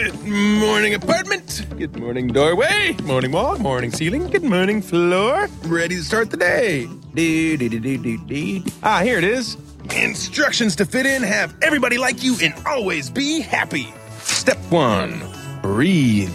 [0.00, 1.66] Good morning, apartment.
[1.76, 2.96] Good morning, doorway.
[3.02, 3.58] Morning wall.
[3.58, 4.28] Morning ceiling.
[4.28, 5.46] Good morning, floor.
[5.64, 6.88] Ready to start the day.
[7.12, 7.68] Dee, dee,
[8.16, 8.64] dee.
[8.82, 9.58] Ah, here it is.
[9.94, 13.92] Instructions to fit in, have everybody like you, and always be happy.
[14.20, 15.20] Step one
[15.60, 16.32] breathe.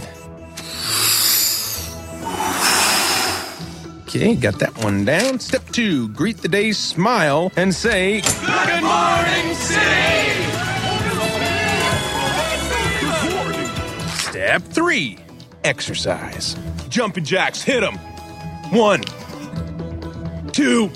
[4.03, 5.39] Okay, got that one down.
[5.39, 10.54] Step two greet the day, smile, and say, Good morning, city!
[14.45, 15.17] Step three
[15.63, 16.55] exercise.
[16.87, 17.95] Jumping jacks, hit them.
[18.69, 19.01] One,
[20.51, 20.89] two,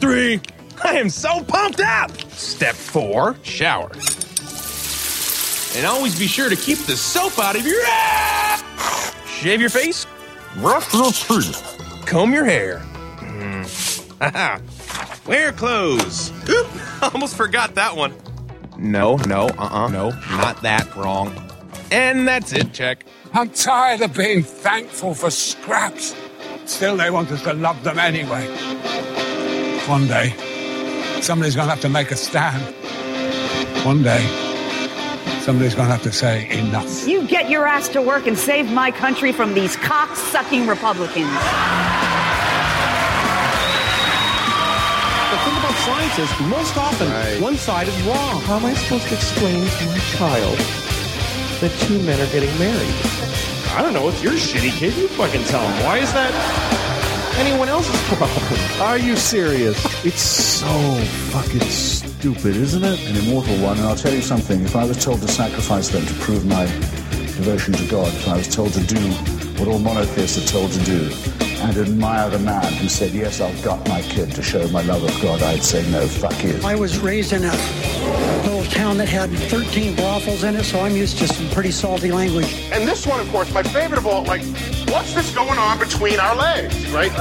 [0.00, 0.42] three.
[0.84, 2.10] I am so pumped up.
[2.32, 3.90] Step four shower.
[5.78, 9.14] And always be sure to keep the soap out of your ass.
[9.26, 10.06] Shave your face,
[10.56, 12.82] brush your teeth, comb your hair.
[13.16, 14.60] Mm.
[15.26, 16.32] Wear clothes.
[16.50, 16.66] Oop,
[17.14, 18.14] almost forgot that one.
[18.76, 20.94] No, no, uh uh no, not that.
[20.94, 21.45] Wrong.
[21.90, 23.04] And that's it, check.
[23.32, 26.14] I'm tired of being thankful for scraps.
[26.64, 28.46] Still, they want us to love them anyway.
[29.86, 30.34] One day,
[31.20, 32.74] somebody's going to have to make a stand.
[33.84, 34.26] One day,
[35.42, 37.06] somebody's going to have to say enough.
[37.06, 41.30] You get your ass to work and save my country from these cock sucking Republicans.
[45.30, 48.40] The thing about science is, most often, one side is wrong.
[48.42, 50.58] How am I supposed to explain to my child
[51.60, 52.94] that two men are getting married?
[53.76, 54.08] I don't know.
[54.08, 54.96] It's your shitty kid.
[54.96, 55.84] You fucking tell him.
[55.84, 56.32] Why is that
[57.38, 58.80] anyone else's problem?
[58.80, 59.76] Are you serious?
[60.06, 60.66] It's so
[61.32, 62.98] fucking stupid, isn't it?
[63.08, 64.60] An immortal one, and I'll tell you something.
[64.62, 66.64] If I was told to sacrifice them to prove my
[67.36, 69.00] devotion to God, if I was told to do
[69.58, 71.10] what all monotheists are told to do,
[71.66, 75.02] and admire the man who said, Yes, I've got my kid to show my love
[75.02, 76.58] of God, I'd say, No, fuck you.
[76.64, 77.52] I was raised in a
[78.44, 82.12] little town that had 13 brothels in it, so I'm used to some pretty salty
[82.12, 82.52] language.
[82.72, 84.42] And this one, of course, my favorite of all, like,
[84.88, 87.12] what's this going on between our legs, right?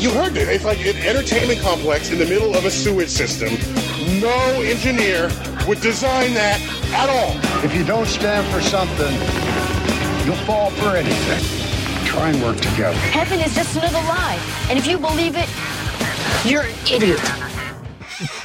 [0.00, 0.48] You heard it.
[0.48, 3.52] It's like an entertainment complex in the middle of a sewage system.
[4.18, 4.32] No
[4.62, 5.30] engineer
[5.68, 6.58] would design that
[6.94, 7.36] at all.
[7.64, 9.12] If you don't stand for something,
[10.24, 11.59] you'll fall for anything.
[12.10, 12.96] Try and work together.
[12.98, 14.38] Heaven is just another lie.
[14.68, 15.48] And if you believe it,
[16.44, 17.20] you're an idiot.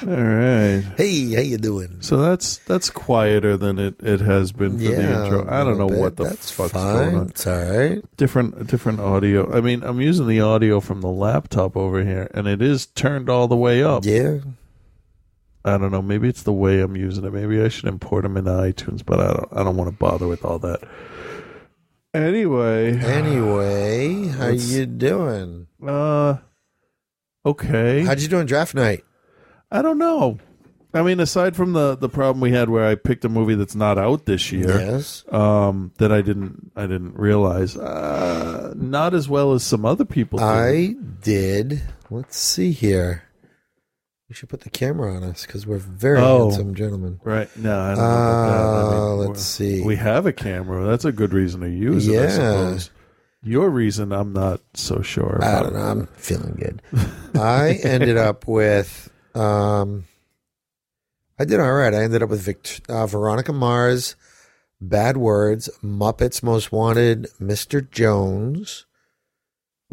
[0.04, 0.84] All right.
[0.96, 1.98] Hey, how you doing?
[2.02, 5.48] So that's that's quieter than it, it has been for the intro.
[5.50, 6.94] I don't know little what the That's fuck's fine.
[6.96, 7.28] going on.
[7.30, 8.18] It's all right.
[8.18, 9.52] Different different audio.
[9.52, 13.30] I mean, I'm using the audio from the laptop over here, and it is turned
[13.30, 14.06] all the way up.
[14.06, 14.38] Yeah.
[15.66, 16.04] I don't know.
[16.04, 17.34] Maybe it's the way I'm using it.
[17.34, 19.50] Maybe I should import them into iTunes, but I don't.
[19.52, 20.82] I don't want to bother with all that.
[22.16, 22.98] Anyway.
[23.00, 25.68] Anyway, how Let's- you doing?
[25.86, 26.38] Uh,
[27.46, 28.04] okay.
[28.04, 29.04] How'd you do on draft night?
[29.72, 30.38] I don't know.
[30.94, 33.76] I mean, aside from the the problem we had where I picked a movie that's
[33.76, 35.26] not out this year, Yes.
[35.30, 40.40] um, that I didn't I didn't realize, uh, not as well as some other people.
[40.40, 40.46] Did.
[40.48, 41.82] I did.
[42.10, 43.24] Let's see here.
[44.30, 46.50] We should put the camera on us because we're very Oh.
[46.50, 47.20] handsome gentlemen.
[47.24, 47.48] Right?
[47.58, 48.58] No, I don't know about that.
[48.58, 49.82] I mean, Uh, let's see.
[49.82, 50.86] We have a camera.
[50.88, 52.18] That's a good reason to use it.
[52.18, 52.30] I Yeah.
[52.32, 52.90] suppose.
[53.44, 55.38] Your reason, I'm not so sure.
[55.44, 55.80] I don't know.
[55.80, 56.82] I'm feeling good.
[57.40, 59.12] I ended up with.
[59.36, 60.06] Um,
[61.38, 61.94] I did all right.
[61.94, 64.16] I ended up with Vict- uh, Veronica Mars,
[64.82, 67.88] Bad Words, Muppets Most Wanted, Mr.
[67.92, 68.86] Jones.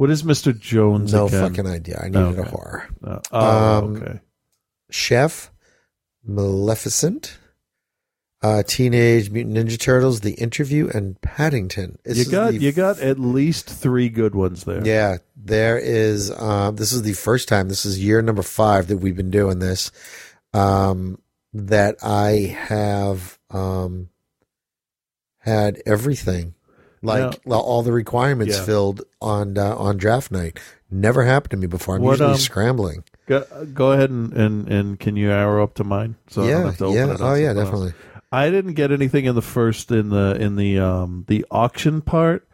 [0.02, 0.58] What is Mr.
[0.58, 1.12] Jones?
[1.12, 1.40] No again?
[1.48, 2.00] fucking idea.
[2.02, 2.50] I needed a Okay.
[2.50, 2.88] horror.
[3.02, 3.22] No.
[3.30, 4.20] Oh, Um, okay.
[4.90, 5.52] Chef,
[6.26, 7.38] Maleficent,
[8.42, 11.98] uh, Teenage Mutant Ninja Turtles, The Interview, and Paddington.
[12.02, 14.84] This You got you got at least three good ones there.
[14.84, 16.32] Yeah, there is.
[16.32, 17.68] Um, this is the first time.
[17.68, 19.92] This is year number five that we've been doing this.
[20.52, 21.20] Um,
[21.52, 24.08] that I have um,
[25.38, 26.54] had everything,
[27.02, 28.64] like all the requirements Yeah.
[28.64, 30.58] filled on uh, on draft night.
[30.90, 31.96] Never happened to me before.
[31.96, 33.04] I'm What, usually um, scrambling.
[33.26, 36.16] Go, go ahead and, and, and can you arrow up to mine?
[36.28, 37.04] So I don't Yeah, have to open yeah.
[37.14, 37.56] it Oh, yeah, something else.
[37.56, 37.92] definitely.
[38.30, 42.46] I didn't get anything in the first in the in the um the auction part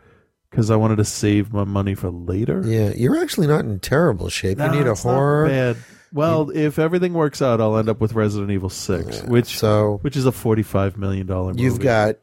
[0.51, 2.63] because I wanted to save my money for later.
[2.65, 4.59] Yeah, you're actually not in terrible shape.
[4.59, 5.47] No, you need a horror.
[5.49, 5.77] bad.
[6.13, 10.17] Well, if everything works out, I'll end up with Resident Evil Six, which so which
[10.17, 11.53] is a forty-five million dollar.
[11.55, 12.17] You've got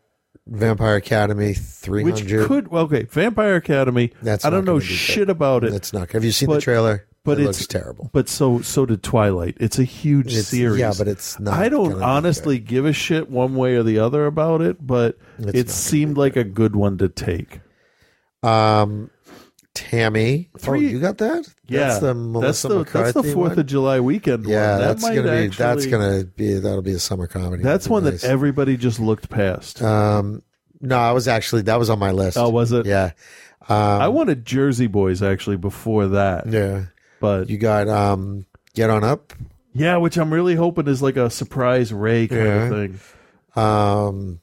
[0.47, 4.11] Vampire Academy three which could well, okay, Vampire Academy.
[4.21, 5.71] That's I don't know shit about it.
[5.71, 6.11] That's not.
[6.11, 7.07] Have you seen the trailer?
[7.23, 8.11] But It it's looks terrible.
[8.13, 9.57] But so so did Twilight.
[9.59, 10.79] It's a huge It's- series.
[10.79, 14.27] yeah, but it's not I don't honestly give a shit one way or the other
[14.27, 17.61] about it, but It's it seemed like a good one to take.
[18.43, 19.09] Um,
[19.75, 20.49] Tammy.
[20.57, 21.47] Three- oh, you got that?
[21.67, 23.59] Yeah, that's the that's the McCarthy that's the Fourth one?
[23.59, 24.45] of July weekend.
[24.45, 24.79] Yeah, one.
[24.79, 27.61] That that's gonna be that's gonna be that'll be a summer comedy.
[27.61, 28.21] That's one nice.
[28.21, 29.81] that everybody just looked past.
[29.81, 30.41] Um,
[30.81, 32.37] no, I was actually that was on my list.
[32.37, 32.85] Oh, was it?
[32.85, 33.11] Yeah.
[33.67, 36.47] Um, I wanted Jersey Boys actually before that.
[36.47, 36.85] Yeah,
[37.19, 39.33] but you got um, Get On Up.
[39.73, 42.63] Yeah, which I'm really hoping is like a surprise Ray kind Yeah.
[42.63, 42.99] of thing.
[43.61, 44.39] Um,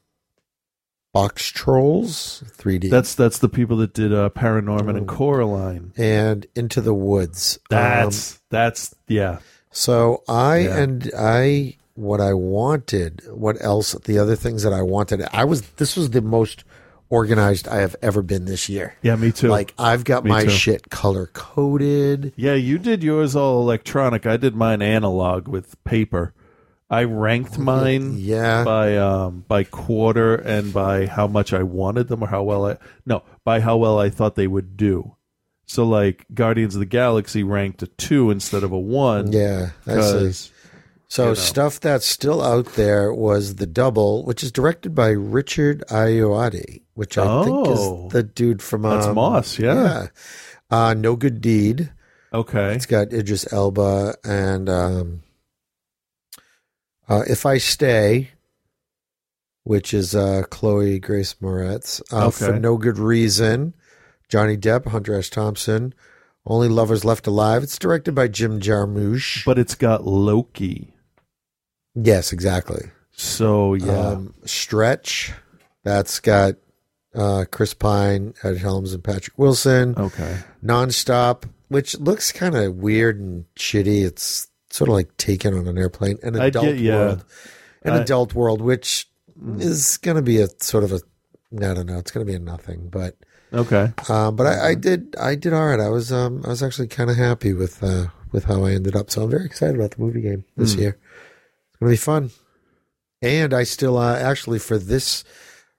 [1.13, 2.91] Box Trolls 3D.
[2.91, 4.97] That's that's the people that did uh, Paranorman Oh.
[4.97, 5.93] and Coraline.
[5.97, 7.59] and Into the Woods.
[7.71, 9.39] That's Um, that's yeah.
[9.71, 10.77] So I Yeah.
[10.79, 15.23] and I what I wanted, what else the other things that I wanted.
[15.33, 16.65] I was this was the most
[17.11, 18.95] organized I have ever been this year.
[19.03, 19.49] Yeah, me too.
[19.49, 20.51] Like I've got Me my too.
[20.51, 22.33] shit color coded.
[22.37, 24.25] Yeah, you did yours all electronic.
[24.27, 26.33] I did mine analog with paper.
[26.93, 28.65] I ranked mine Yeah.
[28.65, 32.77] by um by quarter and by how much I wanted them or how well I
[33.07, 35.17] no, by how well I thought they would do.
[35.67, 39.33] So like Guardians of the Galaxy ranked a 2 instead of a 1.
[39.33, 40.01] Yeah, I
[40.33, 40.51] see.
[41.09, 41.35] So you know.
[41.35, 47.17] stuff that's still out there was the double, which is directed by Richard Ayoade, which
[47.19, 48.07] I think Oh.
[48.07, 50.09] is the dude from That's um, Moss, yeah.
[50.71, 51.91] Uh, no Good Deed.
[52.35, 52.75] Okay.
[52.75, 55.23] It's got Idris Elba and um,
[57.13, 58.31] uh, If I Stay,
[59.65, 62.03] which is uh, Chloe Grace Moretz.
[62.13, 63.75] Uh, For No Good Reason,
[64.29, 65.29] Johnny Depp, Hunter S.
[65.29, 65.95] Thompson.
[66.45, 67.63] Only Lovers Left Alive.
[67.63, 69.45] It's directed by Jim Jarmusch.
[69.45, 70.93] But it's got Loki.
[71.95, 72.91] Yes, exactly.
[73.13, 74.09] So yeah.
[74.09, 75.33] Um, Stretch.
[75.85, 76.55] That's got
[77.15, 79.95] uh, Chris Pine, Ed Helms, and Patrick Wilson.
[79.97, 80.39] Okay.
[80.65, 84.05] Nonstop, which looks kind of weird and shitty.
[84.05, 86.19] It's sort of like taken on an airplane.
[86.23, 86.97] An adult get- yeah.
[86.97, 87.25] world.
[87.85, 89.09] An I- adult world, which
[89.59, 91.01] is going to be a sort of a,
[91.57, 91.99] I don't know.
[91.99, 93.17] It's going to be a nothing, but
[93.53, 93.93] Okay.
[94.09, 95.81] um, but I, I did I did all right.
[95.81, 98.97] I was um I was actually kind of happy with uh with how I ended
[98.97, 99.11] up.
[99.11, 100.81] So I'm very excited about the movie game this Hmm.
[100.81, 100.97] year.
[101.71, 102.31] It's gonna be fun.
[103.21, 105.23] And I still uh, actually for this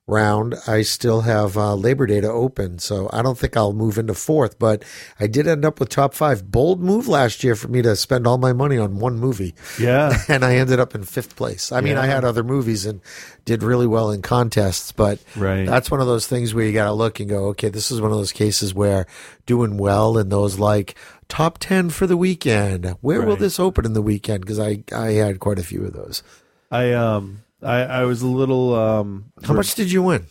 [0.06, 3.98] round I still have uh, Labor Day to open, so I don't think I'll move
[3.98, 4.60] into fourth.
[4.60, 4.84] But
[5.20, 6.52] I did end up with top five.
[6.52, 9.56] Bold move last year for me to spend all my money on one movie.
[9.80, 10.18] Yeah.
[10.28, 11.72] and I ended up in fifth place.
[11.72, 13.00] I mean, I had other movies and
[13.46, 15.66] did really well in contests, but Right.
[15.66, 18.02] that's one of those things where you got to look and go, okay, this is
[18.02, 19.06] one of those cases where
[19.46, 20.96] doing well in those like
[21.30, 22.86] top 10 for the weekend.
[23.02, 24.42] Where will this open in the weekend?
[24.42, 26.24] Because I, I had quite a few of those.
[26.72, 30.26] I um I I was a little um How much did you win?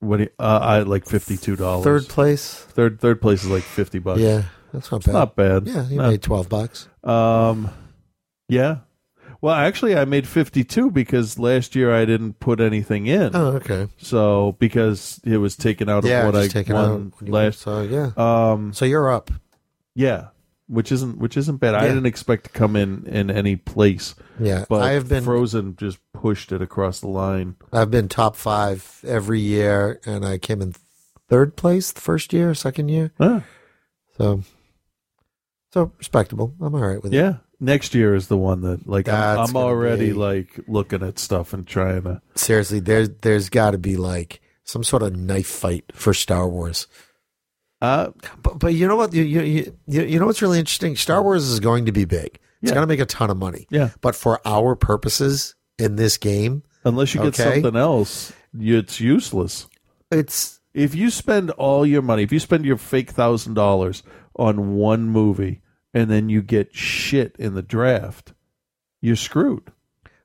[0.00, 1.84] what do you- uh, I like fifty two dollars.
[1.84, 2.54] Third place?
[2.54, 4.20] Third third place is like fifty bucks.
[4.20, 5.12] Yeah, that's not bad.
[5.12, 5.66] not bad.
[5.66, 6.08] Yeah, you No.
[6.10, 6.88] made 12 bucks.
[7.04, 7.70] Um,
[8.48, 8.78] yeah.
[9.42, 13.34] Well, actually, I made fifty-two because last year I didn't put anything in.
[13.34, 13.88] Oh, okay.
[13.96, 17.26] So because it was taken out of Yeah, what I just taken won out when
[17.26, 17.60] you- last.
[17.60, 18.10] so, yeah.
[18.18, 18.72] Um.
[18.74, 19.30] So you're up.
[19.94, 20.28] Yeah,
[20.66, 21.74] which isn't which isn't bad.
[21.74, 21.88] I Yeah.
[21.88, 24.14] didn't expect to come in in any place.
[24.38, 27.56] Yeah, but I have been- Frozen just pushed it across the line.
[27.72, 30.74] I've been top five every year, and I came in
[31.28, 33.12] third place the first year, second year.
[33.18, 33.42] Ah.
[34.18, 34.42] So,
[35.72, 36.54] so respectable.
[36.60, 37.16] I'm all right with it.
[37.16, 37.36] Yeah.
[37.62, 41.52] Next year is the one that like I'm, I'm already be- like looking at stuff
[41.52, 42.22] and trying to.
[42.34, 46.86] Seriously, there's there's got to be like some sort of knife fight for Star Wars.
[47.82, 48.10] Uh,
[48.42, 50.96] but but you know what you you you, you know what's really interesting?
[50.96, 52.38] Star Wars is going to be big.
[52.62, 52.74] It's Yeah.
[52.74, 53.66] going to make a ton of money.
[53.70, 53.90] Yeah.
[54.00, 59.68] But for our purposes in this game, Unless you get okay, something else, it's useless.
[60.10, 64.02] It's if you spend all your money, if you spend your fake thousand dollars
[64.36, 65.60] on one movie
[65.92, 68.32] and then you get shit in the draft,
[69.02, 69.72] you're screwed.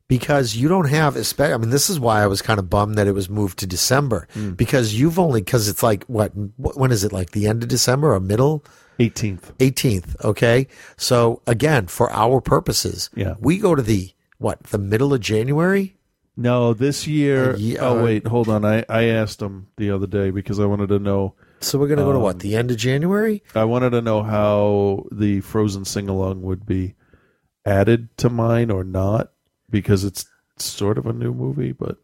[0.08, 3.08] because you don't have I mean this is why I was kind of bummed that
[3.08, 4.52] it was moved to December Hmm.
[4.52, 8.14] because you've only cuz it's like what when is it like the end of December
[8.14, 8.64] or middle
[9.00, 13.34] 18th 18th okay so again for our purposes Yeah.
[13.40, 15.96] we go to the what the middle of January
[16.38, 17.56] No, this year.
[17.80, 18.66] Oh uh, wait, hold on.
[18.66, 21.34] I I asked him the other day because I wanted to know.
[21.62, 24.02] so we're going to go to Um, what the end of January I wanted to
[24.02, 26.96] know how the Frozen sing along would be
[27.66, 29.32] added to mine or not
[29.70, 30.26] because it's
[30.58, 31.98] sort of a new movie, but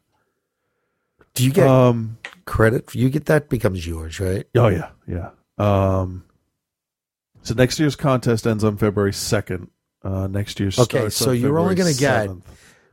[1.33, 6.25] do you get um credit you get that becomes yours right oh yeah yeah um
[7.43, 9.69] so next year's contest ends on February second.
[10.03, 12.41] Uh, next year starts okay so you're only going to get 7th,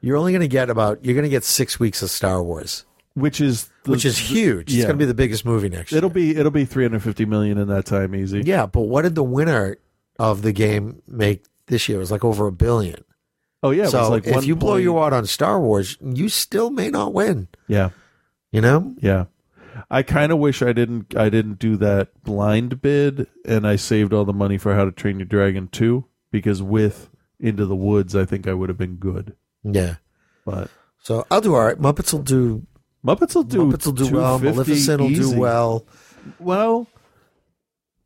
[0.03, 2.85] you're only going to get about you're going to get 6 weeks of Star Wars
[3.15, 4.85] which is the- which is huge it's yeah.
[4.85, 7.69] going to be the biggest movie next year It'll be it'll be 350 million in
[7.69, 8.43] that time easy.
[8.45, 9.79] Yeah, but what did the winner
[10.19, 11.97] of the game make this year?
[11.97, 13.03] It was like over a billion.
[13.63, 15.59] Oh yeah, it so was like if one you blow point- your wad on Star
[15.61, 17.49] Wars, you still may not win.
[17.67, 17.91] Yeah.
[18.53, 18.95] You know?
[19.01, 19.25] Yeah.
[19.91, 21.17] I kind of wish I didn't.
[21.17, 24.93] I didn't do that blind bid, and I saved all the money for How to
[24.93, 28.97] Train Your Dragon two because with Into the Woods, I think I would have been
[28.97, 29.35] good.
[29.63, 29.97] Yeah.
[30.45, 30.71] But
[31.03, 31.79] So I'll do all right.
[31.79, 32.67] Muppets will do.
[33.05, 33.67] Muppets will do.
[33.67, 34.39] Muppets will do well.
[34.39, 35.87] Maleficent will do well.
[36.39, 36.87] Well,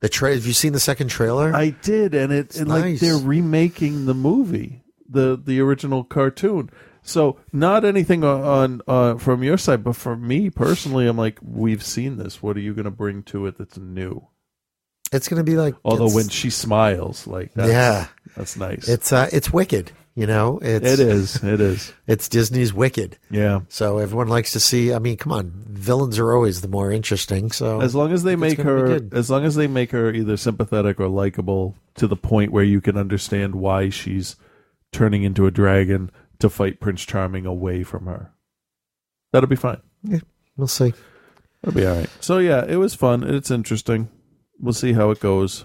[0.00, 1.54] the tra- Have you seen the second trailer?
[1.54, 6.70] I did, and it and like they're remaking the movie, the the original cartoon.
[7.02, 11.38] So not anything on, on uh, from your side, but for me personally, I'm like,
[11.42, 12.42] we've seen this.
[12.42, 14.28] What are you going to bring to it that's new?
[15.12, 15.74] It's going to be like.
[15.84, 18.88] Although when she smiles, like that's, yeah, that's nice.
[18.88, 19.92] It's uh, it's wicked.
[20.14, 21.42] You know, it's It is.
[21.42, 21.92] It is.
[22.06, 23.16] It's Disney's Wicked.
[23.30, 23.60] Yeah.
[23.68, 24.92] So everyone likes to see.
[24.92, 27.50] I mean, come on, villains are always the more interesting.
[27.50, 30.36] So as long as they make gonna her, as long as they make her either
[30.36, 34.36] sympathetic or likable to the point where you can understand why she's
[34.92, 38.32] turning into a dragon to fight Prince Charming away from her,
[39.32, 39.80] that'll be fine.
[40.02, 40.20] Yeah,
[40.58, 40.92] we'll see.
[41.62, 42.10] That'll be all right.
[42.20, 43.22] So yeah, it was fun.
[43.24, 44.10] It's interesting.
[44.62, 45.64] We'll see how it goes.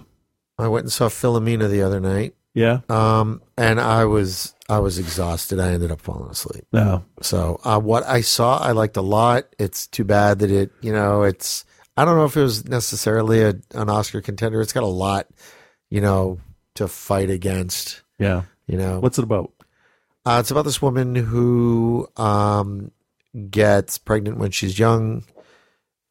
[0.58, 2.34] I went and saw Philomena the other night.
[2.54, 2.80] Yeah.
[2.90, 5.60] Um, and I was I was exhausted.
[5.60, 6.66] I ended up falling asleep.
[6.74, 7.06] No.
[7.22, 9.46] So uh, what I saw, I liked a lot.
[9.60, 11.64] It's too bad that it, you know, it's.
[11.96, 14.62] I don't know if it was necessarily a, an Oscar contender.
[14.62, 15.28] It's got a lot,
[15.90, 16.40] you know,
[16.76, 18.02] to fight against.
[18.20, 18.44] Yeah.
[18.68, 19.54] You know, What's it about?
[20.26, 22.92] Uh, it's about this woman who um,
[23.50, 25.24] gets pregnant when she's young,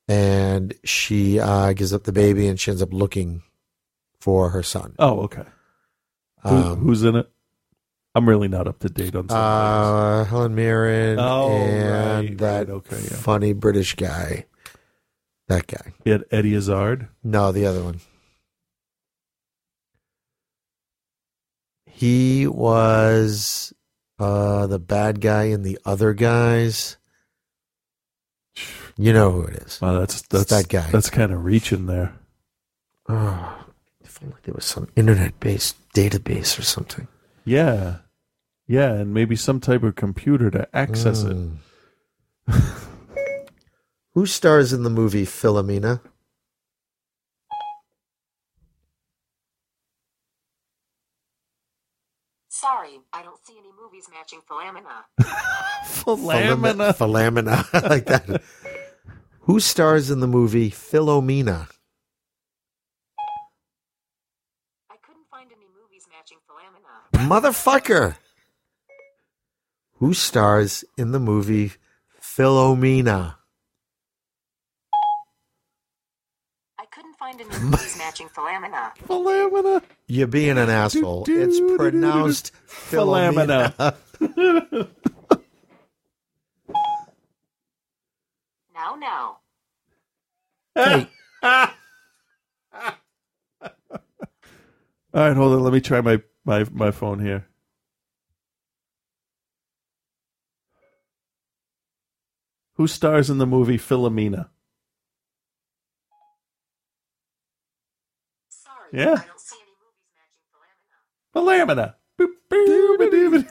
[0.08, 3.42] and she uh, gives up the baby, and she ends up looking
[4.20, 4.94] for her son.
[4.98, 5.44] Oh, okay.
[6.42, 7.30] Who, Um, who's in it?
[8.14, 9.28] I'm really not up to date on.
[9.28, 13.16] some Uh, Helen Mirren Oh, and right, that right, okay, yeah.
[13.16, 14.46] funny British guy.
[15.48, 15.92] That guy.
[16.02, 17.08] He had Eddie Izzard.
[17.22, 18.00] No, the other one.
[21.84, 23.72] He was
[24.18, 26.96] uh, the bad guy in the other guys.
[28.99, 29.81] You know who it is.
[29.81, 30.88] Wow, that's It's that guy.
[30.91, 32.15] That's kind of reaching there.
[33.09, 33.67] Oh,
[34.00, 37.07] if only there was some internet-based database or something.
[37.45, 37.99] Yeah,
[38.67, 41.37] yeah, and maybe some type of computer to access it.
[41.37, 41.57] Mm.
[44.15, 46.00] Who stars in the movie Philomena?
[52.49, 55.05] Sorry, I don't see any movies matching Philamina.
[55.85, 56.97] Philamina.
[56.97, 57.69] Philamina.
[57.85, 58.43] I like that.
[59.47, 61.69] Who stars in the movie Philomena?
[64.91, 67.29] I couldn't find any movies matching Philamina.
[67.29, 68.17] Motherfucker.
[69.99, 71.75] Who stars in the movie
[72.21, 73.37] Philomena?
[76.76, 78.97] I couldn't find any movies matching Philamina.
[79.07, 79.81] Philamina.
[80.09, 81.25] You're being an asshole.
[81.29, 83.95] It's pronounced Philomena.
[88.76, 89.38] Now, now.
[90.75, 91.09] Hey,
[91.42, 91.68] All
[95.14, 95.62] right, hold on.
[95.64, 97.47] Let me try my my my phone here.
[102.76, 104.49] Who stars in the movie Philomena?
[108.50, 109.23] Sorry, Yeah.
[109.23, 109.73] I don't see any
[111.35, 111.95] Philamina.
[112.21, 113.47] Boop, boop, boop, boop.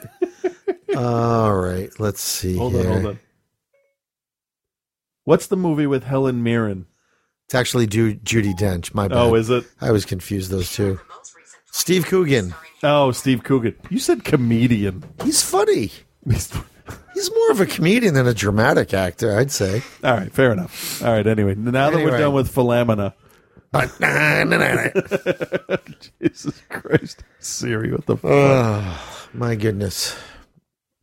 [0.94, 1.90] all right.
[2.00, 2.56] Let's see.
[2.56, 2.80] Hold here.
[2.86, 3.20] on, hold on.
[5.26, 6.86] What's the movie with Helen Mirren?
[7.46, 8.94] It's actually Ju- Judi Dench.
[8.94, 9.18] My bad.
[9.18, 9.64] Oh, is it?
[9.80, 11.00] I was confused those two.
[11.72, 12.54] Steve Coogan.
[12.84, 13.74] Oh, Steve Coogan.
[13.90, 15.02] You said comedian.
[15.24, 15.90] He's funny.
[16.28, 19.82] He's more of a comedian than a dramatic actor, I'd say.
[20.04, 21.02] All right, fair enough.
[21.02, 22.18] All right, anyway, now that we're Anyway.
[22.20, 23.12] done with Philamina.
[26.22, 27.24] Jesus Christ.
[27.40, 28.30] Siri, what the fuck?
[28.30, 30.16] oh, my goodness.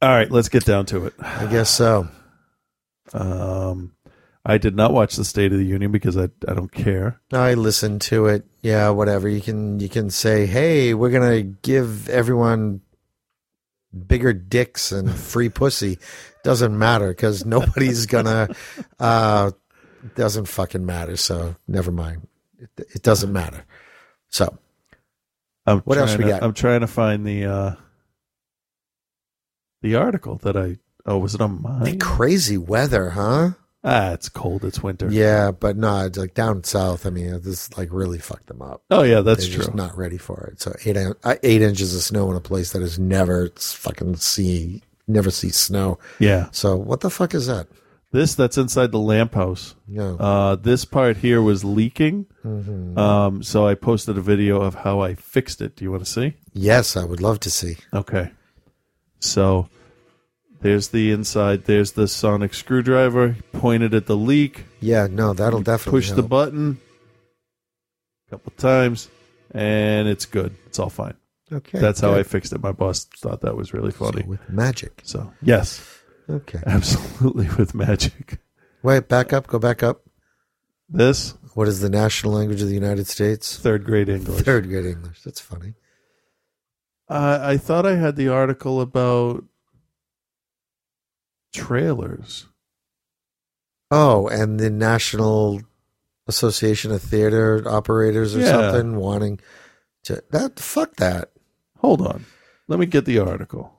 [0.02, 1.14] All right, let's get down to it.
[1.20, 2.08] I guess so.
[3.14, 3.94] Um,
[4.46, 7.22] I did not watch the State of the Union because I I don't care.
[7.32, 8.46] I listened to it.
[8.62, 9.28] Yeah, whatever.
[9.30, 12.82] You can you can say, "Hey, we're going to give everyone
[14.08, 15.98] bigger dicks and free pussy."
[16.44, 18.56] Doesn't matter cuz nobody's going to
[19.00, 19.52] uh
[20.16, 21.16] doesn't fucking matter.
[21.16, 22.28] So, never mind.
[22.60, 23.64] It, it doesn't matter.
[24.30, 24.58] So,
[25.66, 26.44] I'm What else we to- got?
[26.44, 27.76] I'm trying to find the uh
[29.82, 32.00] the article that I oh was it on mine?
[32.00, 33.52] crazy weather, huh?
[33.86, 34.64] Ah, it's cold.
[34.64, 35.10] It's winter.
[35.12, 37.06] Yeah, but no, it's like down south.
[37.06, 38.82] I mean, this like really fucked them up.
[38.90, 39.64] Oh yeah, that's They're true.
[39.66, 40.62] Just not ready for it.
[40.62, 44.84] So eight uh, eight inches of snow in a place that has never fucking see
[45.08, 46.00] never see snow.
[46.20, 46.48] Yeah.
[46.52, 47.68] So what the fuck is that?
[48.12, 49.76] This that's inside the lamp house.
[49.88, 50.16] No.
[50.18, 52.28] Uh, this part here was leaking.
[52.46, 52.98] Mhm.
[52.98, 55.76] Um, so I posted a video of how I fixed it.
[55.76, 56.36] Do you want to see?
[56.54, 57.78] Yes, I would love to see.
[57.94, 58.32] Okay.
[59.20, 59.68] So
[60.64, 61.66] There's the inside.
[61.66, 64.66] There's the sonic screwdriver pointed at the leak.
[64.80, 66.80] Yeah, no, that'll definitely Push the button
[68.28, 69.10] a couple times,
[69.52, 70.56] and it's good.
[70.66, 71.16] It's all fine.
[71.52, 72.20] Okay, That's how good.
[72.20, 72.64] I fixed it.
[72.64, 74.24] My boss thought that was really funny.
[74.26, 75.02] with magic.
[75.04, 75.86] So yes,
[76.30, 76.60] Okay.
[76.66, 78.40] absolutely with magic.
[78.82, 79.46] Wait, back up.
[79.48, 80.02] Go back up.
[80.90, 83.58] This What is the national language of the United States?
[83.60, 84.44] third grade English.
[84.44, 85.22] Third grade English.
[85.24, 85.74] That's funny.
[87.10, 89.44] Uh, I thought I had the article about
[91.54, 92.48] trailers.
[93.92, 95.62] Oh, and the National
[96.28, 98.52] Association of Theater Operators or Yeah.
[98.72, 99.40] something wanting
[100.04, 101.32] to that fuck that.
[101.78, 102.26] Hold on.
[102.68, 103.74] Let me get the article.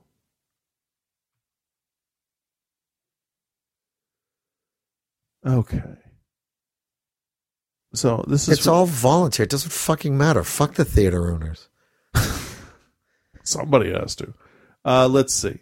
[5.46, 5.82] Okay.
[7.94, 9.44] So this is It's all voluntary.
[9.44, 10.42] It doesn't fucking matter.
[10.42, 11.68] Fuck the theater owners.
[13.44, 14.34] somebody has to.
[14.84, 15.60] Uh, let's see.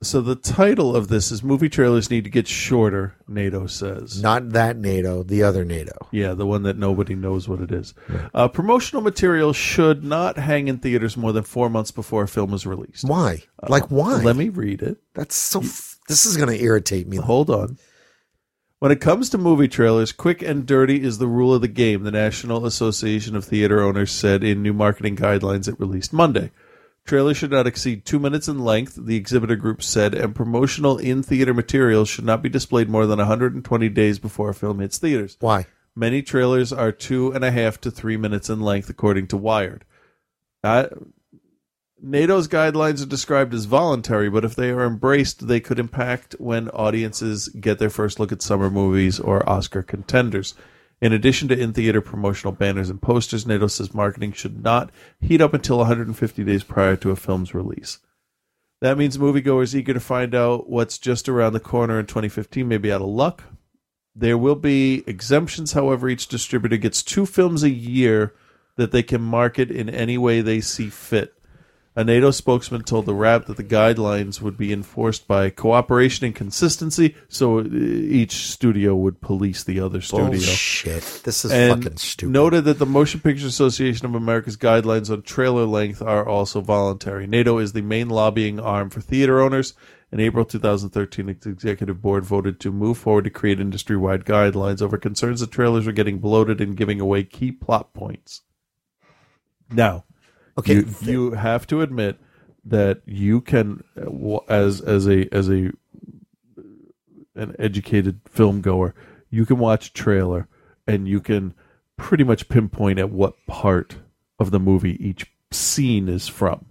[0.00, 4.22] So the title of this is movie trailers need to get shorter, NATO says.
[4.22, 6.08] Not that NATO, the other NATO.
[6.12, 7.94] Yeah, the one that nobody knows what it is.
[8.32, 12.54] Uh, promotional material should not hang in theaters more than four months before a film
[12.54, 13.08] is released.
[13.08, 13.42] Why?
[13.68, 14.22] Like why?
[14.22, 14.98] Let me read it.
[15.14, 15.60] That's so.
[15.60, 17.16] F- this is going to irritate me.
[17.16, 17.76] Hold on.
[18.78, 22.04] When it comes to movie trailers, quick and dirty is the rule of the game,
[22.04, 26.52] the National Association of Theater Owners said in new marketing guidelines it released Monday.
[27.08, 31.22] Trailers should not exceed two minutes in length, the exhibitor group said, and promotional in
[31.22, 35.38] theater materials should not be displayed more than 120 days before a film hits theaters.
[35.40, 35.64] Why?
[35.96, 39.86] Many trailers are two and a half to three minutes in length, according to Wired.
[40.62, 40.88] Uh,
[41.98, 46.68] NATO's guidelines are described as voluntary, but if they are embraced, they could impact when
[46.68, 50.54] audiences get their first look at summer movies or Oscar contenders.
[51.00, 54.90] In addition to in theater promotional banners and posters, NATO says marketing should not
[55.20, 57.98] heat up until 150 days prior to a film's release.
[58.80, 62.78] That means moviegoers eager to find out what's just around the corner in 2015 may
[62.78, 63.44] be out of luck.
[64.14, 68.34] There will be exemptions, however, each distributor gets two films a year
[68.76, 71.37] that they can market in any way they see fit.
[71.98, 76.32] A NATO spokesman told the Wrap that the guidelines would be enforced by cooperation and
[76.32, 80.26] consistency, so each studio would police the other studio.
[80.28, 81.02] Bullshit.
[81.24, 82.32] This is and fucking stupid.
[82.32, 87.26] Noted that the Motion Picture Association of America's guidelines on trailer length are also voluntary.
[87.26, 89.74] NATO is the main lobbying arm for theater owners.
[90.12, 94.80] In April 2013, its executive board voted to move forward to create industry wide guidelines
[94.80, 98.42] over concerns that trailers were getting bloated and giving away key plot points.
[99.68, 100.04] Now,
[100.58, 102.18] Okay, you, you have to admit
[102.64, 105.70] that you can, uh, as as a as a
[107.34, 108.94] an educated film goer,
[109.30, 110.48] you can watch a trailer
[110.86, 111.54] and you can
[111.96, 113.96] pretty much pinpoint at what part
[114.38, 116.66] of the movie each scene is from.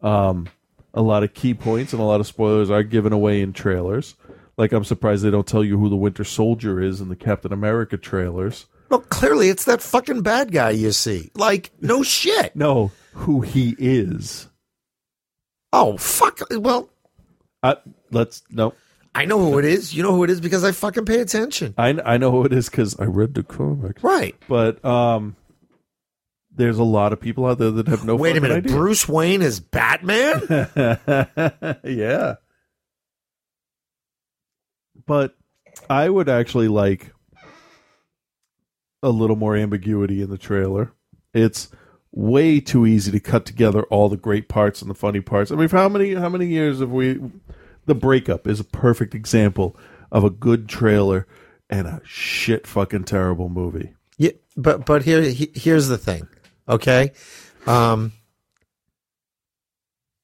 [0.00, 0.48] Um,
[0.92, 4.14] a lot of key points and a lot of spoilers are given away in trailers.
[4.56, 7.52] Like I'm surprised they don't tell you who the Winter Soldier is in the Captain
[7.52, 8.66] America trailers.
[8.88, 11.30] Well, clearly it's that fucking bad guy you see.
[11.34, 12.54] Like, no shit.
[12.54, 14.48] No, who he is.
[15.72, 16.40] Oh, fuck.
[16.50, 16.88] Well,
[17.62, 17.76] Uh,
[18.10, 18.74] let's no.
[19.16, 19.94] I know who it is.
[19.94, 21.74] You know who it is because I fucking pay attention.
[21.78, 24.02] I I know who it is because I read the comics.
[24.02, 24.34] Right.
[24.48, 25.36] But um,
[26.52, 28.16] there's a lot of people out there that have no.
[28.16, 28.58] Wait a minute.
[28.66, 28.76] idea.
[28.76, 30.40] Bruce Wayne is Batman?
[31.84, 32.34] yeah.
[35.06, 35.36] But
[35.90, 37.12] I would actually like
[39.04, 40.92] a little more ambiguity in the trailer.
[41.32, 41.68] It's
[42.10, 45.50] way too easy to cut together all the great parts and the funny parts.
[45.50, 47.20] I mean, how many how many years have we
[47.86, 49.76] The Breakup is a perfect example
[50.10, 51.26] of a good trailer
[51.68, 53.94] and a shit fucking terrible movie.
[54.16, 56.28] Yeah, but but here he, here's the thing.
[56.68, 57.12] Okay?
[57.66, 58.12] Um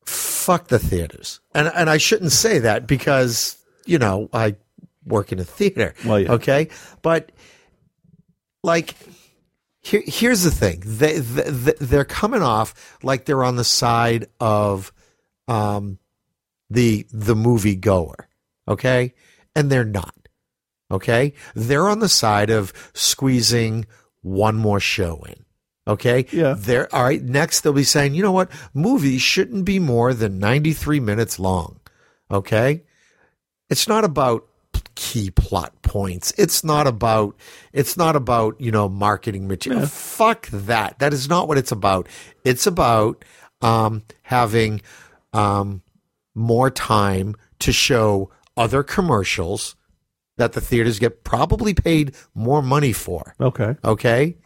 [0.05, 1.41] fuck the theaters.
[1.55, 4.57] And and I shouldn't say that because, you know, I
[5.05, 5.95] work in a theater.
[6.05, 6.33] Well, yeah.
[6.33, 6.69] Okay?
[7.03, 7.33] But
[8.63, 8.95] like
[9.83, 10.83] here, here's the thing.
[10.85, 14.93] They, they they're coming off like they're on the side of
[15.49, 15.99] um
[16.69, 18.29] the the movie goer.
[18.69, 19.15] Okay?
[19.55, 20.15] And they're not.
[20.91, 21.35] Okay?
[21.55, 23.87] They're on the side of squeezing
[24.23, 25.45] one more show in.
[25.89, 26.27] Okay?
[26.31, 26.55] Yeah.
[26.57, 27.23] They're all right.
[27.23, 28.51] Next they'll be saying, you know what?
[28.75, 31.81] Movies shouldn't be more than 93 minutes long.
[32.31, 32.83] Okay?
[33.69, 34.47] It's not about
[35.01, 36.31] key plot points.
[36.37, 37.35] It's not about
[37.73, 39.87] it's not about, you know, marketing material.
[39.87, 40.99] Fuck that.
[40.99, 42.07] That is not what it's about.
[42.45, 43.25] It's about
[43.63, 44.83] um having
[45.33, 45.81] um
[46.35, 49.75] more time to show other commercials
[50.37, 53.35] that the theaters get probably paid more money for.
[53.41, 53.77] Okay.
[53.83, 54.37] Okay.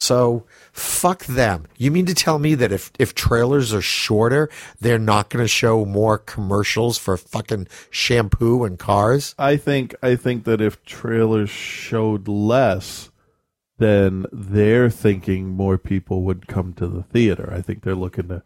[0.00, 1.66] So fuck them.
[1.76, 4.48] You mean to tell me that if if trailers are shorter,
[4.80, 9.34] they're not going to show more commercials for fucking shampoo and cars?
[9.38, 13.10] I think I think that if trailers showed less,
[13.78, 17.52] then they're thinking more people would come to the theater.
[17.52, 18.42] I think they're looking to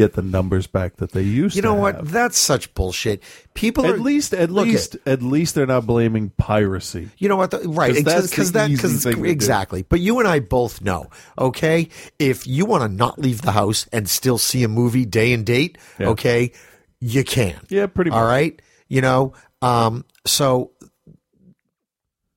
[0.00, 1.96] get the numbers back that they used You to You know have.
[1.96, 2.08] what?
[2.08, 3.22] That's such bullshit.
[3.54, 7.10] People At are, least at least at least they're not blaming piracy.
[7.18, 7.50] You know what?
[7.50, 9.24] The, right, because that because thing to do.
[9.26, 9.82] exactly.
[9.82, 13.86] But you and I both know, okay, if you want to not leave the house
[13.92, 16.08] and still see a movie day and date, Yeah.
[16.10, 16.52] okay,
[17.00, 17.60] you can.
[17.68, 18.28] Yeah, pretty All much.
[18.28, 20.72] right, you know, um, so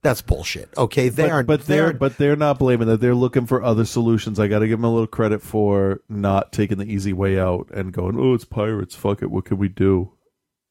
[0.04, 0.70] that's bullshit.
[0.78, 1.48] Okay, they but, aren't.
[1.48, 3.00] but they they're but they're not blaming that.
[3.00, 4.40] They're looking for other solutions.
[4.40, 7.70] I got to give them a little credit for not taking the easy way out
[7.74, 8.96] and going, "Oh, it's pirates.
[8.96, 9.32] Fuck it.
[9.32, 10.12] What can we do?"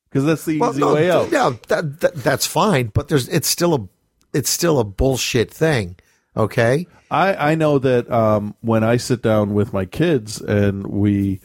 [0.08, 1.32] Because that's the well, easy no, way out.
[1.32, 2.88] Yeah, that, that that's fine.
[2.88, 3.88] But there's it's still a
[4.36, 5.96] it's still a bullshit thing.
[6.36, 6.86] Okay.
[7.10, 11.40] I, I know that um, when I sit down with my kids and we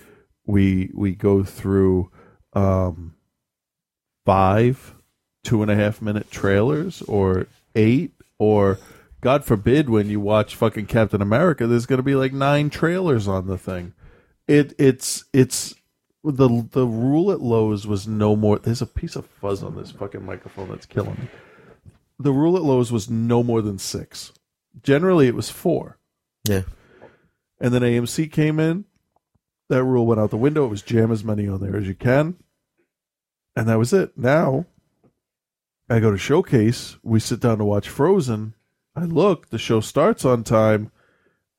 [0.45, 2.11] we we go through
[2.53, 3.15] um,
[4.25, 4.93] five
[5.43, 7.47] two and a half minute trailers or
[7.77, 8.79] eight or
[9.21, 13.27] God forbid when you watch fucking Captain America, there's going to be like nine trailers
[13.27, 13.93] on the thing.
[14.47, 15.75] It it's it's
[16.23, 18.59] the the rule at Loews was no more.
[18.59, 21.27] There's a piece of fuzz on this fucking microphone that's killing me.
[22.19, 24.33] The rule at Loews was no more than six.
[24.83, 25.97] Generally, it was four.
[26.47, 26.63] Yeah.
[27.59, 28.85] And then AMC came in.
[29.69, 30.65] That rule went out the window.
[30.65, 32.37] It was jam as many on there as you can.
[33.55, 34.17] And that was it.
[34.17, 34.65] Now,
[35.89, 36.97] I go to Showcase.
[37.03, 38.53] We sit down to watch Frozen.
[38.95, 40.91] I look, the show starts on time.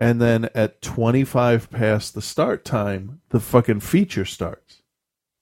[0.00, 4.82] And then at 25 past the start time, the fucking feature starts.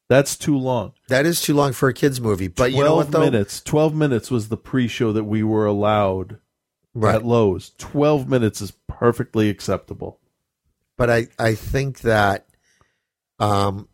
[0.09, 0.93] That's too long.
[1.09, 2.49] That is too long for a kids movie.
[2.49, 3.21] But 12 you know what though?
[3.25, 3.61] minutes.
[3.61, 6.39] 12 minutes was the pre show that we were allowed
[6.95, 7.17] Right.
[7.17, 7.77] at Loews.
[7.77, 10.21] 12 minutes is perfectly acceptable.
[10.97, 12.47] But I I think that
[13.39, 13.89] um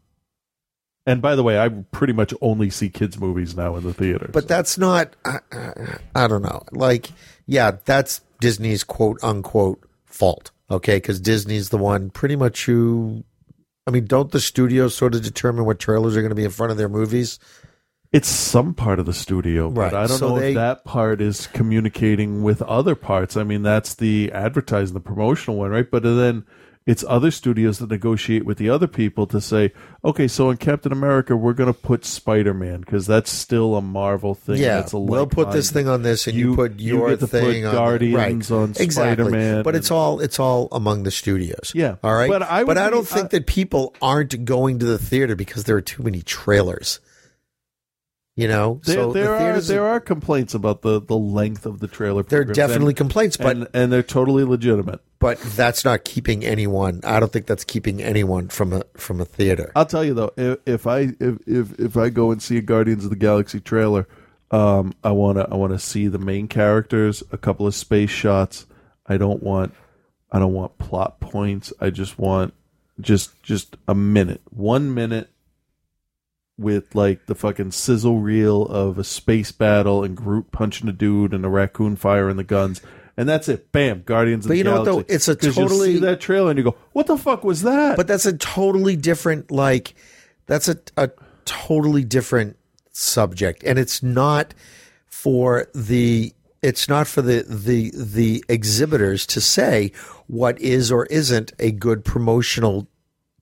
[1.06, 4.30] And by the way, I pretty much only see kids' movies now in the theater.
[4.32, 5.16] But that's not.
[5.24, 6.62] I, I, I don't know.
[6.70, 7.10] Like,
[7.46, 10.50] yeah, that's Disney's quote unquote fault.
[10.70, 13.24] Okay, because Disney's the one pretty much who.
[13.86, 16.50] I mean, don't the studios sort of determine what trailers are going to be in
[16.52, 17.40] front of their movies?
[18.12, 20.84] It's some part of the studio, but Right, I don't so know they- if that
[20.84, 23.36] part is communicating with other parts.
[23.36, 25.90] I mean, that's the advertising, the promotional one, right?
[25.90, 26.44] But then
[26.84, 29.72] it's other studios that negotiate with the other people to say,
[30.04, 33.82] okay, so in Captain America, we're going to put Spider Man because that's still a
[33.82, 34.56] Marvel thing.
[34.56, 37.40] yeah, we'll put this thing on this, and you, put you your get to put
[37.40, 38.56] thing on Guardians right.
[38.56, 38.90] on exactly.
[38.90, 41.72] Spider-Man But and- it's all it's all among the studios.
[41.74, 42.28] Yeah, all right.
[42.28, 45.36] but I would but I don't think uh that people aren't going to the theater
[45.36, 47.00] because there are too many trailers.
[48.34, 51.80] You know, There, so there the are there are complaints about the, the length of
[51.80, 52.22] the trailer.
[52.22, 55.00] There are definitely and- complaints, but- and, and they're totally legitimate.
[55.18, 57.00] but that's not keeping anyone.
[57.04, 59.70] I don't think that's keeping anyone from a from a theater.
[59.76, 62.62] I'll tell you though, if, if I if, if if I go and see a
[62.62, 64.08] Guardians of the Galaxy trailer,
[64.50, 68.64] um, I wanna I wanna see the main characters, a couple of space shots.
[69.06, 69.74] I don't want
[70.30, 71.70] I don't want plot points.
[71.82, 72.54] I just want
[72.98, 75.28] just just a minute, one minute
[76.62, 81.34] with like the fucking sizzle reel of a space battle and Groot punching a dude
[81.34, 82.80] and a raccoon firing the guns.
[83.16, 83.70] And that's it.
[83.72, 84.02] Bam!
[84.06, 84.54] Guardians of the.
[84.54, 85.04] But you know what, though?
[85.06, 87.60] It's a 'Cause you'll totally- see that trailer and you go, "What the fuck was
[87.62, 89.94] that?" But that's a totally different like
[90.46, 91.10] that's a a
[91.44, 92.56] totally different
[92.92, 94.54] subject and it's not
[95.08, 99.92] for the it's not for the the the exhibitors to say
[100.26, 102.86] what is or isn't a good promotional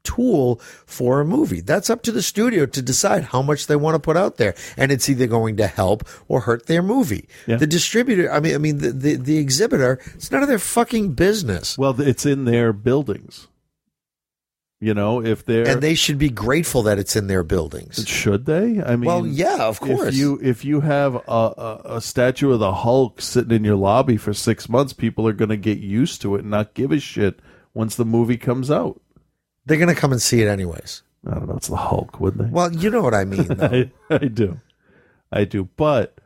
[0.03, 1.61] tool for a movie.
[1.61, 4.55] That's up to the studio to decide how much they want to put out there
[4.77, 7.29] and it's either going to help or hurt their movie.
[7.47, 7.57] Yeah.
[7.57, 11.13] The distributor, I mean I mean the, the the exhibitor, it's none of their fucking
[11.13, 11.77] business.
[11.77, 13.49] Well, it's in their buildings.
[14.83, 18.03] You know, if they're And they should be grateful that it's in their buildings.
[18.09, 18.83] should they?
[18.83, 20.09] I mean, Well, yeah, of course.
[20.09, 23.77] If you if you have a, a, a statue of the Hulk sitting in your
[23.77, 26.93] lobby for six months, people are going to get used to it and not give
[26.93, 27.41] a shit
[27.75, 29.03] once the movie comes out.
[29.71, 31.03] They're going to come and see it anyways.
[31.25, 31.55] I don't know.
[31.57, 32.51] It's the Hulk, wouldn't they?
[32.51, 33.67] Well, you know what I mean, though.
[34.11, 34.59] I, I do,
[35.31, 35.69] I do.
[35.77, 36.19] But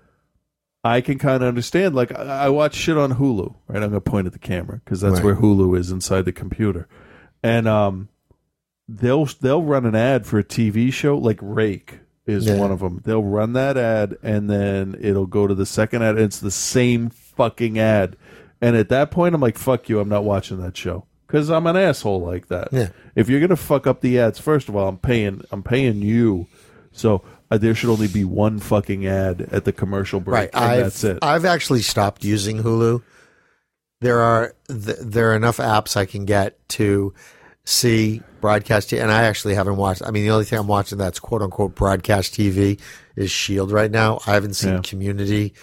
[0.83, 1.95] I can kind of understand.
[1.95, 3.55] Like I, I watch shit on Hulu.
[3.69, 5.25] Right, I'm going to point at the camera because that's Right.
[5.25, 6.89] where Hulu is inside the computer,
[7.43, 8.09] and um,
[8.89, 12.57] they'll they'll run an ad for a TV show like Rake is Yeah.
[12.57, 13.03] one of them.
[13.05, 16.15] They'll run that ad and then it'll go to the second ad.
[16.17, 18.17] And it's the same fucking ad,
[18.61, 20.01] and at that point, I'm like, "Fuck you!
[20.01, 21.05] I'm not watching that show."
[21.35, 22.69] Because I'm an asshole like that.
[22.71, 22.91] Yeah.
[23.17, 25.43] If you're gonna fuck up the ads, first of all, I'm paying.
[25.51, 26.47] I'm paying you,
[26.93, 30.51] so uh, there should only be one fucking ad at the commercial break, Right.
[30.55, 31.19] and I've, that's it.
[31.23, 33.03] I've actually stopped using Hulu.
[34.01, 37.13] there are th- there are enough apps I can get to
[37.65, 40.03] see broadcast TV, and I actually haven't watched.
[40.07, 42.79] I mean, the only thing I'm watching that's quote unquote broadcast TV
[43.17, 44.21] is Shield right now.
[44.25, 44.81] I haven't seen Yeah.
[44.85, 45.55] Community.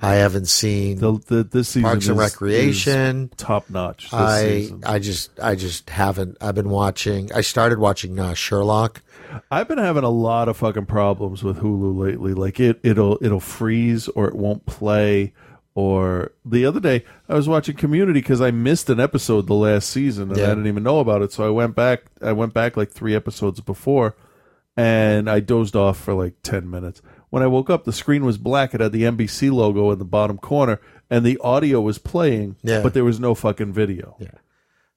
[0.00, 3.30] I haven't seen The, the, this season Parks and is- Recreation.
[3.36, 4.12] top notch.
[4.12, 4.82] I season.
[4.86, 6.36] I just I just haven't.
[6.40, 7.32] I've been watching.
[7.32, 9.02] I started watching uh, Sherlock.
[9.50, 12.32] I've been having a lot of fucking problems with Hulu lately.
[12.34, 15.32] Like it, it'll it'll freeze or it won't play.
[15.74, 19.88] Or the other day, I was watching Community because I missed an episode the last
[19.90, 20.46] season and Yeah.
[20.46, 21.30] I didn't even know about it.
[21.32, 22.02] So I went back.
[22.20, 24.16] I went back like three episodes before,
[24.76, 27.00] and I dozed off for like ten minutes.
[27.30, 28.74] When I woke up, the screen was black.
[28.74, 32.80] It had the NBC logo in the bottom corner, and the audio was playing, Yeah.
[32.82, 34.16] but there was no fucking video.
[34.18, 34.28] Yeah.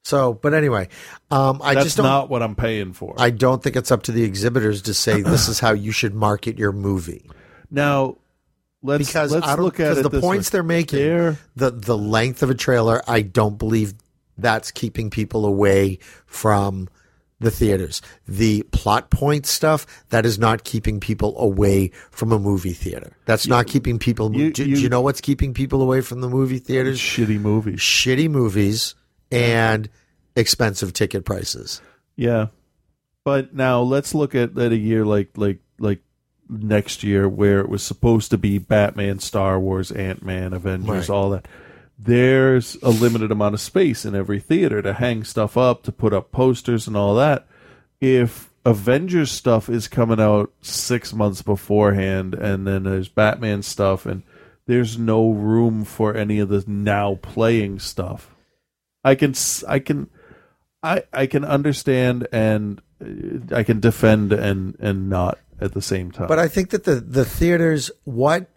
[0.04, 0.88] So, but anyway,
[1.30, 2.06] um, I That's just don't.
[2.06, 3.14] not what I'm paying for.
[3.20, 6.16] I don't think it's up to the exhibitors to say this is how you should
[6.16, 7.30] market your movie.
[7.70, 8.18] Now,
[8.82, 10.58] let's because let's I don't, look at because it the this points way.
[10.58, 13.94] they're making, They're- the the length of a trailer, I don't believe
[14.38, 16.90] that's keeping people away from
[17.42, 18.02] the theaters.
[18.28, 23.18] The plot point stuff that is not keeping people away from a movie theater.
[23.26, 24.30] That's not keeping people.
[24.30, 27.00] do, do you know what's keeping people away from the movie theaters?
[27.00, 28.96] Shitty movies, shitty movies,
[29.32, 29.90] and
[30.36, 31.82] expensive ticket prices.
[32.16, 32.48] Yeah.
[33.24, 36.00] But now let's look at, at a year like like like
[36.50, 41.10] next year where it was supposed to be Batman, Star Wars, Ant Man, Avengers, Right.
[41.10, 41.48] all that.
[42.04, 46.14] There's a limited amount of space in every theater to hang stuff up, to put
[46.14, 47.48] up posters and all that.
[48.00, 54.24] If Avengers stuff is coming out six months beforehand, and then there's Batman stuff, and
[54.68, 58.36] there's no room for any of the now playing stuff.
[59.04, 59.34] I can
[59.68, 60.10] I can
[60.84, 66.12] I I can understand and uh, I can defend and and not at the same
[66.12, 66.28] time.
[66.28, 68.51] But I think that the the theaters what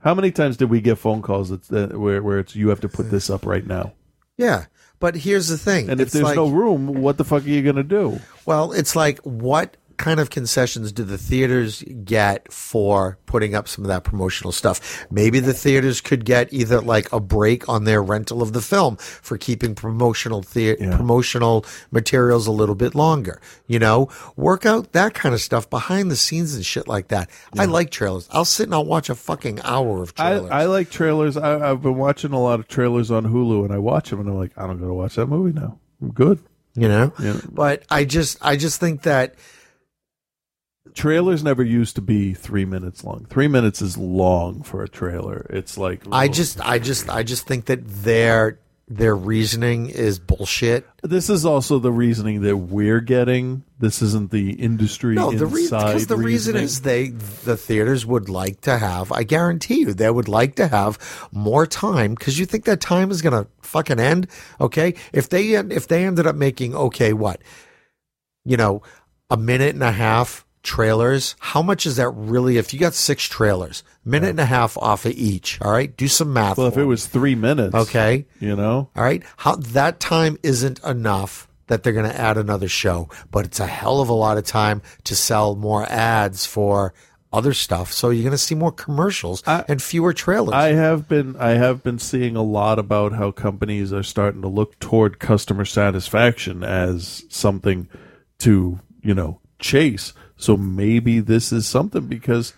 [0.00, 2.88] how many times did we get phone calls that where where it's you have to
[2.88, 3.92] put this up right now?
[4.36, 4.66] Yeah,
[4.98, 5.90] but here's the thing.
[5.90, 8.20] And if It's there's like- no room, what the fuck are you gonna do?
[8.46, 13.84] Well, it's like what kind of concessions do the theaters get for putting up some
[13.84, 15.06] of that promotional stuff?
[15.10, 18.96] Maybe the theaters could get either like a break on their rental of the film
[18.96, 23.40] for keeping promotional thea- promotional materials a little bit longer.
[23.68, 27.30] You know, work out that kind of stuff behind the scenes and shit like that.
[27.58, 28.26] I like trailers.
[28.32, 30.50] I'll sit and I'll watch a fucking hour of trailers.
[30.50, 31.36] I like trailers.
[31.36, 34.28] I, I've been watching a lot of trailers on Hulu, and I watch them, and
[34.30, 35.78] I'm like, I don't go to watch that movie now.
[36.00, 36.38] I'm good.
[36.74, 37.40] you know, Yeah.
[37.50, 39.34] but I just I just think that
[40.94, 43.26] Trailers never used to be three minutes long.
[43.30, 45.46] Three minutes is long for a trailer.
[45.50, 50.84] It's like I just I just I just think that their their reasoning is bullshit.
[51.02, 53.62] This is also the reasoning that we're getting.
[53.78, 58.04] This isn't the industry No, the reason inside because the reason is they the theaters
[58.04, 59.12] would like to have.
[59.12, 60.98] I guarantee you, they would like to have
[61.30, 64.26] more time because you think that time is gonna fucking end.
[64.60, 67.40] Okay, if they if they ended up making okay, what
[68.44, 68.82] you know,
[69.28, 71.34] a minute and a half trailers.
[71.38, 72.56] How much is that really?
[72.56, 75.60] If you got six trailers, minute and a half off of each.
[75.60, 76.58] All right, do some math.
[76.58, 76.86] Well, if it me.
[76.86, 78.26] was three minutes, Okay.
[78.40, 79.22] you know, All right.
[79.38, 83.66] How that time isn't enough that they're going to add another show, but it's a
[83.66, 86.92] hell of a lot of time to sell more ads for
[87.32, 87.92] other stuff.
[87.92, 90.52] So you're going to see more commercials and fewer trailers.
[90.52, 94.48] I have been I have been seeing a lot about how companies are starting to
[94.48, 97.88] look toward customer satisfaction as something
[98.40, 100.12] to you know chase.
[100.40, 102.54] So maybe this is something because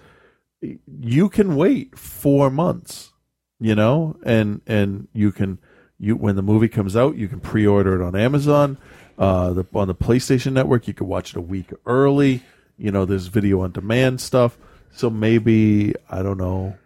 [0.61, 3.13] you can wait four months,
[3.59, 5.59] you know, and and you can
[5.99, 8.79] you when the movie comes out, you can pre-order it on Amazon,
[9.19, 10.87] uh, the, on the PlayStation Network.
[10.87, 12.43] You can watch it a week early.
[12.79, 14.57] You know, there's video on demand stuff.
[14.93, 16.77] So maybe I don't know.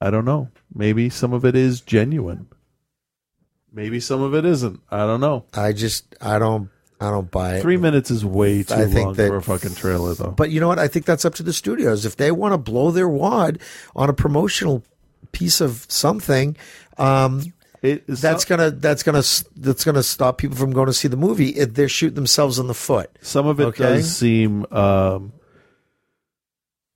[0.00, 0.48] I don't know.
[0.74, 2.48] Maybe some of it is genuine.
[3.70, 4.80] Maybe some of it isn't.
[4.90, 5.44] I don't know.
[5.52, 6.70] I just I don't
[7.02, 7.62] I don't buy it.
[7.62, 10.30] Three minutes is way too I think long that- for a fucking trailer, though.
[10.30, 10.78] But you know what?
[10.78, 12.06] I think that's up to the studios.
[12.06, 13.58] If they want to blow their wad
[13.96, 14.82] on a promotional
[15.32, 16.56] piece of something,
[16.98, 17.42] um,
[17.82, 19.22] that's gonna that's gonna
[19.56, 21.48] that's gonna stop people from going to see the movie.
[21.50, 23.10] If they're shooting themselves in the foot.
[23.22, 23.82] Some of it Okay?
[23.82, 25.32] does seem um,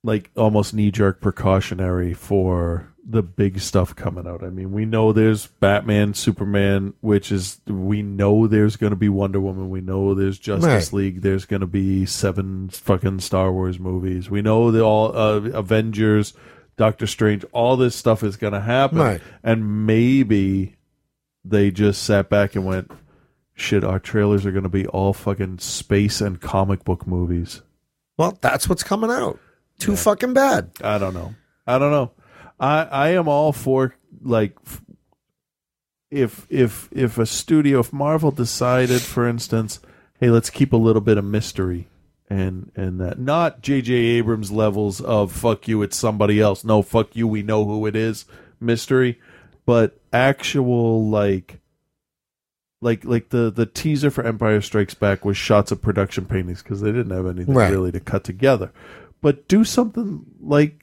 [0.05, 4.43] like almost knee jerk precautionary for the big stuff coming out.
[4.43, 9.09] I mean, we know there's Batman, Superman, which is we know there's going to be
[9.09, 9.71] Wonder Woman.
[9.71, 10.93] We know there's Justice Right.
[10.93, 11.21] League.
[11.23, 14.29] There's going to be seven fucking Star Wars movies.
[14.29, 16.35] We know the all uh, Avengers,
[16.77, 17.45] Doctor Strange.
[17.53, 19.21] All this stuff is going to happen, Right.
[19.45, 20.75] and maybe
[21.45, 22.91] they just sat back and went,
[23.55, 27.63] "Shit, our trailers are going to be all fucking space and comic book movies."
[28.19, 29.39] Well, that's what's coming out.
[29.79, 30.71] Too fucking bad.
[30.83, 31.35] I don't know.
[31.69, 32.11] I don't know.
[32.59, 34.57] I I am all for like
[36.11, 39.81] if if if a studio, if Marvel decided, for instance,
[40.21, 41.89] hey, let's keep a little bit of mystery
[42.29, 43.93] and and that not J.J.
[43.93, 46.65] Abrams levels of fuck you, it's somebody else.
[46.65, 48.25] No, fuck you, we know who it is.
[48.61, 49.21] Mystery,
[49.67, 51.61] but actual like
[52.81, 56.81] like like the the teaser for Empire Strikes Back was shots of production paintings because
[56.81, 57.71] they didn't have anything Right.
[57.71, 58.73] really to cut together.
[59.21, 60.83] But do something like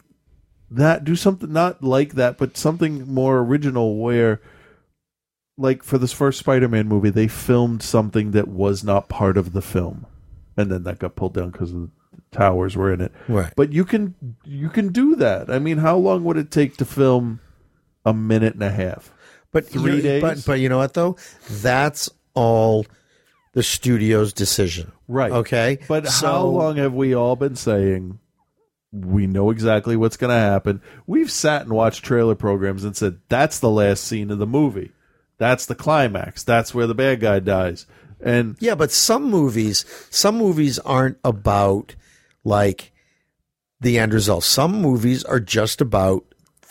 [0.75, 1.03] that.
[1.03, 4.41] Do something not like that, but something more original where.
[5.55, 9.61] Like for this first Spider-Man movie, they filmed something that was not part of the
[9.61, 10.07] film,
[10.57, 11.91] and then that got pulled down because the
[12.31, 13.11] towers were in it.
[13.27, 13.53] Right.
[13.55, 15.51] But you can you can do that.
[15.51, 17.39] I mean, how long would it take to film
[18.03, 19.13] a minute and a half?
[19.51, 20.21] But three you- days.
[20.23, 21.17] But but you know what though?
[21.47, 22.87] That's all
[23.53, 24.91] the studio's decision.
[25.07, 25.31] Right.
[25.31, 25.77] Okay.
[25.87, 28.17] But how long have we all been saying
[28.93, 30.81] we know exactly what's going to happen?
[31.07, 34.91] We've sat and watched trailer programs and said that's the last scene of the movie.
[35.39, 36.43] That's the climax.
[36.43, 37.87] That's where the bad guy dies.
[38.21, 41.95] And Yeah, but some movies, some movies aren't about
[42.43, 42.93] like
[43.81, 44.43] the end result.
[44.43, 46.23] Some movies are just about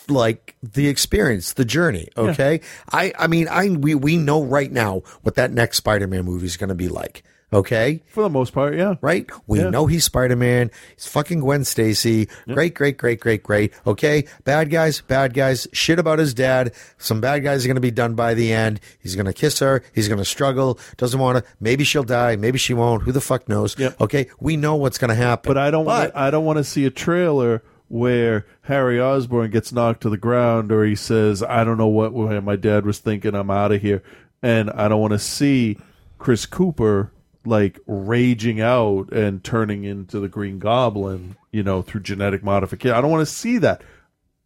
[0.08, 2.08] like the experience, the journey.
[2.16, 6.46] Okay, I, I mean, I we we know right now what that next Spider-Man movie
[6.46, 7.24] is going to be like.
[7.52, 9.28] Okay, for the most part, yeah, right.
[9.46, 9.68] We Yeah.
[9.68, 10.70] know he's Spider-Man.
[10.96, 12.28] He's fucking Gwen Stacy.
[12.46, 13.72] Great, great, great, great, great.
[13.86, 15.66] Okay, bad guys, bad guys.
[15.72, 16.72] Shit about his dad.
[16.96, 18.80] Some bad guys are going to be done by the end.
[18.98, 19.82] He's going to kiss her.
[19.94, 20.78] He's going to struggle.
[20.96, 21.50] Doesn't want to.
[21.60, 22.36] Maybe she'll die.
[22.36, 23.02] Maybe she won't.
[23.02, 23.76] Who the fuck knows?
[24.00, 25.50] Okay, we know what's going to happen.
[25.50, 29.70] But I don't want I don't want to see a trailer where Harry Osborn gets
[29.72, 33.34] knocked to the ground or he says, "I don't know what my dad was thinking.
[33.34, 34.02] I'm out of here."
[34.42, 35.76] And I don't want to see
[36.18, 37.12] Chris Cooper
[37.44, 42.96] like raging out and turning into the Green Goblin, you know, through genetic modification.
[42.96, 43.82] I don't want to see that.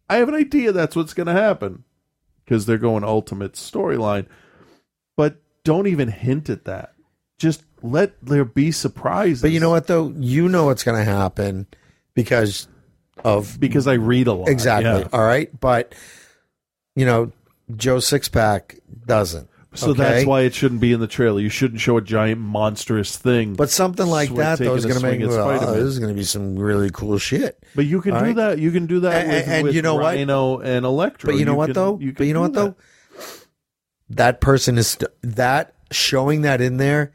[0.09, 1.83] I have an idea that's what's going to happen
[2.43, 4.27] because they're going ultimate storyline.
[5.15, 6.93] But don't even hint at that.
[7.37, 9.41] Just let there be surprises.
[9.41, 10.13] But you know what though?
[10.17, 11.67] You know what's going to happen
[12.13, 12.67] because
[13.23, 14.49] of because I read a lot.
[14.49, 15.01] Exactly.
[15.01, 15.07] yeah.
[15.11, 15.93] All right, but
[16.95, 17.31] you know,
[17.75, 19.49] Joe Sixpack doesn't.
[19.77, 19.97] So okay?
[20.01, 21.39] that's why it shouldn't be in the trailer.
[21.39, 23.53] You shouldn't show a giant monstrous thing.
[23.53, 26.13] But something like swi- that though is going to make well, oh, this is going
[26.13, 27.63] to be some really cool shit.
[27.75, 28.35] But you can All do right?
[28.35, 28.59] that.
[28.59, 30.15] You can do that And- with, and with you know what?
[30.15, 31.31] Rhino and Electro.
[31.31, 31.99] But you know what can- though?
[31.99, 32.75] You but you know what do though?
[34.09, 37.11] That person is st- that showing that in there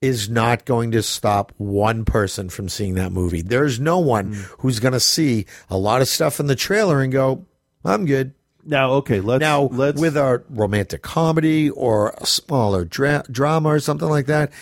[0.00, 3.42] is not going to stop one person from seeing that movie.
[3.42, 4.40] There's no one Hmm.
[4.58, 7.44] who's going to see a lot of stuff in the trailer and go,
[7.84, 8.32] "I'm good."
[8.64, 13.80] Now, okay, let's now let's with a romantic comedy or a smaller dra- drama or
[13.80, 14.52] something like that,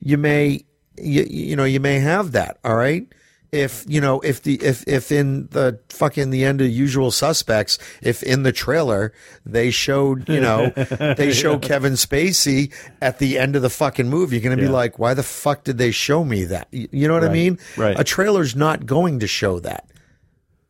[0.00, 0.64] you may
[0.96, 2.58] you, you know you may have that.
[2.64, 3.06] All right.
[3.52, 7.78] If you know if the if if in the fucking the end of Usual Suspects,
[8.02, 9.12] if in the trailer
[9.46, 10.70] they showed you know
[11.16, 14.98] they show Kevin Spacey at the end of the fucking movie, you're gonna be like,
[14.98, 16.66] why the fuck did they show me that?
[16.72, 17.60] You you know what I mean?
[17.76, 17.96] right.
[17.96, 19.88] A trailer's not going to show that.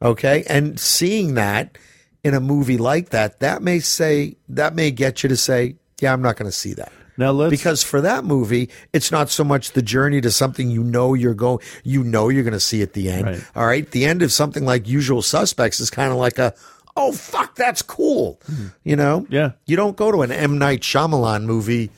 [0.03, 0.45] Okay.
[0.47, 1.79] And seeing that
[2.25, 6.13] in a movie like that, that may say, that may get you to say, yeah,
[6.13, 6.91] I'm not going to see that.
[7.17, 10.83] Now let's Because for that movie, it's not so much the journey to something you
[10.83, 13.27] know you're going, you know you're going to see at the end.
[13.27, 13.45] Right.
[13.55, 13.89] All right.
[13.89, 16.55] The end of something like Usual Suspects is kind of like a,
[16.97, 18.41] oh fuck, that's cool.
[18.47, 18.67] Hmm.
[18.83, 19.27] You know?
[19.29, 19.53] Yeah.
[19.67, 21.91] You don't go to an M Night Shyamalan movie.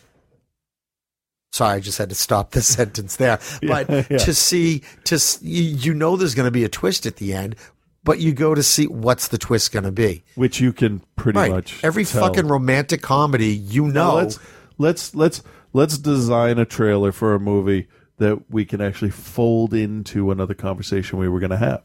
[1.52, 3.38] Sorry, I just had to stop the sentence there.
[3.62, 4.18] But Yeah, yeah.
[4.18, 7.56] to see, to you, you know, there's going to be a twist at the end,
[8.06, 10.24] but you go to see what's the twist going to be.
[10.36, 11.50] which you can pretty Right.
[11.52, 12.26] much Every tell.
[12.26, 14.14] fucking romantic comedy, you Now, know.
[14.14, 14.38] let's
[14.78, 15.42] let's let's
[15.74, 17.88] let's design a trailer for a movie
[18.18, 21.82] that we can actually fold into another conversation we were going to have.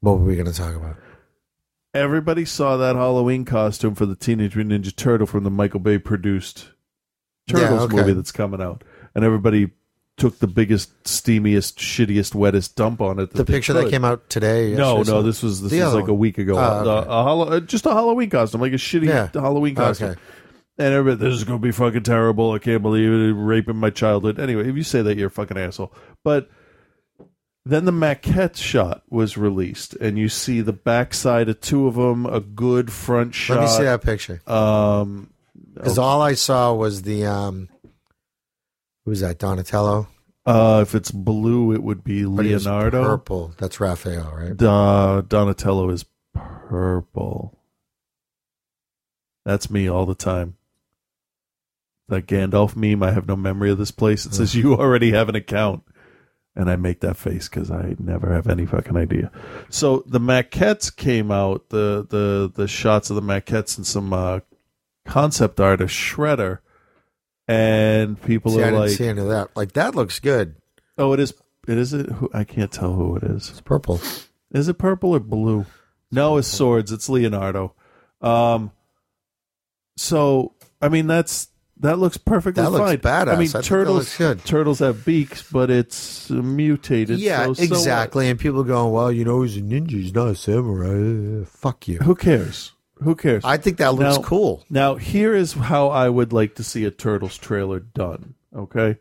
[0.00, 0.96] what were we going to talk about?
[1.92, 5.98] Everybody saw that Halloween costume for the Teenage Mutant Ninja Turtle from the Michael Bay
[5.98, 6.70] produced
[7.48, 7.96] Turtles okay.
[7.96, 9.70] movie that's coming out, and everybody
[10.20, 13.32] took the biggest, steamiest, shittiest, wettest dump on it.
[13.32, 13.90] The they picture that could.
[13.90, 14.74] came out today.
[14.74, 16.20] No, no, this was this The was other like a one.
[16.20, 16.54] week ago.
[16.54, 17.08] The- okay.
[17.10, 19.28] a uh, just a Halloween costume, like a shitty Yeah.
[19.34, 20.10] Halloween costume.
[20.10, 20.20] Okay.
[20.78, 22.52] And everybody, this is going to be fucking terrible.
[22.52, 23.32] I can't believe it.
[23.34, 24.38] Raping my childhood.
[24.38, 25.92] Anyway, if you say that, you're a fucking asshole.
[26.24, 26.48] But
[27.66, 32.24] then the maquette shot was released, and you see the backside of two of them,
[32.24, 33.56] a good front shot.
[33.58, 34.40] Let me see that picture.
[34.46, 35.30] Um,
[35.74, 37.68] Because all I saw was the, um,
[39.10, 39.40] who was that?
[39.40, 40.06] Donatello?
[40.46, 43.02] uh, if it's blue, it would be But he was Leonardo.
[43.02, 43.52] Purple.
[43.58, 44.56] That's Raphael, right?
[44.56, 47.58] Da- Donatello is purple.
[49.44, 50.54] That's me all the time.
[52.06, 54.26] That Gandalf meme, I have no memory of this place.
[54.26, 55.82] It says you already have an account.
[56.54, 59.32] And I make that face because I never have any fucking idea.
[59.70, 64.40] So the maquettes came out, the the the shots of the maquettes and some uh,
[65.04, 66.58] concept art of Shredder,
[67.50, 69.50] and people See, I are didn't like, see any of that.
[69.56, 70.54] Like that looks good.
[70.98, 71.34] "Oh, it is.
[71.68, 72.06] It is it.
[72.10, 73.50] Who, I can't tell who it is.
[73.50, 74.00] It's purple.
[74.52, 75.66] Is it purple or blue?
[76.12, 76.92] No, it's swords.
[76.92, 77.74] It's Leonardo.
[78.20, 78.70] Um.
[79.96, 81.48] So I mean, that's
[81.78, 82.98] that looks perfectly That looks fine.
[82.98, 83.28] badass.
[83.28, 83.96] I I mean, think that turtles.
[83.96, 84.44] looks good.
[84.44, 87.18] Turtles have beaks, but it's mutated.
[87.18, 87.70] yeah, so- so what?
[87.70, 88.28] exactly.
[88.28, 89.92] and people going, well, you know, he's a ninja.
[89.92, 91.44] He's not a samurai.
[91.46, 91.98] Fuck you.
[91.98, 92.72] Who cares?
[93.02, 93.44] Who cares?
[93.44, 94.64] I think that looks Now- cool.
[94.70, 98.34] Now, here is how I would like to see a Turtles trailer done.
[98.54, 98.96] Okay,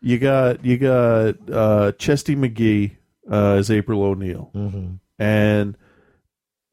[0.00, 2.96] you got you got uh, Chesty McGee
[3.30, 4.98] uh, as April O'Neil, Mhm.
[5.18, 5.76] and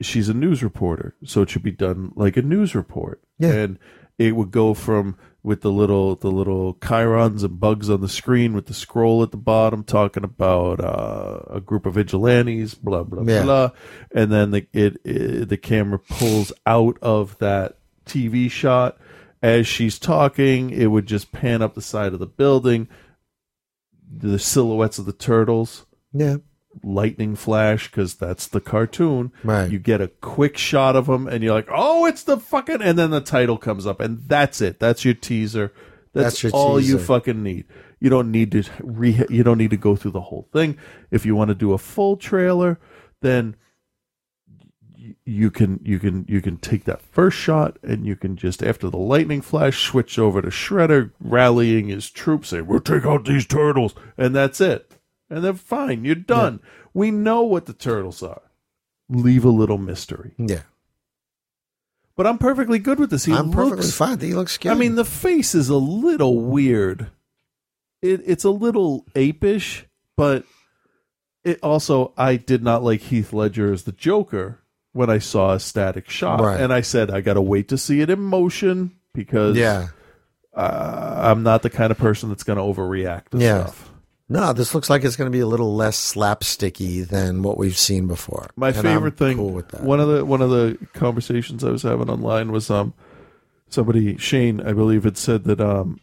[0.01, 3.21] she's a news reporter, so it should be done like a news report.
[3.37, 3.53] Yeah.
[3.53, 3.79] and
[4.17, 8.53] it would go from with the little the little chyrons and bugs on the screen
[8.53, 13.23] with the scroll at the bottom talking about uh, a group of vigilantes, blah blah
[13.23, 13.43] Yeah.
[13.43, 13.69] blah,
[14.13, 18.97] and then the it, it the camera pulls out of that TV shot
[19.41, 20.69] as she's talking.
[20.71, 22.89] It would just pan up the side of the building,
[24.11, 26.37] the silhouettes of the turtles, Yeah.
[26.83, 29.31] Lightning flash because that's the cartoon.
[29.43, 29.71] Right.
[29.71, 32.97] You get a quick shot of them, and you're like, "Oh, it's the fucking!" And
[32.97, 34.79] then the title comes up, and that's it.
[34.79, 35.73] That's your teaser.
[36.13, 37.65] That's, That's your all you fucking need.
[37.99, 39.23] You don't need to re.
[39.29, 40.77] You don't need to go through the whole thing.
[41.11, 42.79] If you want to do a full trailer,
[43.21, 43.55] then
[44.97, 48.63] y- you can you can you can take that first shot and you can just
[48.63, 53.25] after the lightning flash switch over to Shredder rallying his troops saying we'll take out
[53.25, 54.93] these turtles and that's it
[55.29, 56.59] and then fine you're done
[56.93, 58.41] we know what the turtles are
[59.09, 60.61] leave a little mystery Yeah.
[62.15, 64.19] but I'm perfectly good with this he I'm perfectly looks fine.
[64.19, 64.71] He looks good.
[64.71, 67.07] I mean the face is a little weird
[68.01, 69.83] it, it's a little apish
[70.17, 70.43] but
[71.43, 74.59] it also I did not like Heath Ledger as the Joker
[74.91, 76.59] when I saw a static shot, Right.
[76.59, 79.89] and I said I got to wait to see it in motion because Yeah.
[80.53, 83.65] uh, I'm not the kind of person that's going to overreact to Yeah.
[83.67, 83.88] stuff.
[84.31, 87.77] No, this looks like it's going to be a little less slapsticky than what we've
[87.77, 88.47] seen before.
[88.55, 89.81] My And favorite I'm thing, cool with that.
[89.83, 92.93] one of the one of the conversations I was having online was um
[93.69, 95.99] somebody Shane I believe had said that um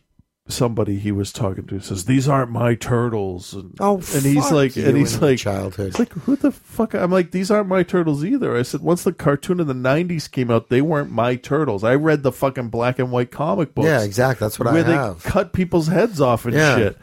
[0.49, 4.77] somebody he was talking to says these aren't my turtles and Oh, and he's like
[4.77, 5.99] and he's like childhood.
[5.99, 8.57] Like who the fuck I'm like these aren't my turtles either.
[8.57, 11.83] I said once the cartoon in the 90s came out they weren't my turtles.
[11.85, 13.87] I read the fucking black and white comic books.
[13.87, 14.45] Yeah, exactly.
[14.45, 16.77] That's what I where they cut people's heads off and Yeah.
[16.77, 16.99] shit.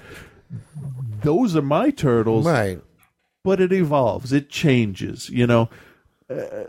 [1.24, 2.46] Those are my turtles.
[2.46, 2.80] Right.
[3.44, 4.32] But it evolves.
[4.32, 5.70] It changes, you know.
[6.30, 6.66] Uh,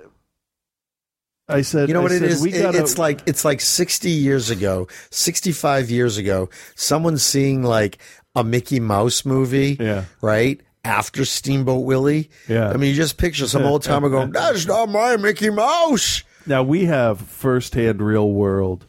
[1.48, 2.40] I said, You know what it said, is?
[2.42, 6.48] We It- gotta, it's like it's like sixty years ago, sixty-five years ago.
[6.74, 7.98] Someone seeing like
[8.34, 10.04] a Mickey Mouse movie, Yeah.
[10.22, 12.30] right after Steamboat Willie.
[12.48, 12.70] Yeah.
[12.70, 16.62] I mean, you just picture some old timer going, "That's not my Mickey Mouse." Now
[16.62, 18.86] we have firsthand real world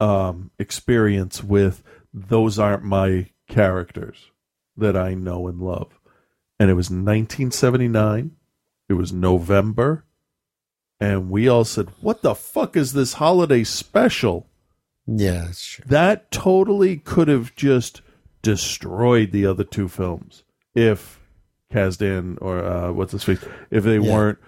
[0.00, 1.82] um, experience with
[2.14, 4.29] those aren't my characters
[4.80, 5.98] that I know and love.
[6.58, 8.32] And it was 1979.
[8.88, 10.04] It was November.
[10.98, 14.46] And we all said, What the fuck is this holiday special?
[15.06, 15.84] Yeah, that's true.
[15.88, 18.02] That totally could have just
[18.42, 21.20] destroyed the other two films if
[21.72, 24.12] Kasdan or uh, what's his face if they Yeah.
[24.12, 24.38] weren't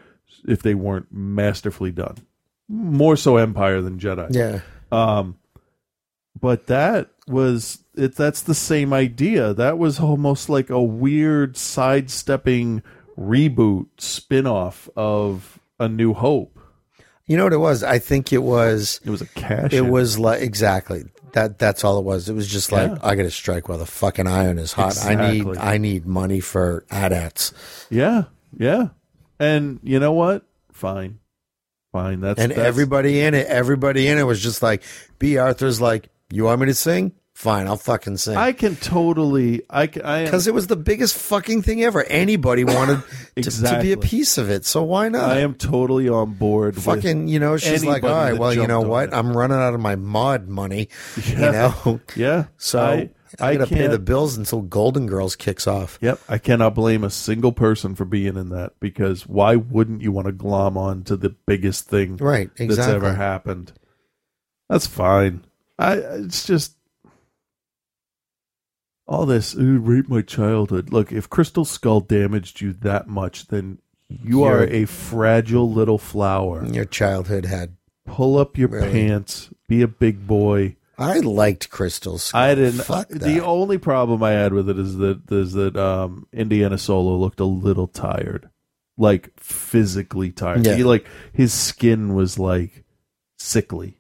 [0.47, 2.16] if they weren't masterfully done.
[2.68, 4.35] More so Empire than Jedi.
[4.35, 4.61] Yeah.
[4.91, 5.37] Um
[6.39, 9.53] but that was it that's the same idea.
[9.55, 12.82] That was almost like a weird sidestepping
[13.18, 16.59] reboot spin-off of A New Hope.
[17.26, 17.82] You know what it was?
[17.82, 19.01] I think it was.
[19.05, 19.72] It was a cash.
[19.72, 19.90] It in.
[19.90, 21.59] was like exactly that.
[21.59, 22.28] That's all it was.
[22.28, 22.99] It was just like Yeah.
[23.03, 24.99] I got to strike while the fucking iron is hot.
[25.05, 25.57] I need.
[25.57, 27.53] I need money for AT-ATs.
[27.90, 28.24] Yeah,
[28.59, 28.88] yeah.
[29.38, 30.45] And you know what?
[30.72, 31.20] Fine,
[31.93, 32.20] fine.
[32.20, 34.82] That's and that's- everybody in it, everybody in it was just like,
[35.18, 37.12] Bea Arthur's like, you want me to sing?
[37.43, 38.36] Fine, I'll fucking sing.
[38.36, 39.62] I can totally.
[39.68, 42.05] I Because it was the biggest fucking thing ever.
[42.05, 43.03] Anybody wanted
[43.34, 45.28] to, to be a piece of it, so why not?
[45.28, 46.76] I am totally on board.
[46.76, 49.09] with fucking, you know, she's like, all right, well, you know what?
[49.09, 49.14] it.
[49.16, 50.88] I'm running out of my Maude money,
[51.26, 52.01] you know?
[52.14, 52.45] Yeah.
[52.59, 55.99] So I- I, I got to pay the bills until Golden Girls kicks off.
[56.03, 60.12] Yep, I cannot blame a single person for being in that because why wouldn't you
[60.12, 63.72] want to glom on to the biggest thing Right, that's ever happened?
[64.68, 65.45] That's fine.
[65.78, 66.76] I it's just
[69.13, 70.93] all this ooh, rape my childhood.
[70.93, 75.99] Look, if Crystal Skull damaged you that much, then you are You're- a fragile little
[75.99, 76.65] flower.
[76.67, 77.77] Your childhood had.
[78.07, 78.91] Pull up your Really?
[78.91, 80.77] pants, be a big boy.
[80.99, 82.41] I liked Crystal Skull.
[82.41, 82.83] I didn't.
[82.83, 87.17] Fuck the only problem I had with it is that is that um, Indiana Solo
[87.17, 88.51] looked a little tired,
[88.99, 90.67] like physically tired.
[90.67, 90.75] Yeah.
[90.77, 92.85] He like his skin was like
[93.39, 93.99] sickly.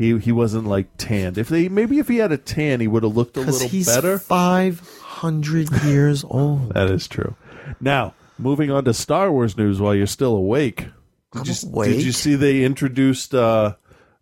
[0.00, 1.36] He he wasn't like tanned.
[1.36, 3.84] If they maybe if he had a tan, he would have looked a little he's
[3.86, 4.18] better.
[4.18, 6.72] five hundred years old.
[6.72, 7.36] That is true.
[7.82, 10.86] Now, moving on to Star Wars news while you're still awake.
[11.34, 11.90] Did you, awake.
[11.90, 13.74] Did you see they introduced uh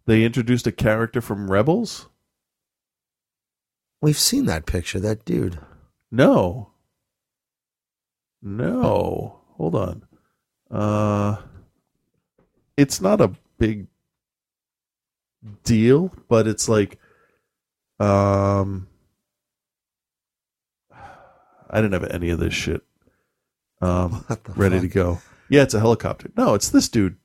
[0.04, 2.08] they introduced a character from Rebels?
[4.02, 4.98] We've seen that picture.
[4.98, 5.60] That dude.
[6.10, 6.70] No.
[8.42, 9.42] No.
[9.56, 10.02] Hold on.
[10.72, 11.36] Uh
[12.76, 13.86] it's not a big
[15.64, 16.98] deal, but it's like
[18.00, 18.88] um
[21.70, 22.82] I didn't have any of this shit
[23.80, 24.24] um
[24.56, 25.20] ready to go.
[25.48, 26.30] Yeah, it's a helicopter.
[26.36, 27.16] No, it's this dude.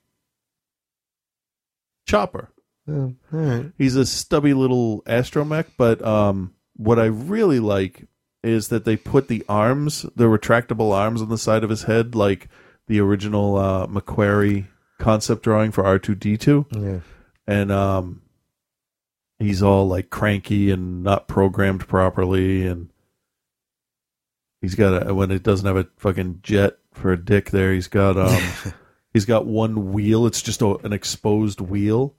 [2.07, 2.49] Chopper.
[2.87, 3.71] Oh, all right.
[3.77, 8.07] He's a stubby little astromech, but um, what I really like
[8.43, 12.13] is that they put the arms, the retractable arms on the side of his head,
[12.13, 12.49] like
[12.87, 14.67] the original uh, McQuarrie
[14.99, 16.65] concept drawing for R two D two.
[17.47, 17.53] Yeah.
[17.55, 18.21] And um,
[19.39, 22.89] he's all like cranky and not programmed properly, and
[24.61, 27.51] he's got a when it doesn't have a fucking jet for a dick.
[27.51, 28.41] There, he's got um,
[29.13, 30.25] he's got one wheel.
[30.25, 32.15] It's just a, an exposed wheel.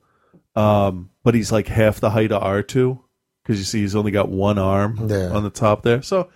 [0.56, 3.00] Um, but he's like half the height of R two
[3.42, 5.30] because you see he's only got one arm Yeah.
[5.30, 6.00] on the top there.
[6.02, 6.28] So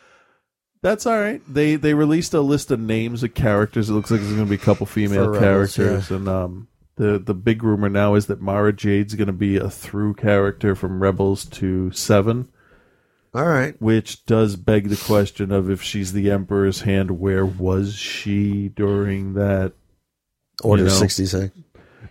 [0.83, 1.41] that's all right.
[1.47, 3.91] They they released a list of names of characters.
[3.91, 5.39] It looks like there's going to be a couple female Rebels,
[5.77, 6.69] characters, and um,
[6.99, 10.75] the the big rumor now is that Mara Jade's going to be a through character
[10.75, 12.49] from Rebels to Seven.
[13.35, 13.81] All right.
[13.81, 19.35] Which does beg the question of if she's the Emperor's hand, where was she during
[19.35, 19.73] that
[20.63, 20.95] Order you know?
[20.95, 21.57] sixty six.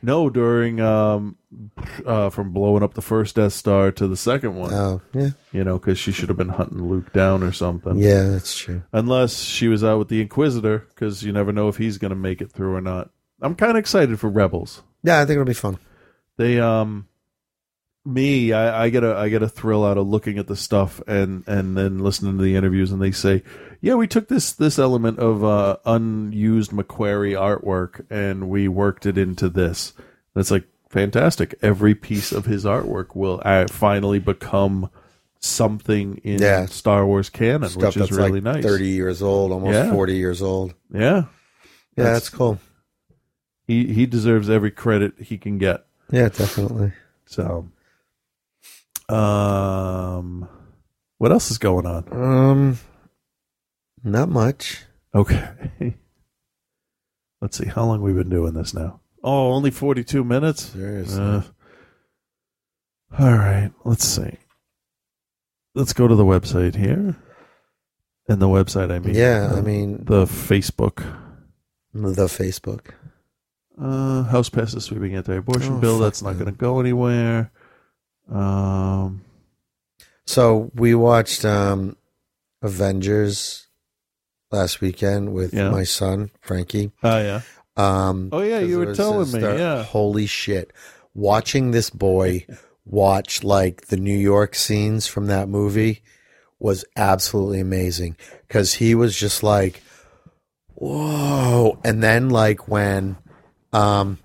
[0.04, 1.38] No, during um,
[2.06, 4.72] uh, from blowing up the first Death Star to the second one.
[4.72, 5.30] Oh, yeah.
[5.52, 7.98] You know, because she should have been hunting Luke down or something.
[7.98, 8.84] Yeah, that's true.
[8.92, 12.16] Unless she was out with the Inquisitor, because you never know if he's going to
[12.16, 13.10] make it through or not.
[13.42, 14.82] I'm kind of excited for Rebels.
[15.04, 15.78] Yeah, I think it'll be fun.
[16.38, 17.08] They um,
[18.06, 21.02] me, I, I get a I get a thrill out of looking at the stuff
[21.08, 23.44] and and then listening to the interviews, and they say,
[23.82, 29.18] yeah, we took this this element of uh, unused McQuarrie artwork and we worked it
[29.18, 29.94] into this.
[30.34, 31.56] That's like fantastic.
[31.62, 34.90] Every piece of his artwork will uh, finally become
[35.40, 36.66] something in Yeah.
[36.66, 38.64] Star Wars canon, Stuff which is that's really like nice.
[38.64, 39.92] thirty years old, almost Yeah.
[39.92, 40.74] forty years old.
[40.94, 41.26] Yeah,
[41.96, 42.60] Yeah, that's cool.
[43.68, 45.86] He he deserves every credit he can get.
[46.10, 46.94] Yeah, definitely.
[47.26, 47.68] So,
[49.10, 50.48] um,
[51.18, 52.06] what else is going on?
[52.12, 52.80] Um,
[54.04, 54.84] not much.
[55.14, 55.50] Okay.
[57.42, 57.68] Let's see.
[57.68, 59.02] How long we've been doing this now?
[59.24, 60.68] Oh, only forty-two minutes.
[60.70, 61.20] Seriously.
[61.22, 61.42] Uh,
[63.20, 63.72] all right.
[63.84, 64.38] Let's see.
[65.76, 67.16] Let's go to the website here.
[68.30, 71.04] And the website, I mean, Yeah, I mean- the Facebook.
[71.94, 72.90] The Facebook.
[73.80, 76.00] Uh, House passes sweeping anti-abortion Oh, bill.
[76.00, 77.52] That's not going to go anywhere.
[78.30, 79.22] Um,
[80.26, 81.96] So we watched um
[82.62, 83.68] Avengers
[84.52, 85.70] last weekend with Yeah.
[85.70, 86.92] my son Frankie.
[87.04, 87.42] Oh, yeah.
[87.78, 89.84] Um, Oh, yeah, you 'cause it were telling me, start- yeah.
[89.84, 90.74] Holy shit!
[91.14, 92.46] Watching this boy
[92.86, 96.02] watch like the New York scenes from that movie
[96.60, 98.18] was absolutely amazing
[98.48, 99.84] because he was just like,
[100.74, 101.80] whoa!
[101.84, 103.18] And then like when
[103.74, 104.18] um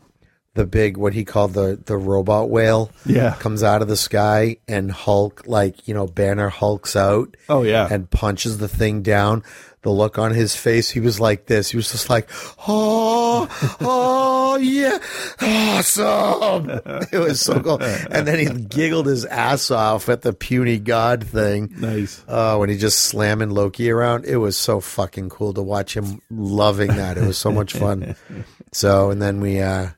[0.55, 3.34] the big what he called the the robot whale Yeah.
[3.38, 7.88] comes out of the sky and Hulk like you know Banner hulks out Oh, yeah.
[7.90, 9.43] and punches the thing down.
[9.80, 11.70] The look on his face he was like this.
[11.70, 12.28] He was just like
[12.68, 13.49] oh
[13.80, 14.99] oh yeah
[15.40, 16.68] awesome.
[17.12, 17.82] It was so cool.
[17.82, 21.74] And then he giggled his ass off at the puny god thing.
[21.78, 22.22] Nice.
[22.28, 26.20] Uh, when he just slamming Loki around it was so fucking cool to watch him
[26.30, 27.16] loving that.
[27.18, 28.14] It was so much fun
[28.73, 29.89] so and then we uh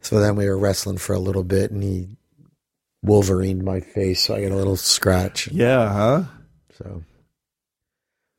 [0.00, 2.08] so then we were wrestling for a little bit and he
[3.04, 6.22] Wolverined my face so I got a little scratch yeah, huh?
[6.78, 7.02] so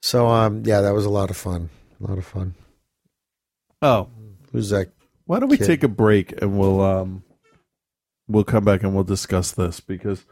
[0.01, 1.69] so um yeah that was a lot of fun
[2.03, 2.55] a lot of fun
[3.81, 4.09] Oh,
[4.51, 4.89] who's that
[5.25, 5.67] Why don't we kid?
[5.67, 7.23] take a break and we'll um
[8.27, 10.25] we'll come back and we'll discuss this because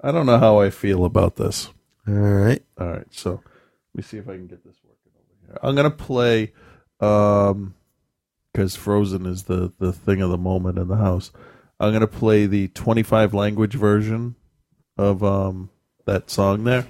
[0.00, 1.68] I don't know how I feel about this.
[2.08, 5.46] all right All right, so let me see if I can get this working over
[5.46, 5.58] here.
[5.62, 6.52] I'm gonna play
[6.98, 7.74] um
[8.56, 11.30] because Frozen is the the thing of the moment in the house.
[11.78, 14.34] I'm gonna play the 25 language version
[14.96, 15.68] of um
[16.06, 16.86] that song there.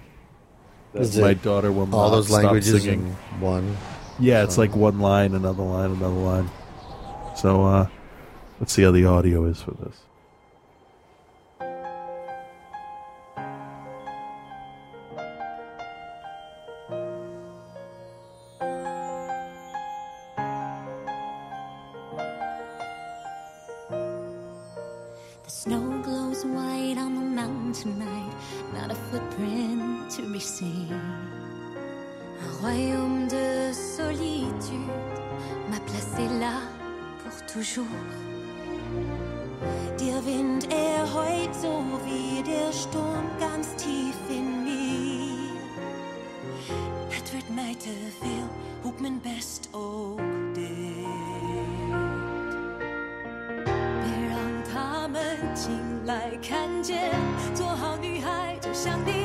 [0.92, 3.10] That's it my daughter will all those stop languages singing.
[3.40, 3.76] one
[4.20, 6.48] Yeah, it's like one line, another line, another line.
[7.34, 7.88] So uh
[8.60, 10.05] let's see how the audio is for this.
[25.47, 28.34] Snow glows white on the mountain tonight,
[28.74, 30.92] not a footprint to be seen.
[32.42, 34.90] Un royaume de solitude
[35.70, 36.61] m'a placé là
[37.22, 37.86] pour toujours.
[39.99, 44.76] Der Wind, er heult so wie der Sturm ganz tief in mir.
[47.09, 48.49] Het wordt mij te veel,
[48.82, 49.95] hoek best ook
[56.43, 57.11] 看见，
[57.55, 59.15] 做好女孩就像你。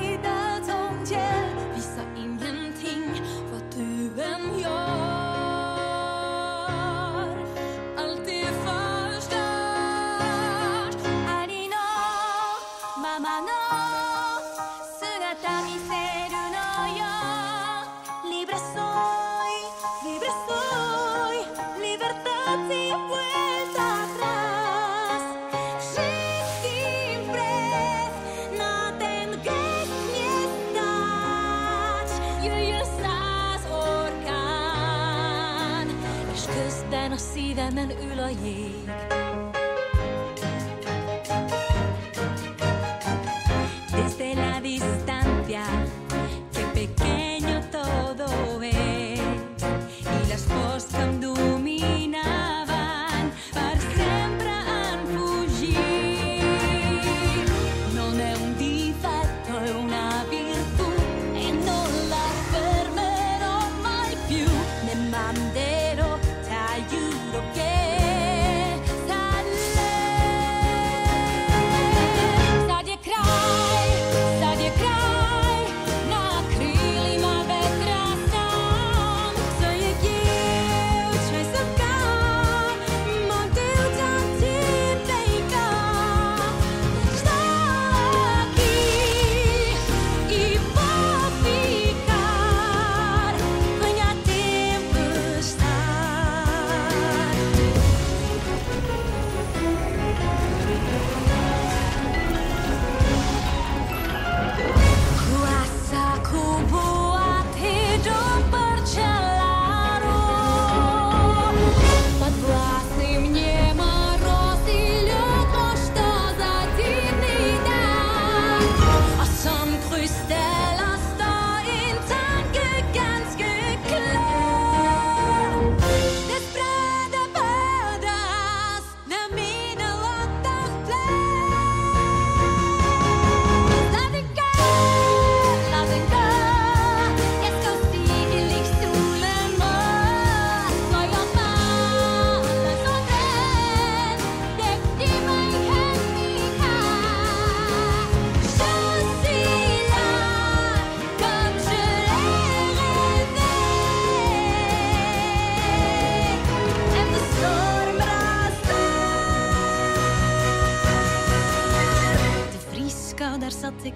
[38.35, 39.00] 可以。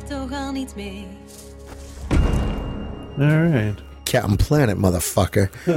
[0.10, 1.08] Toch al niet mee
[3.18, 3.82] All right.
[4.04, 5.50] Captain Planet, motherfucker.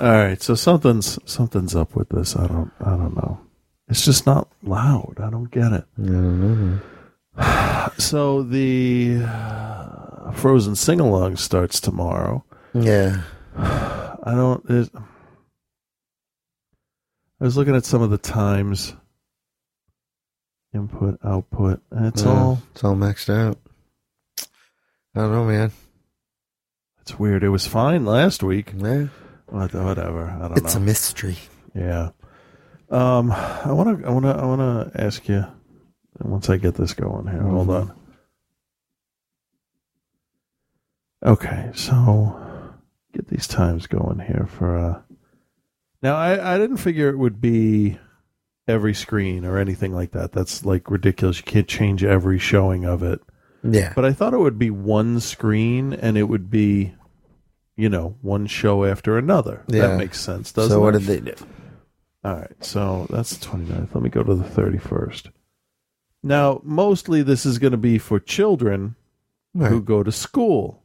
[0.00, 2.34] All right, so something's something's up with this.
[2.36, 3.38] I don't I don't know.
[3.88, 5.18] It's just not loud.
[5.18, 5.84] I don't get it.
[7.98, 12.44] So the uh, Frozen sing along starts tomorrow.
[12.74, 13.22] Yeah.
[13.56, 14.64] I don't.
[14.70, 14.90] It,
[17.40, 18.94] I was looking at some of the times,
[20.74, 23.58] input, output, it's Yeah, all it's all maxed out.
[25.14, 25.72] I don't know, man.
[27.00, 27.42] it's weird.
[27.42, 28.72] It was fine last week.
[28.76, 29.06] Yeah.
[29.46, 30.26] What- Whatever.
[30.30, 30.80] I don't It's know.
[30.82, 31.38] a mystery.
[31.74, 32.10] Yeah.
[32.90, 35.44] Um, I want to, I want to, I want to ask you
[36.20, 37.42] once I get this going here.
[37.42, 37.92] Hold on.
[41.24, 42.40] Okay, so
[43.12, 44.78] get these times going here for.
[44.78, 45.00] uh
[46.02, 47.98] Now, I I didn't figure it would be
[48.68, 50.32] every screen or anything like that.
[50.32, 51.38] That's like ridiculous.
[51.38, 53.20] You can't change every showing of it.
[53.64, 53.92] Yeah.
[53.96, 56.94] But I thought it would be one screen and it would be,
[57.76, 59.64] you know, one show after another.
[59.68, 59.88] Yeah.
[59.88, 60.74] That makes sense, doesn't it?
[60.74, 61.00] So what it?
[61.00, 61.46] did they do?
[62.24, 63.94] All right, so that's the 29th.
[63.94, 65.30] Let me go to the 31st.
[66.22, 68.96] Now, mostly this is going to be for children
[69.56, 70.82] who go to school.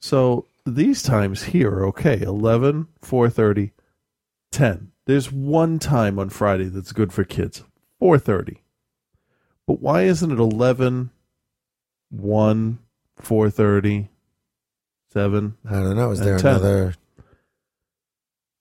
[0.00, 3.70] So these times here are okay 11, 4.30,
[4.52, 4.92] 10.
[5.10, 7.64] There's one time on Friday that's good for kids
[8.00, 8.58] 4.30.
[9.66, 11.10] But why isn't it 11,
[12.10, 12.78] 1,
[13.20, 14.08] 4.30,
[15.12, 15.56] 7?
[15.68, 16.12] I don't know.
[16.12, 16.54] Is there 10?
[16.54, 16.94] another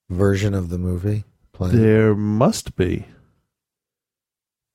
[0.10, 1.80] version of the movie playing.
[1.80, 3.06] There must be.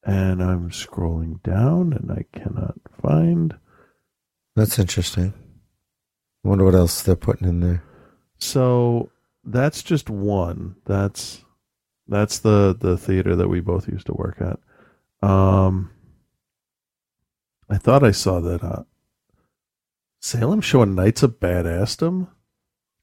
[0.05, 3.59] And I'm scrolling down and I cannot find.
[4.55, 5.35] That's interesting.
[6.45, 7.83] I wonder what else they're putting in there.
[8.39, 9.11] So
[9.43, 10.77] that's just one.
[10.85, 11.43] That's
[12.09, 14.59] that's the the theater that we both used to work at.
[15.28, 15.90] Um
[17.68, 18.82] I thought I saw that uh
[20.20, 22.28] Salem showing Knights of Badassdom.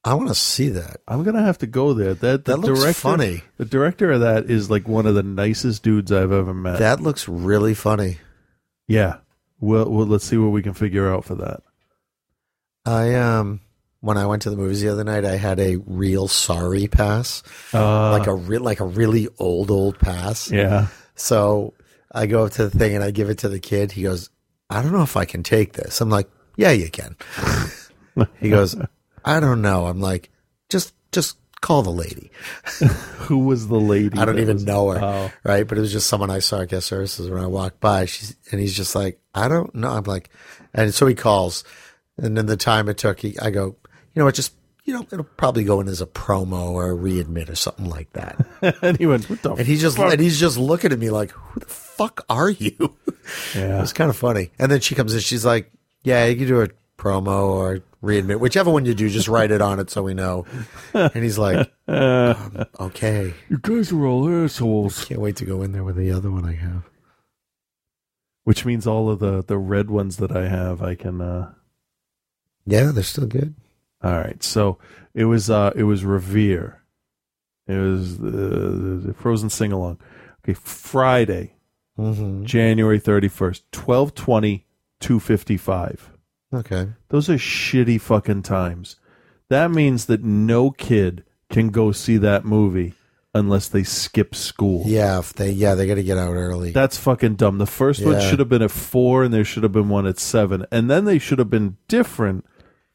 [0.03, 1.01] I want to see that.
[1.07, 2.15] I'm gonna have to go there.
[2.15, 3.43] That the That looks director, funny.
[3.57, 6.79] The director of that is like one of the nicest dudes I've ever met.
[6.79, 8.17] That looks really funny.
[8.87, 9.17] yeah.
[9.59, 11.61] Well, well, let's see what we can figure out for that.
[12.83, 13.59] I um
[14.01, 17.41] when I went to the movies the other night, I had a real sorry pass,
[17.73, 20.51] Uh, like a real like a really old old pass.
[20.51, 20.87] Yeah.
[21.15, 21.73] So
[22.13, 23.91] I go up to the thing and I give it to the kid.
[23.93, 24.29] He goes,
[24.69, 27.15] "I don't know if I can take this." I'm like, "Yeah, you can."
[28.39, 28.75] he goes,
[29.23, 30.29] "I don't know." I'm like,
[30.69, 32.31] "Just just call the lady."
[33.27, 34.17] Who was the lady?
[34.17, 35.31] I don't even was- know her, Oh.
[35.43, 35.67] right?
[35.67, 38.05] But it was just someone I saw at guest services when I walked by.
[38.05, 39.91] She's and he's just like, I don't know.
[39.91, 40.29] I'm like,
[40.73, 41.63] and so he calls,
[42.17, 43.75] and then the time it took, he, I go,
[44.13, 44.35] you know what?
[44.35, 44.53] Just
[44.83, 48.11] you know, it'll probably go in as a promo or a readmit or something like
[48.13, 48.43] that.
[48.81, 50.11] and he went, "What the?" and he just fuck?
[50.11, 52.95] and he's just looking at me like, who the fuck are you?
[53.55, 53.77] Yeah.
[53.77, 54.49] it was kind of funny.
[54.59, 55.71] And then she comes in, she's like,
[56.03, 59.61] yeah, you can do a promo or readmit, whichever one you do, just write it
[59.61, 60.45] on it so we know.
[60.93, 63.33] And he's like, um, okay.
[63.47, 65.05] You guys are all assholes.
[65.05, 66.89] Can't wait to go in there with the other one I have.
[68.43, 71.21] Which means all of the the red ones that I have, I can.
[71.21, 71.53] uh
[72.65, 73.53] Yeah, they're still good.
[74.03, 74.77] All right, so
[75.13, 76.81] it was uh it was Revere.
[77.67, 79.99] It was the, the Frozen sing along.
[80.43, 81.53] Okay, Friday,
[81.97, 82.43] Mhm.
[82.45, 84.65] January thirty first, twelve twenty,
[84.99, 86.11] two fifty five.
[86.53, 86.89] Okay.
[87.09, 88.95] Those are shitty fucking times.
[89.49, 92.93] That means that no kid can go see that movie
[93.33, 94.83] unless they skip school.
[94.85, 96.71] Yeah, if they yeah, they got to get out early.
[96.71, 97.57] That's fucking dumb.
[97.59, 100.17] The first one should have been at four, and there should have been one at
[100.19, 102.45] seven, and then they should have been different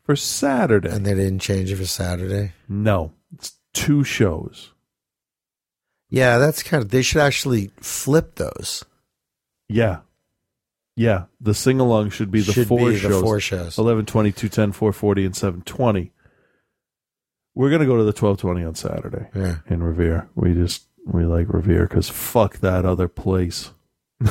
[0.07, 0.89] for Saturday.
[0.91, 2.53] And they didn't change it for Saturday.
[2.69, 4.73] No, it's two shows.
[6.09, 6.91] Yeah, that's kind of.
[6.91, 8.85] They should actually flip those.
[9.69, 10.01] Yeah,
[10.95, 11.25] yeah.
[11.41, 13.23] The sing along should be the Should four be the shows.
[13.23, 13.77] four shows.
[13.79, 16.13] 11, 20, 210, 440, and seven twenty.
[17.57, 19.27] We're gonna go to the twelve twenty on Saturday.
[19.35, 19.57] Yeah.
[19.69, 20.29] in Revere.
[20.37, 23.73] We just we like Revere because fuck that other place.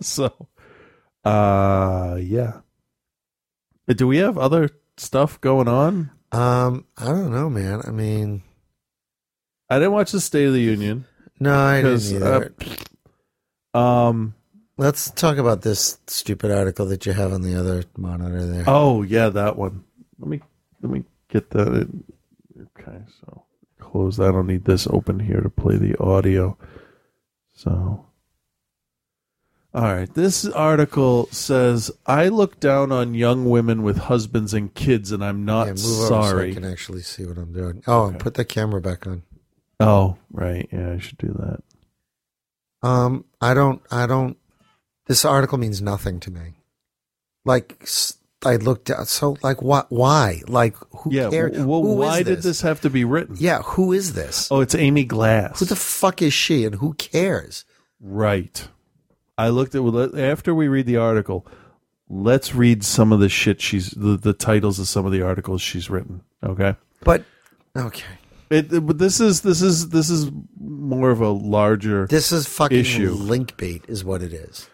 [0.00, 0.48] so,
[1.24, 2.60] uh, yeah.
[3.96, 6.10] Do we have other stuff going on?
[6.30, 7.80] Um, I don't know, man.
[7.86, 8.42] I mean,
[9.70, 11.06] I didn't watch the State of the Union.
[11.40, 12.52] no, I didn't either.
[13.74, 14.34] uh, um.
[14.80, 18.64] Let's talk about this stupid article that you have on the other monitor there.
[18.68, 19.82] Oh yeah, that one.
[20.20, 20.40] Let me
[20.82, 21.66] let me get that.
[21.66, 22.04] In.
[22.78, 23.44] Okay, so
[23.80, 24.28] close that.
[24.28, 26.56] I don't need this open here to play the audio.
[27.54, 28.06] So,
[29.78, 30.12] all right.
[30.12, 35.44] This article says I look down on young women with husbands and kids, and I'm
[35.44, 36.54] not yeah, move over so I sorry.
[36.54, 37.82] can actually see what I'm doing.
[37.86, 39.22] Oh, and put the camera back on.
[39.80, 40.68] Oh, right.
[40.72, 41.62] Yeah, I should do that.
[42.88, 44.36] Um, I don't, I don't.
[45.06, 46.54] This article means nothing to me.
[47.44, 48.14] Like s-
[48.44, 49.86] I looked at, so like what?
[49.90, 50.42] Why?
[50.46, 51.30] Like who Yeah.
[51.30, 51.52] cares?
[51.52, 53.36] w- Well, Who is why did this have to be written?
[53.38, 54.48] Yeah, who is this?
[54.50, 55.58] Oh, it's Amy Glass.
[55.60, 57.64] Who the fuck is she, and who cares?
[58.00, 58.68] Right.
[59.38, 61.46] I looked at after we read the article.
[62.10, 65.62] Let's read some of the shit she's the, the titles of some of the articles
[65.62, 66.22] she's written.
[66.42, 66.74] Okay.
[67.04, 67.24] But
[67.76, 68.04] okay,
[68.50, 72.46] It, it- but this is this is this is more of a larger this is
[72.48, 73.10] fucking issue.
[73.12, 74.68] link bait, is what it is.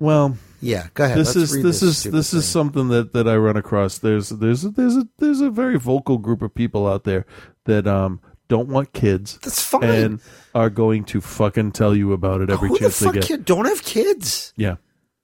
[0.00, 1.18] Well, Yeah, go ahead.
[1.18, 3.98] This Let's is read this is this is something that that I run across.
[3.98, 7.26] There's there's there's a there's a very vocal group of people out there
[7.66, 9.38] that um don't want kids.
[9.42, 9.84] That's fine.
[9.84, 10.20] And
[10.54, 13.44] are going to fucking tell you about it every who the chance they get.
[13.44, 14.52] don't have kids?
[14.56, 14.76] Yeah.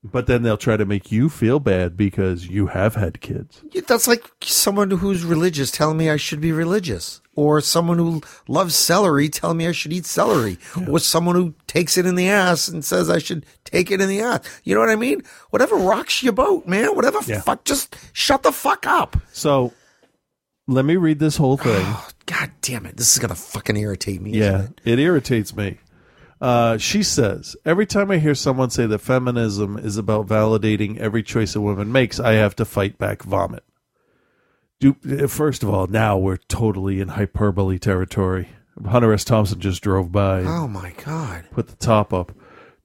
[0.07, 3.62] But then they'll try to make you feel bad because you have had kids.
[3.89, 8.75] That's like someone who's religious telling me I should be religious, or someone who loves
[8.75, 12.68] celery telling me I should eat celery, or someone who takes it in the ass
[12.68, 14.41] and says I should take it in the ass.
[14.62, 15.22] You know what I mean?
[15.49, 16.95] Whatever rocks your boat, man.
[16.95, 17.41] Whatever Yeah.
[17.41, 19.16] fuck, just shut the fuck up.
[19.33, 19.72] So
[20.68, 21.83] let me read this whole thing.
[21.97, 22.97] Oh, God damn it!
[22.97, 24.33] This is gonna fucking irritate me.
[24.33, 25.79] Yeah, isn't it irritates me.
[26.41, 31.22] Uh, she says, every time I hear someone say that feminism is about validating every
[31.22, 33.64] choice a woman makes, I have to fight back vomit.
[34.81, 38.49] Do, uh, first of all, now we're totally in hyperbole territory.
[38.85, 39.25] Hunter S.
[39.25, 40.43] Thompson just drove by.
[40.43, 41.47] Oh my god!
[41.53, 42.33] Put the top up.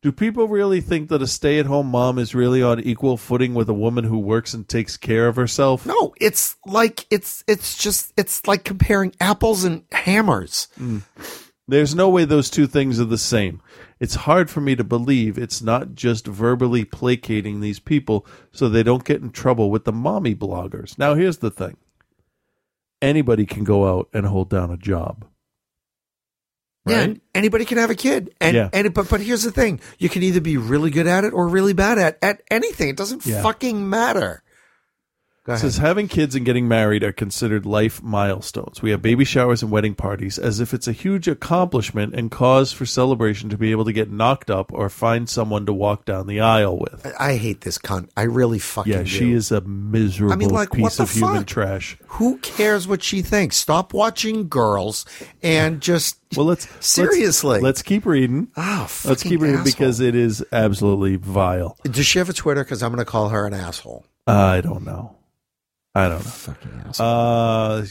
[0.02, 3.74] Do people really think that a stay-at-home mom is really on equal footing with a
[3.74, 5.86] woman who works and takes care of herself?
[5.86, 10.70] No, it's like it's it's just it's like comparing apples and hammers.
[10.78, 11.00] Hmm.
[11.68, 13.62] There's no way those two things are the same.
[14.00, 18.82] It's hard for me to believe it's not just verbally placating these people so they
[18.82, 20.97] don't get in trouble with the mommy bloggers.
[20.97, 21.78] Now, here's the thing
[23.02, 25.26] anybody can go out and hold down a job.
[26.90, 28.70] Yeah, anybody can have a kid, and Yeah.
[28.74, 31.48] and but but here's the thing: you can either be really good at it or
[31.48, 32.90] really bad at at anything.
[32.90, 33.42] It doesn't Yeah.
[33.44, 34.44] fucking matter.
[35.58, 38.82] Says having kids and getting married are considered life milestones.
[38.82, 42.72] We have baby showers and wedding parties as if it's a huge accomplishment and cause
[42.72, 46.28] for celebration to be able to get knocked up or find someone to walk down
[46.28, 47.12] the aisle with.
[47.20, 48.10] I hate this cunt.
[48.16, 49.06] I really fucking Yeah, do.
[49.06, 51.47] she is a miserable I mean, like, what piece the of human fuck?
[51.47, 51.97] trash.
[52.08, 53.56] Who cares what she thinks?
[53.58, 55.06] Stop watching girls
[55.41, 57.54] and just well, let's seriously.
[57.54, 58.50] Let's, let's keep reading.
[58.56, 59.66] Oh, let's fucking keep reading asshole.
[59.72, 61.78] because it is absolutely vile.
[61.84, 62.64] Does she have a Twitter?
[62.64, 64.06] Because I'm going to call her an asshole.
[64.28, 65.16] I don't know.
[66.06, 67.06] I don't know.
[67.06, 67.86] Uh,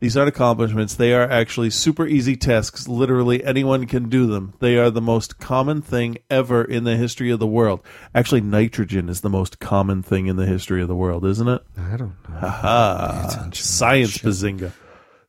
[0.00, 0.94] these aren't accomplishments.
[0.94, 2.88] They are actually super easy tasks.
[2.88, 4.54] Literally anyone can do them.
[4.58, 7.80] They are the most common thing ever in the history of the world.
[8.14, 11.62] Actually, nitrogen is the most common thing in the history of the world, isn't it?
[11.78, 12.36] I don't know.
[12.36, 13.50] Haha.
[13.52, 14.72] Science bazinga.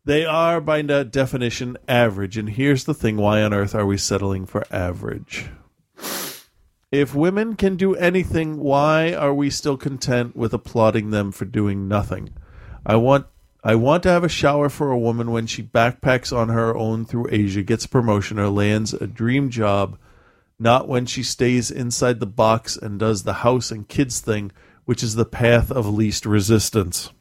[0.06, 2.38] They are, by definition, average.
[2.38, 5.50] And here's the thing why on earth are we settling for average?
[6.94, 11.88] If women can do anything, why are we still content with applauding them for doing
[11.88, 12.36] nothing?
[12.86, 13.26] I want
[13.64, 17.06] I want to have a shower for a woman when she backpacks on her own
[17.06, 19.98] through Asia, gets a promotion, or lands a dream job,
[20.60, 24.52] not when she stays inside the box and does the house and kids thing,
[24.86, 27.12] which is the path of least resistance.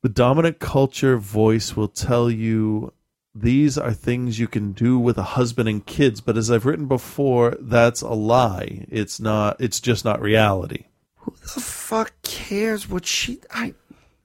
[0.00, 2.94] The dominant culture voice will tell you
[3.34, 6.86] these are things you can do with a husband and kids, but as I've written
[6.86, 8.86] before, that's a lie.
[8.88, 10.86] It's not it's just not reality.
[11.16, 13.40] Who the fuck cares what she?
[13.50, 13.74] I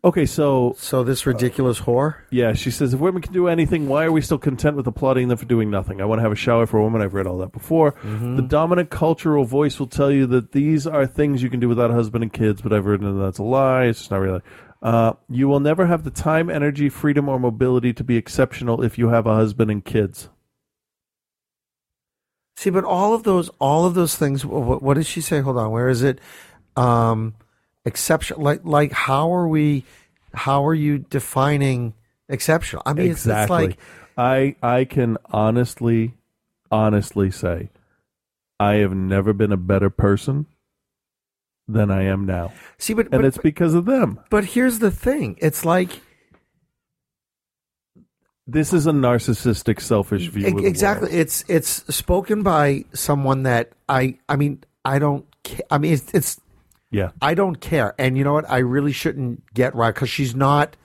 [0.06, 2.16] Okay, so so this ridiculous whore.
[2.30, 5.30] Yeah, she says if women can do anything, why are we still content with applauding
[5.30, 6.02] them for doing nothing?
[6.02, 7.02] I want to have a shower for a woman.
[7.02, 7.94] I've read all that before.
[7.94, 8.36] Mm-hmm.
[8.36, 11.90] The dominant cultural voice will tell you that these are things you can do without
[11.90, 13.86] a husband and kids, but I've written that that's a lie.
[13.86, 14.42] It's just not really.
[14.84, 18.98] Uh, you will never have the time, energy, freedom, or mobility to be exceptional if
[18.98, 20.28] you have a husband and kids.
[22.58, 24.46] See, but all of those, all of those things.
[24.46, 25.40] What, what did she say?
[25.40, 26.20] Hold on, where is it?
[26.76, 27.36] Um,
[27.86, 28.42] exception.
[28.42, 29.86] Like, like, how are we?
[30.34, 31.94] How are you defining
[32.28, 32.84] exceptional?
[32.86, 33.68] I mean, it's, it's exactly.
[33.68, 33.78] like
[34.18, 36.14] I I can honestly,
[36.70, 37.70] honestly say,
[38.60, 40.46] I have never been a better person
[41.68, 42.52] than I am now.
[42.78, 44.20] See, but- and but- it's because of them.
[44.30, 46.02] But here's the thing: it's like
[48.46, 50.48] This is a narcissistic, selfish view.
[50.60, 51.12] E- exactly.
[51.12, 54.18] It's it's spoken by someone that I.
[54.28, 55.26] I mean, I don't.
[55.46, 56.42] Ca- I mean, it's, it's.
[56.92, 57.12] Yeah.
[57.22, 58.50] I don't care, and you know what?
[58.50, 60.76] I really shouldn't get right because she's not.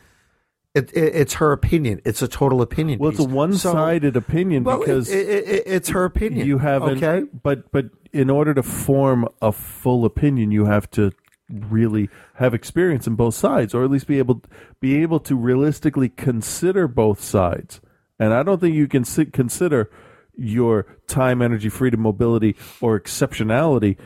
[0.78, 2.00] It, it, it's her opinion.
[2.04, 2.98] It's a total opinion.
[2.98, 6.46] Well, it's a one-sided opinion well, it- because it, it, it's her opinion.
[6.46, 7.02] you haven't.
[7.02, 7.26] Okay.
[7.42, 11.12] But but in order to form a full opinion, you have to
[11.50, 14.42] really have experience in both sides, or at least be able
[14.80, 17.80] be able to realistically consider both sides.
[18.18, 19.90] And I don't think you can si- consider
[20.36, 23.96] your time, energy, freedom, mobility, or exceptionality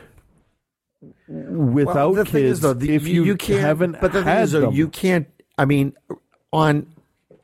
[1.27, 2.51] without Well, the thing kids.
[2.57, 4.73] is, though, the- if you, can't, haven't but the thing had is, though, them.
[4.73, 5.27] you can't.
[5.57, 5.93] I mean,
[6.53, 6.85] on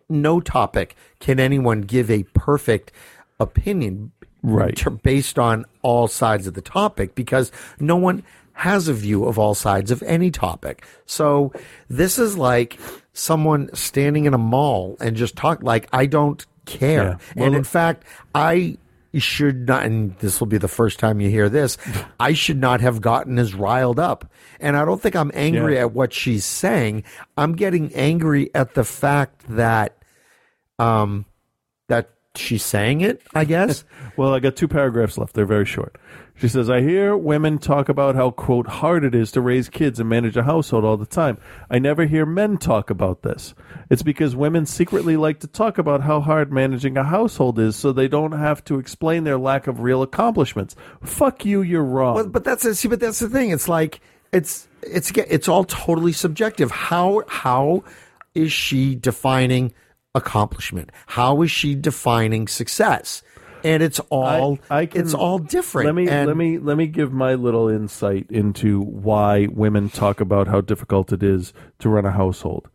[0.07, 2.91] no topic can anyone give a perfect
[3.39, 4.81] opinion, Right.
[5.03, 9.53] based on all sides of the topic, because no one has a view of all
[9.55, 10.85] sides of any topic.
[11.05, 11.51] So
[11.89, 12.79] this is like
[13.13, 17.45] someone standing in a mall and just talk like I don't care, Yeah.
[17.45, 18.03] and in fact,
[18.35, 18.77] I
[19.17, 21.77] should not, and this will be the first time you hear this,
[22.19, 24.31] I should not have gotten as riled up.
[24.59, 25.81] And I don't think I'm angry Yeah.
[25.81, 27.03] at what she's saying.
[27.35, 29.97] I'm getting angry at the fact that,
[30.77, 31.25] um,
[31.87, 33.83] that she's saying it, I guess.
[34.17, 35.33] Well, I got two paragraphs left.
[35.33, 35.95] They're very short.
[36.39, 39.99] She says, I hear women talk about how, quote, hard it is to raise kids
[39.99, 41.37] and manage a household all the time.
[41.69, 43.53] I never hear men talk about this.
[43.89, 47.91] It's because women secretly like to talk about how hard managing a household is so
[47.91, 50.77] they don't have to explain their lack of real accomplishments.
[51.03, 52.15] Fuck you, you're wrong.
[52.15, 53.49] Well, but that's see, but that's the thing.
[53.49, 53.99] It's like
[54.31, 56.71] it's it's it's all totally subjective.
[56.71, 57.83] How how
[58.33, 59.73] is she defining
[60.15, 60.91] accomplishment?
[61.07, 63.23] How is she defining success?
[63.63, 65.87] And it's all I can, it's all different.
[65.87, 70.21] Let me And- let me let me give my little insight into why women talk
[70.21, 72.69] about how difficult it is to run a household.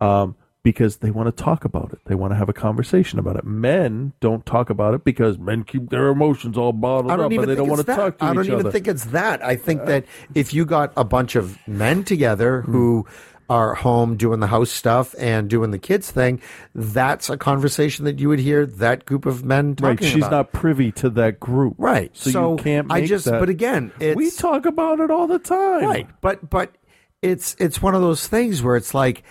[0.00, 2.00] Um, because they want to talk about it.
[2.04, 3.44] They want to have a conversation about it.
[3.46, 7.44] Men don't talk about it because men keep their emotions all bottled I up and
[7.48, 7.96] they don't want to that.
[7.96, 8.30] talk to each other.
[8.30, 8.68] I don't even other.
[8.68, 9.42] Uh, think it's that.
[9.42, 13.06] I think that if you got a bunch of men together who
[13.50, 16.40] are home doing the house stuff and doing the kids thing,
[16.74, 20.30] that's a conversation that you would hear that group of men talking right, she's about.
[20.30, 21.74] not privy to that group.
[21.76, 22.16] Right.
[22.16, 23.40] So, So you can't I just- that.
[23.40, 25.84] but again, it's- we talk about it all the time.
[25.84, 26.08] Right.
[26.22, 26.76] But but
[27.20, 29.22] it's it's one of those things where it's like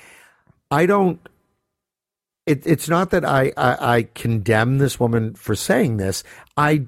[0.70, 1.20] I don't
[2.46, 6.24] it, it's not that I, I I condemn this woman for saying this.
[6.58, 6.88] I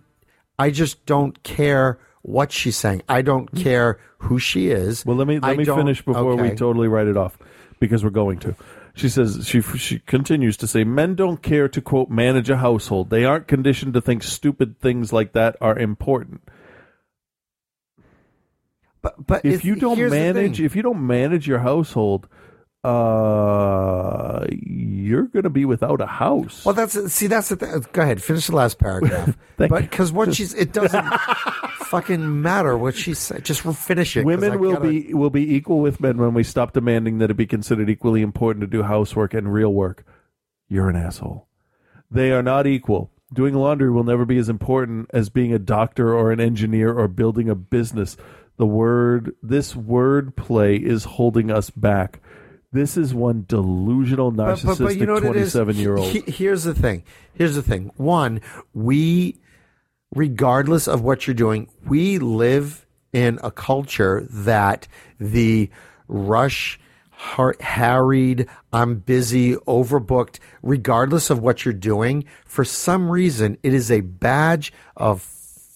[0.60, 3.04] I just don't care what she's saying.
[3.10, 3.64] I don't mm.
[3.64, 5.06] care who she is.
[5.06, 7.38] Well, let me let I me finish before we totally write it off
[7.80, 8.56] because we're going to.
[8.94, 13.10] She says she she continues to say men don't care to quote manage a household.
[13.10, 16.42] They aren't conditioned to think stupid things like that are important.
[19.02, 22.28] But but if you don't manage if you don't manage your household,
[22.84, 26.66] uh, you're going to be without a house.
[26.66, 27.86] Well, that's see, that's the thing.
[27.92, 29.38] Go ahead, finish the last paragraph.
[29.58, 31.06] but because what she's, it doesn't
[31.86, 33.46] fucking matter what she said.
[33.46, 34.26] Just finish it.
[34.26, 37.36] Women will gotta- be will be equal with men when we stop demanding that it
[37.36, 40.04] be considered equally important to do housework and real work.
[40.68, 41.48] You're an asshole.
[42.10, 43.12] They are not equal.
[43.34, 47.08] Doing laundry will never be as important as being a doctor or an engineer or
[47.08, 48.18] building a business.
[48.58, 52.22] The word this word play is holding us back.
[52.74, 55.54] This is one delusional narcissistic but- but you know what it is?
[55.54, 56.08] 27 year old.
[56.28, 57.04] Here's the thing.
[57.34, 57.92] Here's the thing.
[57.98, 58.40] One,
[58.74, 59.36] we,
[60.16, 64.88] regardless of what you're doing, we live in a culture that
[65.20, 65.70] the
[66.08, 66.80] rush,
[67.12, 73.92] har- harried, I'm busy, overbooked, regardless of what you're doing, for some reason, it is
[73.92, 75.22] a badge of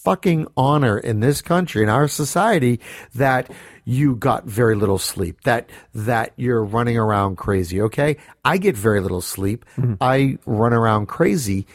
[0.06, 2.80] fucking honor in this country in our society
[3.16, 3.52] that
[3.84, 8.18] you got very little sleep that that you're running around crazy okay?
[8.44, 9.66] I get very little sleep.
[9.78, 9.96] Mm-hmm.
[10.00, 11.66] I run around crazy.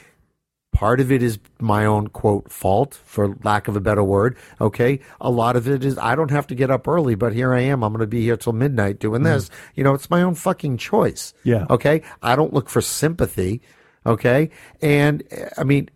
[0.73, 5.01] Part of it is my own quote fault for lack of a better word okay?
[5.21, 7.61] A lot of it is i don't have to get up early but here i
[7.61, 7.83] am.
[7.83, 9.49] I'm going to be here till midnight doing this.
[9.49, 9.73] Mm-hmm.
[9.75, 11.67] You know it's my own fucking choice Yeah.
[11.69, 12.03] okay?
[12.23, 13.61] I don't look for sympathy
[14.07, 14.51] okay?
[14.81, 15.23] And
[15.59, 15.91] i mean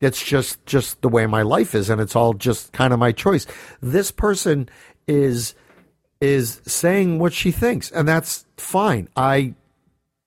[0.00, 3.12] it's just just the way my life is and it's all just kind of my
[3.12, 3.46] choice
[3.80, 4.68] this person
[5.06, 5.54] is
[6.20, 9.54] is saying what she thinks and that's fine i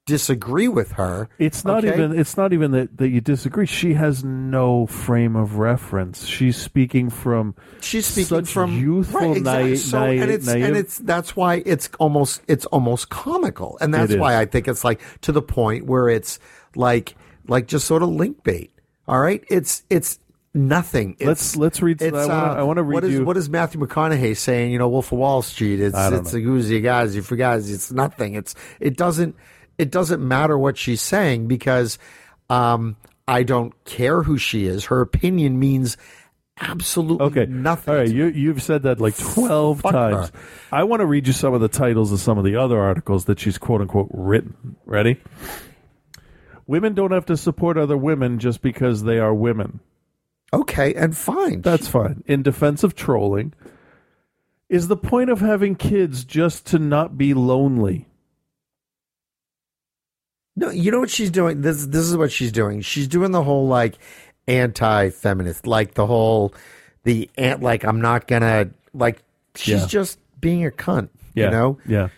[0.05, 1.93] disagree with her It's not okay?
[1.93, 2.18] even.
[2.18, 3.65] It's not even that, that you disagree.
[3.65, 6.26] She has no frame of reference.
[6.26, 7.55] She's speaking from.
[7.82, 9.63] she's speaking from youthful, right, exactly.
[9.65, 13.78] naive, so, naive, and it's naive- and it's that's why it's almost it's almost comical
[13.82, 16.39] and that's why i think it's like to the point where it's
[16.74, 17.15] like
[17.49, 18.72] like just sort of link bait
[19.08, 20.20] all right it's it's
[20.53, 23.26] nothing It's- Let's- let's read- I it's, wanna- uh, I wanna read what is you-
[23.26, 26.39] what is matthew mcconaughey saying you know wolf of wall street it's it's know.
[26.39, 29.36] a goozy guys you forgot it's nothing it's it doesn't
[29.78, 31.99] it doesn't matter what she's saying because
[32.49, 32.95] um
[33.28, 35.95] i don't care who she is her opinion means
[36.60, 37.45] absolutely Okay.
[37.45, 38.10] nothing All right.
[38.10, 40.30] You you've said that like twelve Fuck times.
[40.30, 40.39] her.
[40.72, 43.26] I want to read you some of the titles of some of the other articles
[43.26, 44.76] that she's quote unquote written.
[44.88, 45.22] Ready?
[46.68, 49.80] Women don't have to support other women just because they are women.
[50.53, 51.61] Okay, and fine.
[51.61, 52.24] That's fine.
[52.28, 53.53] In defense of trolling,
[54.70, 58.07] is the point of having kids just to not be lonely?
[60.55, 61.61] No, you know what she's doing.
[61.61, 62.82] This this is what she's doing.
[62.82, 63.97] She's doing the whole like
[64.47, 66.53] anti-feminist, like the whole
[67.03, 67.61] the ant.
[67.61, 69.22] Like I'm not gonna like.
[69.55, 69.88] She's Yeah.
[69.88, 71.09] just being a cunt.
[71.34, 71.45] Yeah.
[71.45, 71.78] You know.
[71.86, 72.09] Yeah.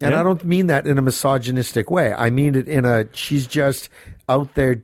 [0.00, 0.14] And.
[0.14, 2.12] I don't mean that in a misogynistic way.
[2.12, 3.88] I mean it in a she's just
[4.28, 4.82] out there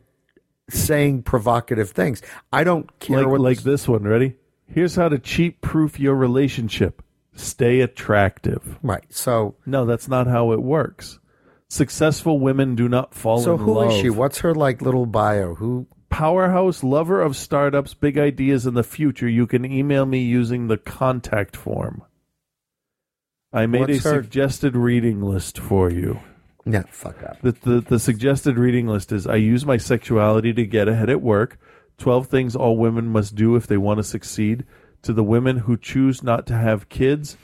[0.71, 2.23] saying provocative things.
[2.53, 4.05] I don't care Like what like this one.
[4.05, 4.37] Ready?
[4.67, 7.03] Here's how to cheat proof your relationship.
[7.35, 8.79] Stay attractive.
[8.83, 9.05] Right.
[9.11, 11.19] So no, that's not how it works.
[11.69, 13.93] Successful women do not fall So in who love.
[13.93, 14.11] is she?
[14.11, 15.55] What's her like little bio?
[15.55, 19.29] Who powerhouse lover of startups, big ideas in the future?
[19.29, 22.03] You can email me using the contact form.
[23.53, 26.21] I made What's a her- suggested reading list for you.
[26.65, 27.41] Yeah, fuck up.
[27.43, 31.21] The, the the suggested reading list is: I use my sexuality to get ahead at
[31.21, 31.59] work.
[31.99, 34.65] Twelve things all women must do if they want to succeed.
[35.03, 37.37] To the women who choose not to have kids,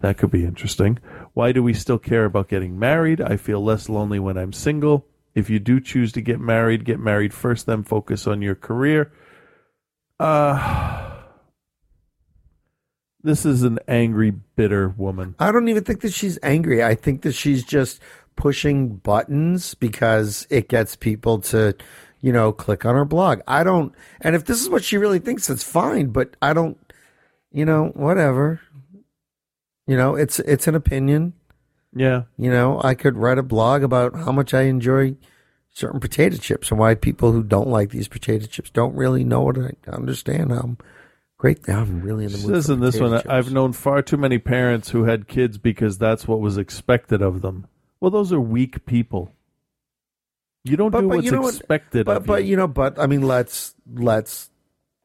[0.00, 0.98] that could be interesting.
[1.32, 3.22] Why do we still care about getting married?
[3.22, 5.06] I feel less lonely when I'm single.
[5.34, 9.10] If you do choose to get married, get married first, then focus on your career.
[10.20, 11.13] Uh,
[13.24, 15.34] this is an angry, bitter woman.
[15.38, 16.84] I don't even think that she's angry.
[16.84, 18.00] I think that she's just
[18.36, 21.74] pushing buttons because it gets people to,
[22.20, 23.40] you know, click on her blog.
[23.48, 26.78] I don't, and if this is what she really thinks, it's fine, but I don't,
[27.50, 28.60] you know, whatever.
[29.86, 31.34] You know, it's it's an opinion.
[31.94, 32.22] Yeah.
[32.36, 35.16] You know, I could write a blog about how much I enjoy
[35.70, 39.42] certain potato chips and why people who don't like these potato chips don't really know
[39.42, 40.76] what I understand how
[41.44, 41.68] great.
[41.68, 42.46] I'm really in the mood.
[42.54, 43.26] Says for in this one, chips.
[43.28, 47.42] I've known far too many parents who had kids because that's what was expected of
[47.42, 47.66] them.
[48.00, 49.32] Well, those are weak people.
[50.64, 52.50] You don't do what's you know what- expected but of but you.
[52.52, 54.50] you know, but I mean, let's let's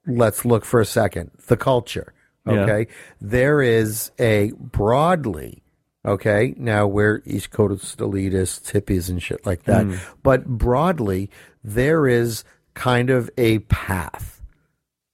[0.07, 1.31] let's look for a second.
[1.47, 2.13] The culture,
[2.47, 2.61] Yeah.
[2.61, 2.87] okay?
[3.19, 5.61] There is a broadly,
[6.05, 6.53] okay.
[6.57, 9.85] Now we're East Coast elitists, hippies, and shit like that.
[9.85, 9.99] Mm.
[10.23, 11.29] But broadly,
[11.65, 14.41] there is kind of a path,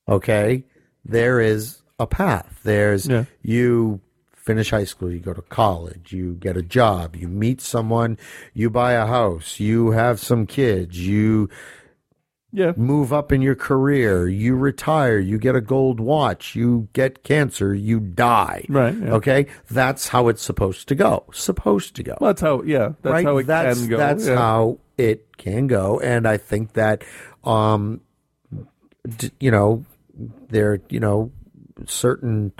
[0.07, 0.63] okay.
[1.05, 2.59] There is a path.
[2.63, 3.07] There's
[3.41, 4.01] you
[4.33, 8.17] finish high school, you go to college, you get a job, you meet someone,
[8.53, 11.49] you buy a house, you have some kids, you
[12.51, 12.71] yeah.
[12.77, 17.73] move up in your career, you retire, you get a gold watch, you get cancer,
[17.73, 18.65] you die.
[18.69, 19.13] Right, yeah.
[19.13, 19.47] Okay?
[19.69, 21.25] That's how it's supposed to go.
[21.33, 22.15] Supposed to go.
[22.21, 22.61] Well, that's how.
[22.61, 23.25] Yeah, that's right?
[23.25, 23.97] how it that's, can go.
[23.97, 24.35] That's yeah.
[24.35, 25.99] how it can go.
[25.99, 27.03] And I think that,
[27.43, 28.01] um,
[29.17, 29.83] d- you know,
[30.49, 31.31] there, you know,
[31.85, 32.53] certain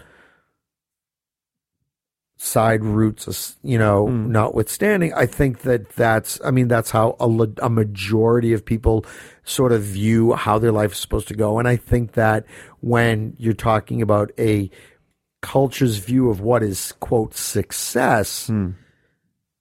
[2.38, 4.32] side routes, you know, Hmm.
[4.32, 7.28] notwithstanding, I think that that's, I mean, that's how a,
[7.64, 9.06] a majority of people
[9.45, 11.60] sort of view how their life is supposed to go.
[11.60, 12.45] And I think that
[12.82, 14.70] when you're talking about a
[15.41, 18.72] culture's view of what is, quote, success, Hmm.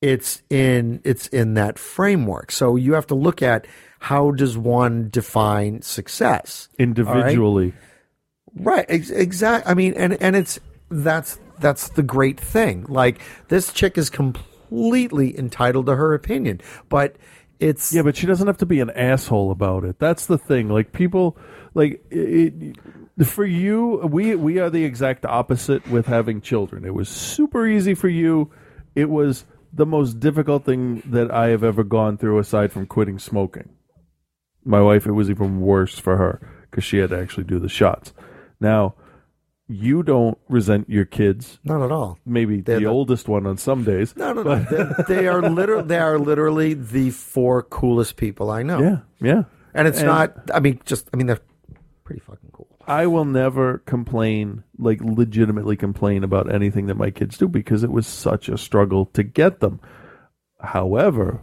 [0.02, 2.50] it's in it's in that framework.
[2.50, 3.66] So you have to look at
[4.04, 6.88] how does one define success all right?
[6.88, 7.72] individually.
[8.54, 8.84] Right.
[8.88, 9.66] Ex- exact.
[9.66, 12.84] I mean, and and it's that's that's the great thing.
[12.88, 17.16] Like this chick is completely entitled to her opinion, but
[17.60, 19.98] it's Yeah, but she doesn't have to be an asshole about it.
[19.98, 20.68] That's the thing.
[20.68, 21.38] Like people,
[21.74, 22.76] like it, it-
[23.26, 26.84] for you, we we are the exact opposite with having children.
[26.84, 28.50] It was super easy for you.
[28.96, 33.18] It was the most difficult thing that I have ever gone through, aside from quitting
[33.20, 33.68] smoking.
[34.64, 36.40] My wife, it was even worse for her
[36.70, 38.12] because she had to actually do the shots.
[38.60, 38.94] Now,
[39.66, 41.58] you don't resent your kids.
[41.64, 42.18] Not at all.
[42.26, 44.14] Maybe the oldest one on some days.
[44.16, 44.56] no, no, no.
[44.64, 48.80] they, they are literally they are literally the four coolest people I know.
[48.80, 49.42] Yeah, yeah.
[49.74, 50.50] And it's And- not.
[50.52, 51.40] I mean, just I mean they're
[52.04, 52.68] pretty fucking cool.
[52.86, 57.90] I will never complain, like legitimately complain about anything that my kids do because it
[57.90, 59.80] was such a struggle to get them.
[60.60, 61.40] However,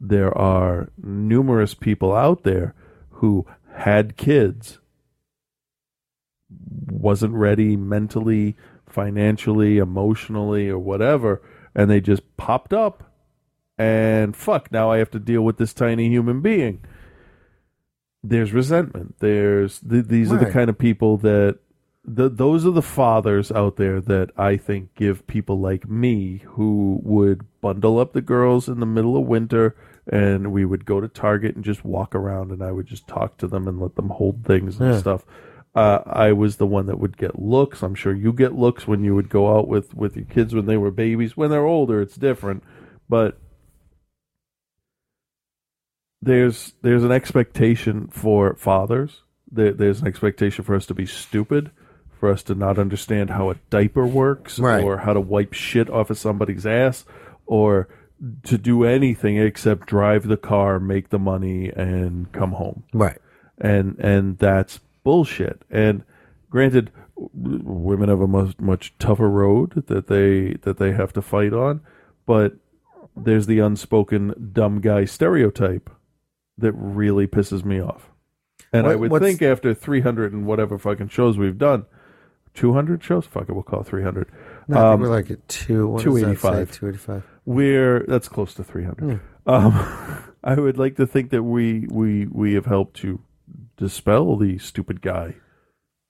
[0.00, 2.74] there are numerous people out there
[3.10, 4.78] who had kids,
[6.90, 11.42] wasn't ready mentally, financially, emotionally, or whatever,
[11.74, 13.12] and they just popped up.
[13.76, 16.80] And fuck, now I have to deal with this tiny human being
[18.24, 19.16] there's resentment.
[19.20, 21.58] There's th- these are the kind of people that
[22.04, 27.00] the those are the fathers out there that I think give people like me who
[27.02, 29.74] would bundle up the girls in the middle of winter
[30.06, 33.38] and we would go to Target and just walk around and I would just talk
[33.38, 34.98] to them and let them hold things and Yeah.
[34.98, 35.24] stuff.
[35.74, 37.82] Uh, I was the one that would get looks.
[37.82, 40.66] I'm sure you get looks when you would go out with with your kids when
[40.66, 41.36] they were babies.
[41.36, 42.62] When they're older, it's different,
[43.08, 43.38] but
[46.22, 49.22] there's there's an expectation for fathers.
[49.50, 51.70] There, there's an expectation for us to be stupid,
[52.24, 54.82] for us to not understand how a diaper works, Right.
[54.82, 57.04] or how to wipe shit off of somebody's ass,
[57.44, 57.86] or
[58.44, 62.84] to do anything except drive the car, make the money, and come home.
[62.94, 63.18] Right.
[63.58, 65.66] And and that's bullshit.
[65.70, 66.02] And
[66.48, 71.52] granted, women have a much much tougher road that they that they have to fight
[71.52, 71.82] on,
[72.24, 72.54] but
[73.14, 75.90] there's the unspoken dumb guy stereotype
[76.56, 78.10] that really pisses me off.
[78.72, 81.84] And I would think after 300 and whatever fucking shows we've done,
[82.54, 83.26] 200 shows?
[83.26, 84.30] Fuck it, we'll call it 300.
[84.68, 85.88] No, I think Um, we're like at two.
[85.88, 86.40] What does that say?
[86.40, 86.72] 285.
[86.78, 87.22] 285.
[87.44, 89.20] We're that's close to 300.
[89.46, 93.20] Um, I would like to think that we we we have helped to
[93.76, 95.34] dispel the stupid guy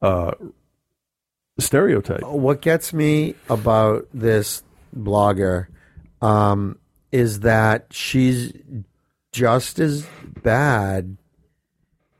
[0.02, 0.32] uh,
[1.58, 2.22] stereotype.
[2.22, 4.62] What gets me about this
[4.96, 5.66] blogger
[6.20, 6.78] um,
[7.10, 8.52] is that she's
[9.32, 10.06] just as
[10.42, 11.16] bad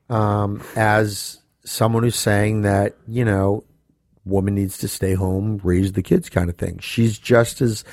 [0.09, 3.65] um, as someone who's saying that you know
[4.25, 6.79] woman needs to stay home, raise the kids, kind of thing.
[6.79, 7.85] She's just as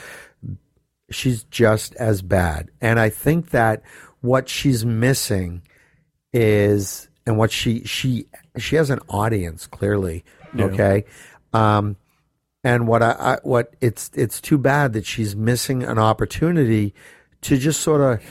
[1.10, 3.84] she's just as bad, and I think that
[4.22, 5.62] what she's missing
[6.34, 8.26] is and what she she
[8.58, 10.24] she has an audience clearly
[10.56, 10.66] Yeah.
[10.66, 11.06] okay
[11.54, 11.98] um
[12.64, 16.94] and what I, I what it's it's too bad that she's missing an opportunity
[17.42, 18.24] to just sort of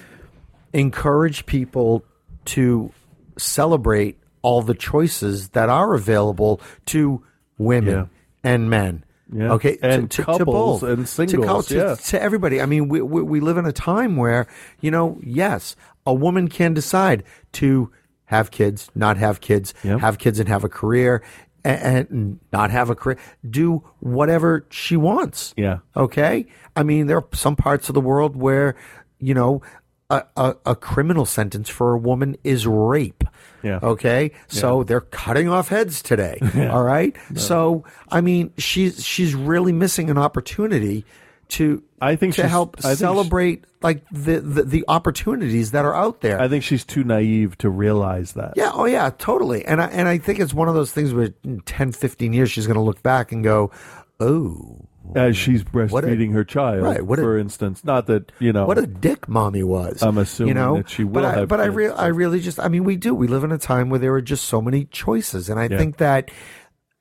[0.72, 2.05] encourage people
[2.47, 2.90] to
[3.36, 7.22] celebrate all the choices that are available to
[7.61, 8.07] women Yeah.
[8.53, 9.53] and men Yeah.
[9.53, 10.82] Okay, And couples both.
[10.91, 11.95] and to, singles, to, yeah.
[11.95, 12.61] to everybody.
[12.61, 14.47] I mean, we, we we live in a time where
[14.81, 17.23] you know, yes, a woman can decide
[17.53, 17.93] to
[18.24, 21.23] have kids, not have kids, have kids and have a career,
[21.65, 23.19] and, and not have a career,
[23.49, 25.55] do whatever she wants.
[25.57, 25.78] Yeah.
[25.97, 26.47] Okay.
[26.74, 28.74] I mean, there are some parts of the world where
[29.20, 29.62] you know.
[30.11, 33.24] A, a, a criminal sentence for a woman is rape.
[33.62, 33.78] Yeah.
[33.82, 34.32] Okay.
[34.49, 36.39] So they're cutting off heads today.
[36.70, 37.16] All right.
[37.37, 41.05] So I mean, she's she's really missing an opportunity
[41.51, 46.20] to I think to help I celebrate like the, the the opportunities that are out
[46.20, 46.41] there.
[46.41, 48.55] I think she's too naive to realize that.
[48.57, 49.65] Yeah, oh yeah, totally.
[49.65, 52.51] And I and I think it's one of those things where in 10, 15 years
[52.51, 53.70] she's going to look back and go,
[54.19, 57.85] "Oh, As she's What a- breastfeeding her child, Right, what a- for instance.
[57.85, 58.66] Not that, you know.
[58.66, 60.77] what a dick mommy was." I'm assuming you know?
[60.77, 63.15] that she will but I, But I re- I really just I mean, we do.
[63.15, 65.78] We live in a time where there are just so many choices and I Yeah.
[65.78, 66.31] think that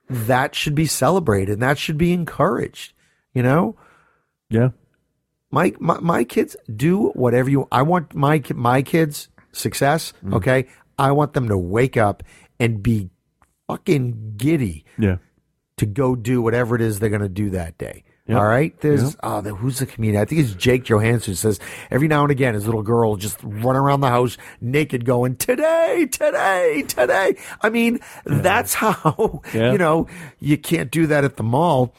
[0.10, 2.94] that should be celebrated and that should be encouraged,
[3.34, 3.76] you know?
[4.50, 4.70] Yeah.
[5.52, 10.34] my, my my kids do whatever you I want my my kids success, Mm.
[10.36, 10.68] okay?
[10.98, 12.24] I want them to wake up
[12.60, 13.10] and be
[13.68, 15.18] fucking giddy Yeah.
[15.80, 18.04] To go do whatever it is they're going to do that day.
[18.28, 18.38] Yep.
[18.38, 18.80] All right.
[18.82, 19.16] There's Yep.
[19.24, 20.22] oh, who's the comedian?
[20.22, 21.36] I think it's Jake Johannsen.
[21.36, 25.36] Says every now and again his little girl just run around the house naked, going
[25.38, 27.36] today, today, today.
[27.62, 29.72] I mean, that's how Yeah.
[29.72, 30.08] you know
[30.40, 31.94] you can't do that at the mall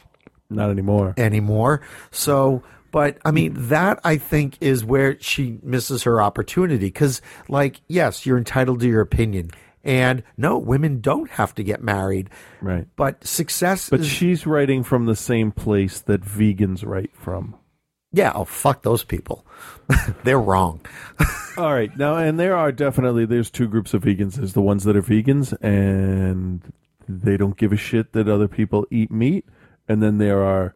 [0.49, 1.13] Not anymore.
[1.17, 1.81] anymore.
[2.11, 6.85] So, but I mean, that I think is where she misses her opportunity.
[6.85, 9.51] Because, like, yes, you're entitled to your opinion.
[9.83, 12.29] And no, women don't have to get married.
[12.61, 12.87] Right.
[12.95, 14.07] But success But is.
[14.07, 17.55] she's writing from the same place that vegans write from.
[18.13, 19.45] yeah, oh, fuck those people.
[20.23, 20.81] They're wrong.
[21.57, 21.95] All right.
[21.97, 24.35] Now, and there are definitely, there's two groups of vegans.
[24.35, 26.61] There's the ones that are vegans and
[27.09, 29.45] they don't give a shit that other people eat meat.
[29.87, 30.75] And then there are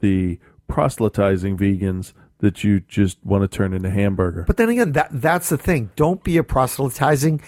[0.00, 4.44] the proselytizing vegans that you just want to turn into hamburger.
[4.46, 5.90] But then again, that that's the thing.
[5.96, 7.40] Don't be a proselytizing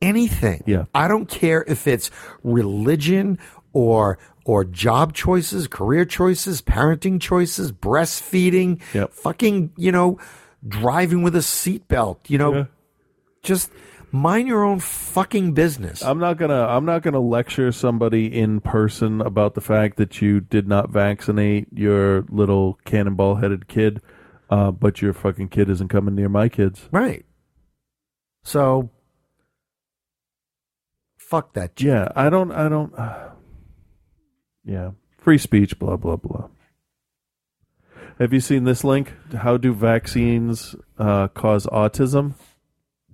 [0.00, 0.62] anything.
[0.66, 0.84] Yeah.
[0.94, 2.10] I don't care if it's
[2.44, 3.38] religion
[3.72, 9.12] or or job choices, career choices, parenting choices, breastfeeding, Yep.
[9.12, 10.18] fucking, you know,
[10.66, 12.54] driving with a seatbelt, you know.
[12.54, 12.64] Yeah.
[13.42, 13.70] Just
[14.10, 16.02] mind your own fucking business.
[16.02, 20.40] I'm not gonna I'm not gonna lecture somebody in person about the fact that you
[20.40, 24.00] did not vaccinate your little cannonball headed kid,
[24.48, 26.88] uh, but your fucking kid isn't coming near my kids.
[26.90, 27.24] right.
[28.44, 28.90] So
[31.28, 31.80] fuck that.
[31.80, 32.92] Yeah, I don't I don't
[34.64, 34.92] Yeah.
[35.18, 36.48] Free speech, blah blah blah.
[38.18, 39.12] Have you seen this link?
[39.36, 42.34] How do vaccines uh, cause autism?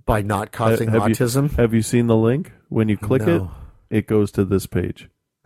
[0.05, 1.51] By not causing have you- autism?
[1.57, 2.51] have you seen the link?
[2.69, 3.51] When you click No.
[3.89, 5.09] it, it goes to this page.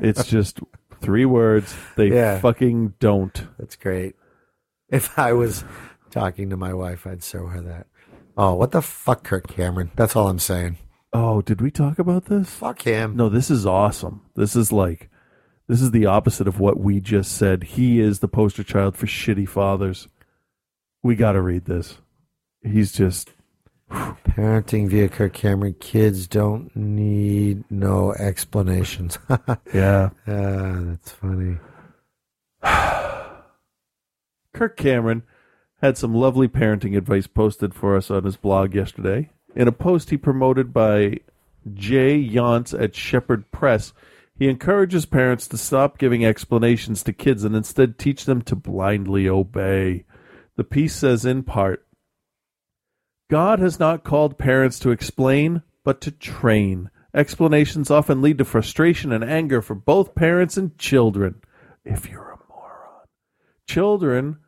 [0.00, 0.60] it's just
[1.00, 1.74] three words.
[1.96, 2.40] They Yeah.
[2.40, 3.46] fucking don't.
[3.58, 4.14] That's great.
[4.88, 5.64] If I was
[6.10, 7.86] talking to my wife, I'd show her that.
[8.36, 9.90] Oh, what the fuck, Kirk Cameron?
[9.96, 10.76] That's all I'm saying.
[11.16, 12.50] Oh, did we talk about this?
[12.50, 13.14] Fuck him.
[13.14, 14.22] No, this is awesome.
[14.34, 15.08] This is like,
[15.68, 17.62] this is the opposite of what we just said.
[17.62, 20.08] He is the poster child for shitty fathers.
[21.04, 21.98] We got to read this.
[22.62, 23.30] He's just,
[23.90, 25.74] Parenting via Kirk Cameron.
[25.78, 29.18] Kids don't need no explanations.
[29.72, 30.10] yeah.
[30.26, 31.58] Ah, that's funny.
[34.52, 35.22] Kirk Cameron
[35.80, 39.30] had some lovely parenting advice posted for us on his blog yesterday.
[39.54, 41.18] In a post he promoted by
[41.72, 43.92] Jay Younts at Shepherd Press,
[44.36, 49.28] he encourages parents to stop giving explanations to kids and instead teach them to blindly
[49.28, 50.04] obey.
[50.56, 51.86] The piece says, in part,
[53.30, 56.90] God has not called parents to explain, but to train.
[57.14, 61.40] Explanations often lead to frustration and anger for both parents and children.
[61.84, 63.06] If you're a moron.
[63.68, 64.38] Children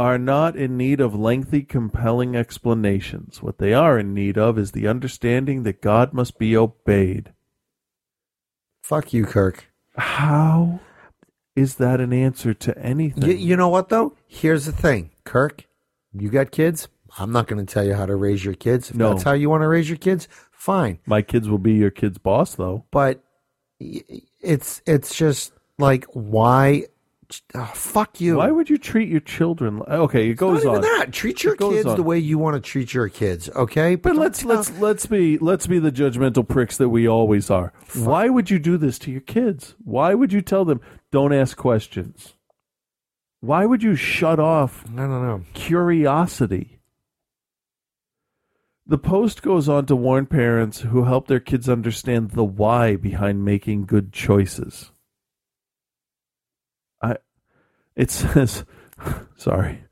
[0.00, 3.42] are not in need of lengthy, compelling explanations.
[3.42, 7.34] What they are in need of is the understanding that God must be obeyed.
[8.82, 9.70] Fuck you, Kirk.
[9.98, 10.80] How
[11.54, 13.24] is that an answer to anything?
[13.24, 14.16] You, you know what, though?
[14.26, 15.66] Here's the thing, Kirk.
[16.14, 16.88] You got kids?
[17.18, 18.88] I'm not going to tell you how to raise your kids.
[18.88, 19.10] If No.
[19.10, 20.98] that's how you want to raise your kids, fine.
[21.04, 22.86] My kids will be your kid's boss, though.
[22.90, 23.22] But
[23.78, 26.86] it's it's just like why?
[27.54, 28.36] Oh, fuck you.
[28.36, 29.80] Why would you treat your children?
[29.82, 30.80] Okay, it goes Not on.
[30.82, 31.12] that.
[31.12, 31.96] Treat your kids on.
[31.96, 33.48] the way you want to treat your kids.
[33.50, 37.50] Okay, But don't let's let's let's be let's be the judgmental pricks that we always
[37.50, 37.72] are.
[37.94, 39.74] Why would you do this to your kids?
[39.84, 40.80] Why would you tell them
[41.12, 42.34] don't ask questions?
[43.40, 45.42] Why would you shut off I don't know.
[45.54, 46.80] curiosity?
[48.86, 53.44] The post goes on to warn parents who help their kids understand the why behind
[53.44, 54.90] making good choices.
[57.02, 57.16] I
[58.00, 58.64] it says
[59.36, 59.84] sorry.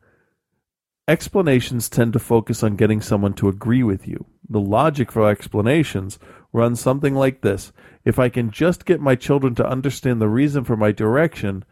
[1.06, 4.26] Explanations tend to focus on getting someone to agree with you.
[4.48, 6.18] The logic for explanations
[6.52, 7.72] runs something like this.
[8.04, 11.64] If I can just get my children to understand the reason for my direction,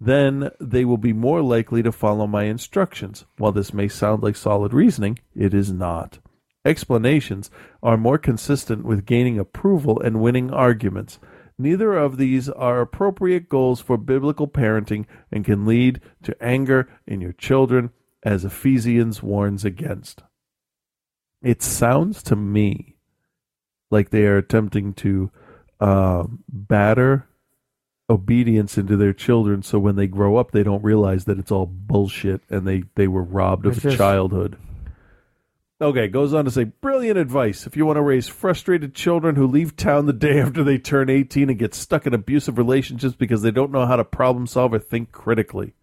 [0.00, 3.24] then they will be more likely to follow my instructions.
[3.38, 6.18] While this may sound like solid reasoning, it is not.
[6.64, 7.50] Explanations
[7.82, 11.18] are more consistent with gaining approval and winning arguments.
[11.58, 17.20] Neither of these are appropriate goals for biblical parenting and can lead to anger in
[17.20, 17.90] your children,
[18.24, 20.22] as Ephesians warns against.
[21.42, 22.96] It sounds to me
[23.90, 25.30] like they are attempting to
[25.78, 27.28] um, batter
[28.10, 31.64] obedience into their children so when they grow up they don't realize that it's all
[31.64, 34.58] bullshit and they, they were robbed of just- childhood.
[35.80, 39.44] Okay, goes on to say brilliant advice if you want to raise frustrated children who
[39.44, 43.42] leave town the day after they turn 18 and get stuck in abusive relationships because
[43.42, 45.74] they don't know how to problem solve or think critically.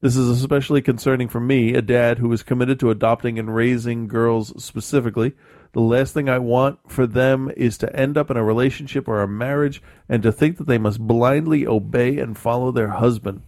[0.00, 4.08] This is especially concerning for me, a dad who is committed to adopting and raising
[4.08, 5.34] girls specifically.
[5.72, 9.22] The last thing I want for them is to end up in a relationship or
[9.22, 13.42] a marriage and to think that they must blindly obey and follow their husband.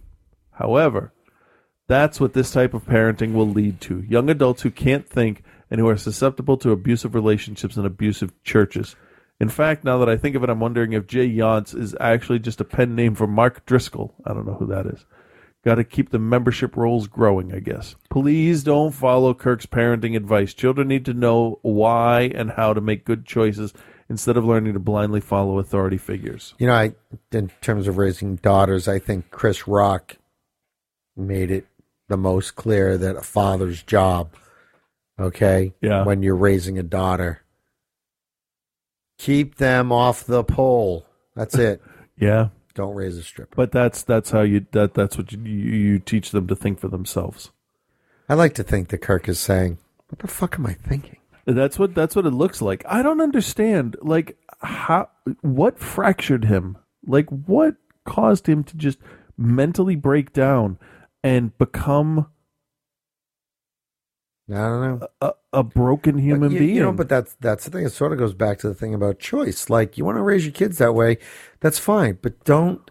[0.53, 1.13] However,
[1.89, 5.81] that's what this type of parenting will lead to young adults who can't think and
[5.81, 8.97] who are susceptible to abusive relationships and abusive churches.
[9.39, 12.41] In fact, now that I think of it, I'm wondering if Jay Younts is actually
[12.41, 14.15] just a pen name for Mark Driscoll.
[14.27, 15.07] I don't know who that is.
[15.65, 17.95] Got to keep the membership rolls growing, I guess.
[18.09, 20.55] Please don't follow Kirk's parenting advice.
[20.55, 23.75] Children need to know why and how to make good choices
[24.09, 26.55] instead of learning to blindly follow authority figures.
[26.59, 26.95] You know, I
[27.31, 30.17] in terms of raising daughters, I think Chris Rock
[31.17, 31.67] made it
[32.09, 34.35] the most clear that a father's job,
[35.21, 36.05] okay, Yeah.
[36.05, 37.43] when you're raising a daughter,
[39.19, 41.07] keep them off the pole.
[41.37, 41.83] That's it.
[42.17, 42.49] Yeah.
[42.75, 43.57] Don't raise a stripper.
[43.57, 46.89] But that's that's how you that that's what you, you teach them to think for
[46.89, 47.51] themselves.
[48.29, 49.79] I like to think that Kirk is saying,
[50.09, 51.17] "What the fuck am I thinking?"
[51.47, 52.85] That's what that's what it looks like.
[52.87, 55.09] I don't understand like how
[55.41, 56.77] what fractured him?
[57.07, 58.99] Like what caused him to just
[59.39, 60.79] mentally break down
[61.25, 62.27] and become
[64.53, 65.09] I don't know.
[65.21, 66.77] a, a broken human you, being?
[66.77, 67.87] you know, but that's that's the thing.
[67.87, 69.71] It sort of goes back to the thing about choice.
[69.71, 71.19] Like you want to raise your kids that way,
[71.61, 72.89] that's fine, but don't.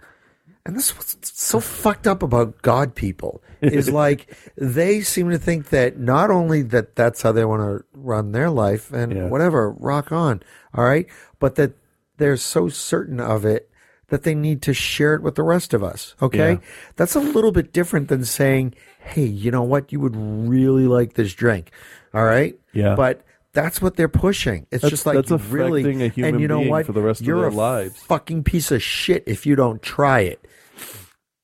[0.65, 5.39] And this is what's so fucked up about God people is like they seem to
[5.39, 9.71] think that not only that that's how they want to run their life and whatever,
[9.71, 10.43] rock on,
[10.75, 11.07] all right,
[11.39, 11.73] but that
[12.17, 13.68] they're so certain of it
[14.09, 16.15] that they need to share it with the rest of us.
[16.21, 16.57] Okay, Yeah.
[16.95, 19.91] that's a little bit different than saying, "Hey, you know what?
[19.91, 21.71] You would really like this drink."
[22.13, 22.95] All right, Yeah.
[22.95, 23.21] but.
[23.51, 24.67] That's what they're pushing.
[24.71, 26.85] It's That's- just like that's really, a human and you know being what?
[26.85, 27.97] for the rest of You're their a lives.
[28.03, 30.45] Fucking piece of shit if you don't try it.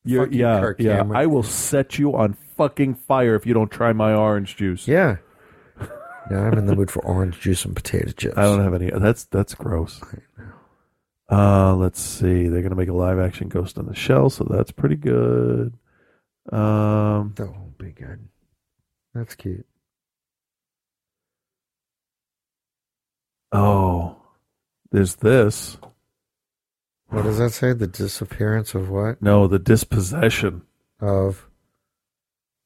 [0.04, 0.98] You're, yeah, Kirk yeah.
[0.98, 1.20] Cameron.
[1.20, 4.88] I will set you on fucking fire if you don't try my orange juice.
[4.88, 5.18] Yeah.
[6.30, 8.38] Yeah, I'm in the mood for orange juice and potato chips.
[8.38, 8.92] I don't have any.
[8.92, 10.00] That's that's gross.
[11.32, 12.48] Uh, let's see.
[12.48, 15.74] They're gonna make a live action Ghost in the Shell, so that's pretty good.
[16.52, 18.28] Um, that won't be good.
[19.14, 19.66] That's cute.
[23.52, 24.18] Oh,
[24.92, 25.78] there's this.
[27.08, 27.74] What does that say?
[27.74, 29.22] The disappearance of what?
[29.22, 30.64] No, the dispossession.
[31.00, 31.48] Of.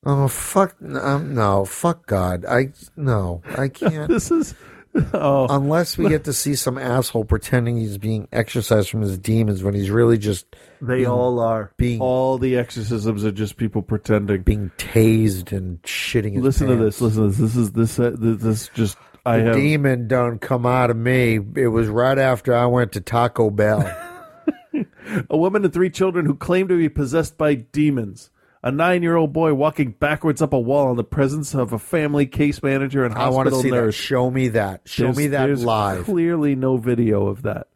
[0.05, 0.75] Oh fuck!
[0.81, 2.45] Um, no, fuck God!
[2.45, 4.07] I no, I can't.
[4.09, 4.55] this is
[5.13, 5.45] oh.
[5.49, 9.73] unless we get to see some asshole pretending he's being exorcised from his demons when
[9.75, 10.45] he's really just
[10.81, 11.71] They being- all are.
[11.77, 14.41] being all the exorcisms are just people pretending.
[14.41, 16.41] being tased and shitting.
[16.41, 16.99] Listen to this.
[17.01, 17.37] Listen to this.
[17.37, 17.99] This is this.
[17.99, 18.97] Uh, this, just.
[19.25, 19.55] I have.
[19.55, 21.35] demon don't come out of me.
[21.55, 23.81] It was right after I went to Taco Bell.
[25.29, 28.29] A woman and three children who claim to be possessed by demons.
[28.61, 32.61] A nine-year-old boy walking backwards up a wall in the presence of a family case
[32.61, 33.75] manager and I want to hospital see that.
[33.75, 33.95] nurse.
[33.95, 34.81] Show me that.
[34.83, 36.03] Show me that there's live.
[36.03, 37.67] Clearly, no video of that.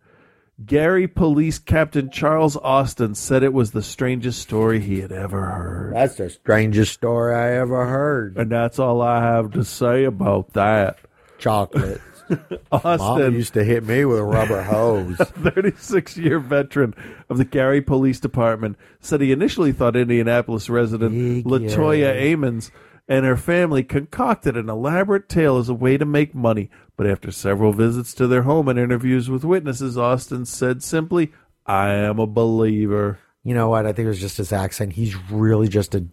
[0.65, 5.95] Gary Police Captain Charles Austin said it was the strangest story he had ever heard.
[5.95, 8.38] That's the strangest story I ever heard.
[8.38, 10.99] And that's all I have to say about that.
[11.39, 12.01] Chocolate.
[12.72, 15.18] Mama Austin, used to hit me with a rubber hose.
[15.18, 16.94] 36 year veteran
[17.30, 22.72] of the Gary Police Department, said he initially thought Indianapolis resident Latoya Ammons
[23.08, 26.70] and her family concocted an elaborate tale as a way to make money.
[26.95, 31.34] But after several visits to their home and interviews with witnesses, Austin said simply,
[31.66, 33.20] I am a believer.
[33.44, 33.86] You know what?
[33.86, 34.94] I think it was just his accent.
[34.94, 36.06] He's really just a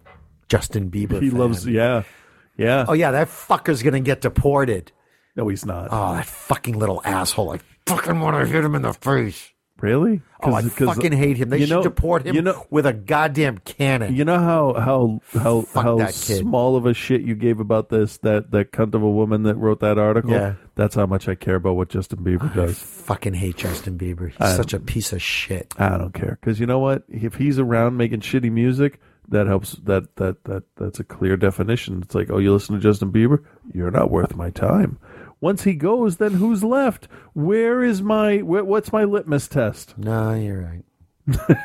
[0.48, 1.22] Justin Bieber.
[1.22, 1.38] He fan.
[1.38, 2.02] loves, yeah.
[2.56, 2.84] Yeah.
[2.88, 4.92] Oh yeah, that fucker's gonna get deported.
[5.36, 5.88] No, he's not.
[5.90, 7.52] Oh, that fucking little asshole!
[7.52, 9.52] I fucking want to hit him in the face.
[9.80, 10.20] Really?
[10.42, 11.48] Oh, I fucking hate him.
[11.48, 14.14] They you should know- deport him You know, with a goddamn cannon.
[14.14, 18.18] you know how how how Fuck how small of a shit you gave about this
[18.18, 20.32] that that cunt of a woman that wrote that article.
[20.32, 20.56] Yeah.
[20.74, 22.78] that's how much I care about what Justin Bieber does.
[22.78, 24.28] fucking hate Justin Bieber.
[24.32, 25.72] He's I such a piece of shit.
[25.78, 27.04] I don't care because you know what?
[27.08, 29.72] If he's around making shitty music, that helps.
[29.84, 32.02] That that that that's a clear definition.
[32.02, 33.42] It's like, oh, you listen to Justin Bieber,
[33.72, 34.98] you're not worth my time.
[35.40, 37.08] Once he goes, then who's left?
[37.32, 38.38] Where is my?
[38.38, 39.96] Where, what's my litmus test?
[39.96, 41.56] No, you're right.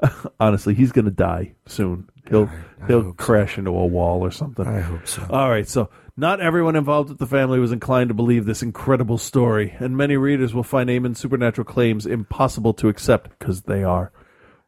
[0.40, 2.08] Honestly, he's gonna die soon.
[2.28, 2.48] He'll
[2.86, 4.66] he'll crash into a wall or something.
[4.66, 5.26] I hope so.
[5.28, 9.18] All right, so not everyone involved with the family was inclined to believe this incredible
[9.18, 14.12] story, and many readers will find Eamon's supernatural claims impossible to accept because they are.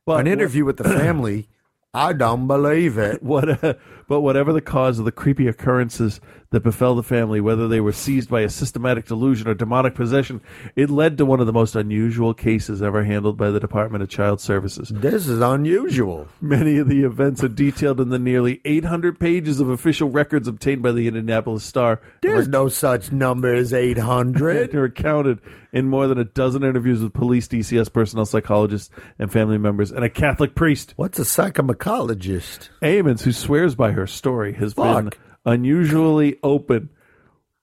[0.05, 1.49] But An interview with the family.
[1.95, 3.23] I don't believe it.
[3.27, 3.79] What,
[4.09, 6.21] but whatever the cause of the creepy occurrences
[6.51, 10.41] that befell the family, whether they were seized by a systematic delusion or demonic possession,
[10.77, 14.09] it led to one of the most unusual cases ever handled by the Department of
[14.09, 14.91] Child Services.
[14.95, 16.29] This is unusual.
[16.41, 20.83] Many of the events are detailed in the nearly 800 pages of official records obtained
[20.83, 22.01] by the Indianapolis Star.
[22.23, 24.75] There's no such number as 800.
[24.75, 25.41] are recounted
[25.73, 28.89] in more than a dozen interviews with police, DCS personnel, psychologists,
[29.19, 30.95] and family members, and a Catholic priest.
[30.97, 32.71] What's a psychomycologist?
[32.83, 35.19] Ammons, who swears by her story, has been Fuck.
[35.45, 36.91] unusually open.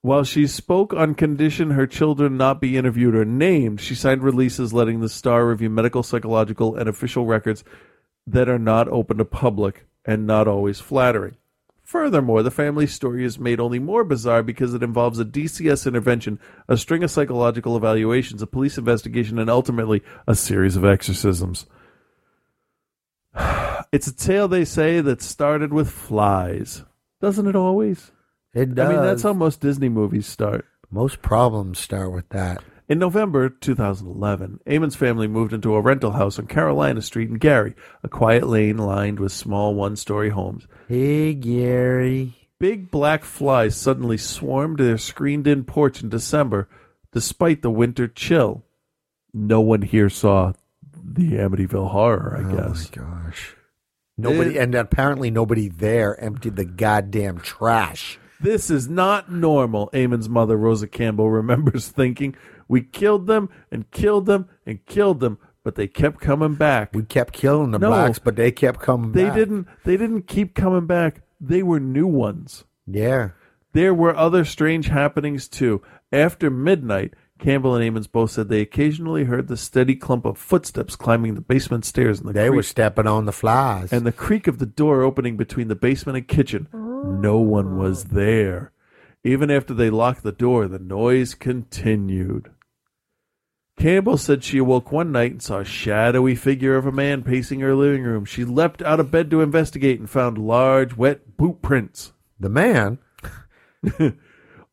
[0.02, 4.74] While she spoke on condition her children not be interviewed or named, she signed releases
[4.74, 7.64] letting the Star review medical, psychological, and official records
[8.28, 11.38] that are not open to public and not always flattering.
[11.84, 16.40] Furthermore, the family story is made only more bizarre because it involves a DCS intervention,
[16.68, 21.66] a string of psychological evaluations, a police investigation, and ultimately a series of exorcisms.
[23.94, 26.84] It's a tale, they say, that started with flies.
[27.22, 28.12] Doesn't it always?
[28.52, 28.90] It does.
[28.90, 30.66] I mean, that's how most Disney movies start.
[30.90, 32.64] Most problems start with that.
[32.90, 37.76] In November 2011, Ammons' family moved into a rental house on Carolina Street in Gary,
[38.02, 40.66] a quiet lane lined with small one story homes.
[40.88, 42.34] Hey, Gary.
[42.60, 46.68] Big black flies suddenly swarmed their screened in porch in December,
[47.12, 48.66] despite the winter chill.
[49.36, 50.54] No one here saw
[51.04, 52.90] the Amityville horror, I guess.
[52.98, 53.56] Oh my gosh.
[54.18, 58.20] Nobody, and apparently nobody there emptied the goddamn trash.
[58.40, 62.36] This is not normal, Ammons' mother, Rosa Campbell, remembers thinking.
[62.68, 66.90] We killed them and killed them and killed them, but they kept coming back.
[66.94, 67.90] We kept killing the No.
[67.90, 69.36] blacks, but they kept coming They back.
[69.36, 71.22] didn't they didn't keep coming back.
[71.42, 72.66] They were new ones.
[72.86, 73.30] Yeah.
[73.74, 75.82] There were other strange happenings too.
[76.12, 77.14] After midnight,
[77.44, 81.42] Campbell and Ammons both said they occasionally heard the steady clump of footsteps climbing the
[81.42, 83.92] basement stairs and the They creak, were stepping on the flies.
[83.92, 86.70] and the creak of the door opening between the basement and kitchen.
[86.74, 88.72] No one was there.
[89.26, 92.50] Even after they locked the door, the noise continued.
[93.78, 97.60] Campbell said she awoke one night and saw a shadowy figure of a man pacing
[97.60, 98.24] her living room.
[98.24, 102.14] She leapt out of bed to investigate and found large, wet boot prints.
[102.40, 103.00] the man,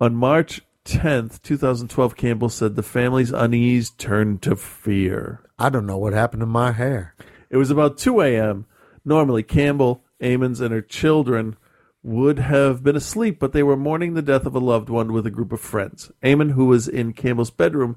[0.00, 0.60] On March
[0.90, 5.40] 10th, 2012, Campbell said the family's unease turned to fear.
[5.56, 7.14] I don't know what happened to my hair.
[7.48, 8.66] It was about 2 a.m.
[9.04, 11.56] Normally, Campbell, Ammons, and her children
[12.02, 15.26] would have been asleep, but they were mourning the death of a loved one with
[15.26, 16.10] a group of friends.
[16.24, 17.96] Amon, who was in Campbell's bedroom,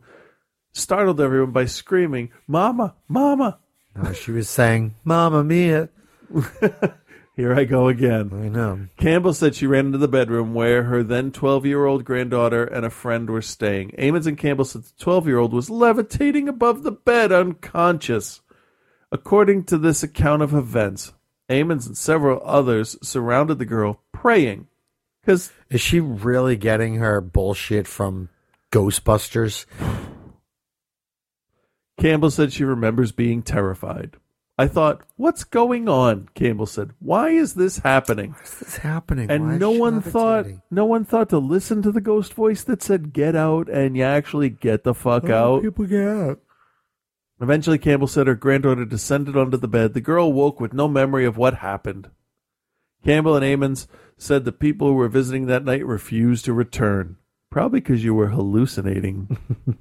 [0.72, 3.60] startled everyone by screaming, Mama, Mama!
[3.96, 5.90] No, she was saying, Mamma Mia.
[7.36, 8.30] Here I go again.
[8.32, 8.88] I know.
[8.98, 12.86] Campbell said she ran into the bedroom where her then 12 year old granddaughter and
[12.86, 13.92] a friend were staying.
[13.98, 18.42] Ammons and Campbell said the 12 year old was levitating above the bed unconscious.
[19.12, 21.14] According to this account of events,
[21.50, 24.68] Ammons and several others surrounded the girl praying.
[25.22, 28.30] Because Is she really getting her bullshit from
[28.72, 29.66] Ghostbusters?
[32.00, 34.18] Campbell said she remembers being terrified.
[34.58, 36.30] I thought, what's going on?
[36.36, 38.34] Campbell said, why is this happening?
[38.34, 39.32] What's this happening?
[39.32, 42.84] And is no one thought, no one thought to listen to the ghost voice that
[42.84, 45.64] said, "Get out," and you actually get the fuck Oh, out.
[45.64, 46.40] People get out.
[47.42, 49.96] Eventually, Campbell said her granddaughter descended onto the bed.
[49.96, 52.12] The girl woke with no memory of what happened.
[53.04, 57.18] Campbell and Ammons said the people who were visiting that night refused to return.
[57.50, 59.38] Probably because you were hallucinating.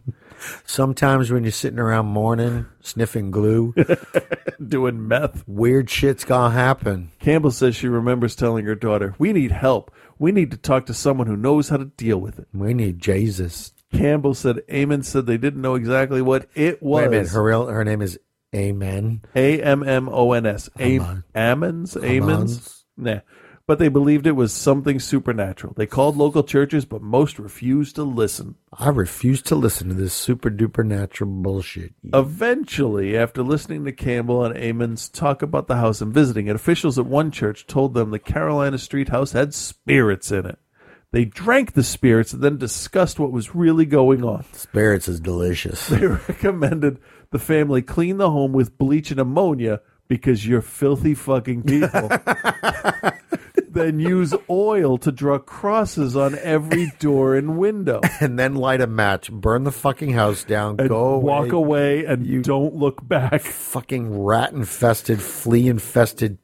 [0.65, 3.75] Sometimes when you're sitting around mourning, sniffing glue,
[4.67, 5.45] doing meth.
[5.47, 7.11] weird shit's gonna happen.
[7.21, 9.91] Campbell says she remembers telling her daughter, We need help.
[10.19, 12.49] We need to talk to someone who knows how to deal with it.
[12.55, 13.73] We need Jesus.
[13.93, 17.01] Campbell said Amon said they didn't know exactly what it was.
[17.03, 17.29] Wait a minute.
[17.31, 18.19] Her real her name is
[18.55, 19.23] Amen.
[19.35, 20.69] A M M O N S.
[20.79, 21.25] Ammons?
[21.35, 22.83] Ammons.
[22.97, 23.21] Nah.
[23.67, 25.75] But they believed it was something supernatural.
[25.77, 28.57] They called local churches, but most refused to listen.
[28.77, 31.95] I refuse to listen to this super duper natural bullshit.
[32.13, 36.99] Eventually, after listening to Campbell and Ammons talk about the house and visiting it, officials
[36.99, 40.59] at one church told them the Carolina Street house had spirits in it.
[41.13, 44.45] They drank the spirits and then discussed what was really going on.
[44.55, 45.87] Spirits is delicious.
[45.87, 46.99] They recommended
[47.31, 52.09] the family clean the home with bleach and ammonia because you're filthy fucking people.
[53.73, 58.01] then use oil to draw crosses on every door and window.
[58.21, 61.25] and then light a match, burn the fucking house down, And go away.
[61.25, 63.43] walk away and you don't look back.
[63.43, 66.39] Fucking rat infested, flea infested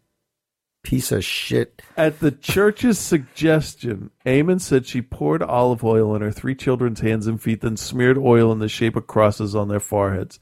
[0.82, 1.82] piece of shit.
[1.96, 7.26] At the church's suggestion, Amon said she poured olive oil on her three children's hands
[7.26, 10.40] and feet, then smeared oil in the shape of crosses on their foreheads.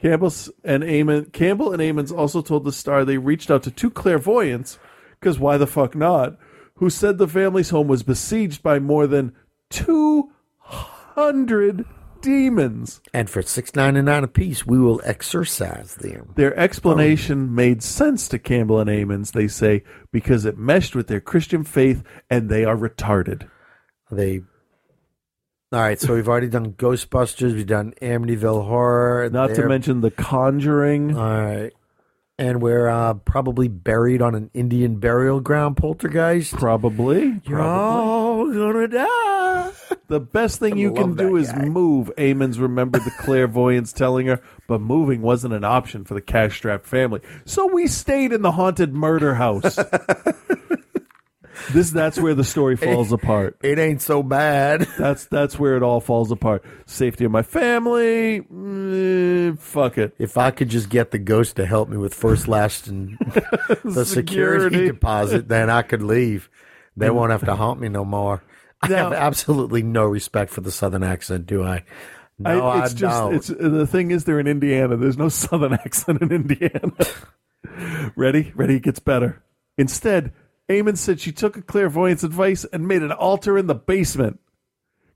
[0.00, 0.32] Campbell
[0.64, 4.78] and Amon, Campbell and Ammons also told the Star they reached out to two clairvoyants,
[5.24, 6.36] because why the fuck not,
[6.74, 9.32] who said the family's home was besieged by more than
[9.70, 11.86] two hundred
[12.20, 13.00] demons.
[13.14, 16.34] And for six ninety nine apiece, we will exorcise them.
[16.36, 19.82] Their explanation made sense to Campbell and Ammons, they say,
[20.12, 23.48] because it meshed with their Christian faith and they are retarded.
[24.10, 24.42] They.
[25.72, 27.54] All right, so we've already done Ghostbusters.
[27.54, 29.30] We've done Amityville Horror.
[29.30, 31.16] Not to mention The Conjuring.
[31.16, 31.72] All right.
[32.36, 36.54] And we're uh, probably buried on an Indian burial ground poltergeist.
[36.54, 37.40] Probably.
[37.44, 39.70] You're all gonna die.
[40.08, 41.64] The best thing you can do is guy.
[41.64, 42.10] move.
[42.18, 46.86] Ammons remembered the clairvoyance telling her, but moving wasn't an option for the cash strapped
[46.86, 47.20] family.
[47.44, 49.78] So we stayed in the haunted murder house.
[51.72, 53.56] this that's where the story falls apart.
[53.62, 54.82] It ain't so bad.
[54.98, 56.64] That's that's where it all falls apart.
[56.86, 60.14] Safety of my family, mm, fuck it.
[60.18, 63.16] If I could just get the ghost to help me with first, last, and
[63.84, 64.86] the security, Security.
[64.86, 66.48] deposit, then I could leave.
[66.96, 68.42] They won't have to haunt me no more.
[68.82, 71.84] I have absolutely no respect for the southern accent, do I?
[72.38, 73.34] No, I, I, it's just don't.
[73.34, 74.96] it's the thing is they're in Indiana.
[74.96, 76.92] There's no southern accent in Indiana.
[78.16, 79.42] ready, ready, it gets better.
[79.78, 80.32] Instead,
[80.68, 84.40] Eamon said she took a clairvoyant's advice and made an altar in the basement.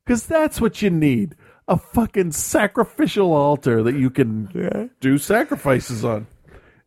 [0.06, 1.36] Cause that's what you need.
[1.66, 6.26] A fucking sacrificial altar that you can do sacrifices on.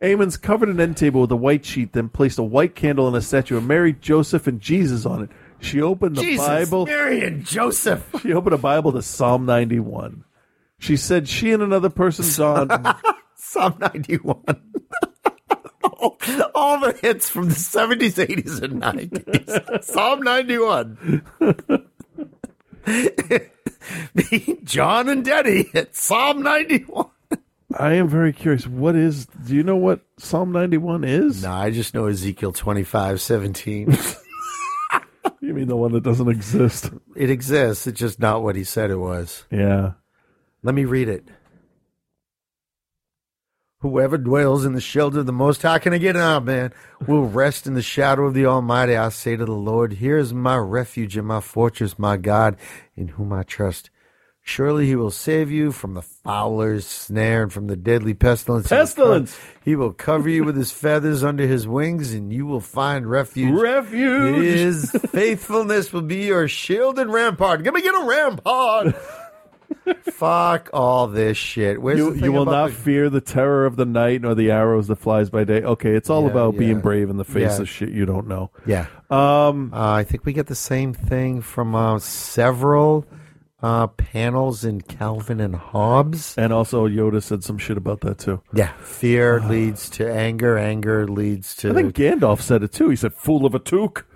[0.02, 3.16] Ammons covered an end table with a white sheet, then placed a white candle and
[3.16, 5.30] a statue of Mary, Joseph, and Jesus on it.
[5.60, 6.88] She opened the Jesus, Bible.
[6.88, 8.04] Mary and Joseph.
[8.22, 10.24] She opened a Bible to Psalm 91.
[10.80, 12.26] She said she and another person
[12.68, 12.96] donned.
[13.36, 14.44] Psalm 91.
[16.02, 16.18] all,
[16.56, 19.84] all the hits from the 70s, 80s, and 90s.
[19.84, 21.24] Psalm 91.
[24.16, 27.08] Me, John and Denny at Psalm 91.
[27.78, 28.68] I am very curious.
[28.68, 29.28] What is?
[29.28, 31.44] Do you know what Psalm 91 is?
[31.44, 33.98] No, I just know Ezekiel 25, 17.
[35.40, 36.92] You mean the one that doesn't exist?
[37.16, 37.88] it exists.
[37.88, 39.44] It's just not what he said it was.
[39.50, 39.94] Yeah.
[40.62, 41.28] Let me read it.
[43.82, 46.72] Whoever dwells in the shelter of the Most High, can I get out, man?
[47.08, 48.96] Will rest in the shadow of the Almighty.
[48.96, 52.58] I say to the Lord, Here is my refuge and my fortress, my God,
[52.96, 53.90] in whom I trust.
[54.44, 58.68] Surely he will save you from the fowler's snare and from the deadly pestilence.
[58.68, 59.36] Pestilence!
[59.64, 63.60] He will cover you with his feathers under his wings, and you will find refuge.
[63.60, 64.44] Refuge!
[64.44, 67.64] His faithfulness will be your shield and rampart.
[67.64, 68.96] Give me get a rampart.
[70.12, 71.82] Fuck all this shit.
[71.82, 74.88] Where's You, you will not the- fear the terror of the night nor the arrows
[74.88, 75.62] that flies by day.
[75.64, 77.62] Okay, it's all Yeah, about being brave in the face Yeah.
[77.62, 78.52] of shit you don't know.
[78.66, 78.86] Yeah.
[79.10, 83.06] Um, Uh, I think we get the same thing from uh, several
[83.64, 86.36] uh, panels in Calvin and Hobbes.
[86.38, 88.42] and also Yoda said some shit about that too.
[88.54, 88.72] Yeah.
[88.82, 90.58] Fear leads to anger.
[90.58, 91.70] Anger leads to.
[91.70, 92.90] I think Gandalf said it too.
[92.90, 94.08] He said, "Fool of a Took."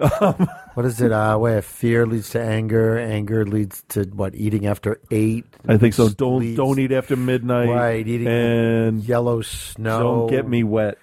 [0.00, 1.12] Um, what is it?
[1.12, 2.98] Uh, where fear leads to anger.
[2.98, 4.34] Anger leads to what?
[4.34, 5.44] Eating after eight.
[5.66, 6.08] I think so.
[6.08, 7.68] Don't leads- don't eat after midnight.
[7.68, 8.06] Right.
[8.06, 10.00] Eating and yellow snow.
[10.00, 10.98] don't get me wet.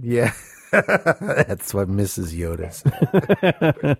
[0.00, 0.32] Yeah.
[0.72, 2.36] That's what Mrs.
[2.36, 3.98] Yoda said.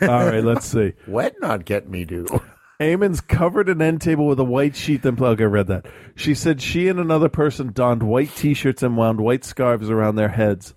[0.08, 0.94] All right, let's see.
[1.06, 2.26] Wet not get me do.
[2.80, 5.02] Ammons covered an end table with a white sheet.
[5.02, 5.86] Then okay, I read that.
[6.14, 10.28] She said she and another person donned white T-shirts and wound white scarves around their
[10.28, 10.74] heads.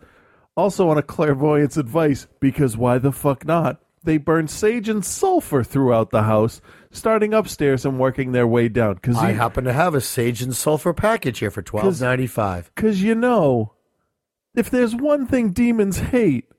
[0.59, 3.79] Also, on a clairvoyant's advice, because why the fuck not?
[4.03, 6.59] They burn sage and sulfur throughout the house,
[6.91, 8.95] starting upstairs and working their way down.
[8.95, 12.71] Because I happen to have a sage and sulfur package here for twelve ninety five.
[12.75, 13.71] Because you know,
[14.53, 16.49] if there's one thing demons hate,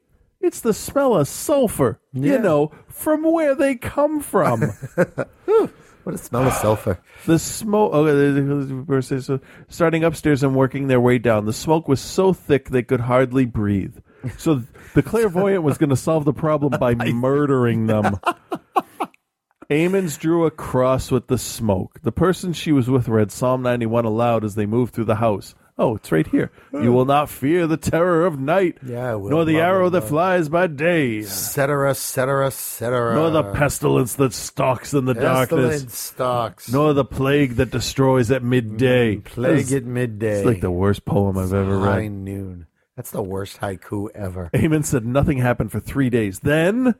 [0.41, 2.01] it's the smell of sulfur.
[2.15, 2.33] Yeah.
[2.33, 4.73] You know, from where they come from.
[6.05, 6.99] What a smell of sulfur.
[7.27, 7.91] The smoke.
[7.93, 11.45] Oh, so starting upstairs and working their way down.
[11.45, 13.97] The smoke was so thick they could hardly breathe.
[14.39, 14.63] So
[14.95, 18.19] the clairvoyant was going to solve the problem by murdering them.
[19.71, 22.01] Ammons drew a cross with the smoke.
[22.03, 25.55] The person she was with read Psalm 91 aloud as they moved through the house.
[25.83, 26.51] Oh, it's right here.
[26.75, 29.31] You will not fear the terror of night, Yeah, I will.
[29.31, 30.09] nor the Blah, arrow blah, that blah.
[30.11, 33.15] flies by day, Cetera, cetera, cetera.
[33.15, 36.71] nor the pestilence that stalks in the darkness, Pestilence stalks.
[36.71, 39.17] nor the plague that destroys at midday.
[39.17, 40.37] Mm, plague It's- at midday.
[40.41, 42.13] It's like the worst poem I've ever High read.
[42.13, 42.67] noon.
[42.95, 44.51] That's the worst haiku ever.
[44.55, 46.41] Amon said nothing happened for three days.
[46.41, 46.95] Then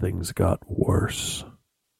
[0.00, 1.44] things got worse.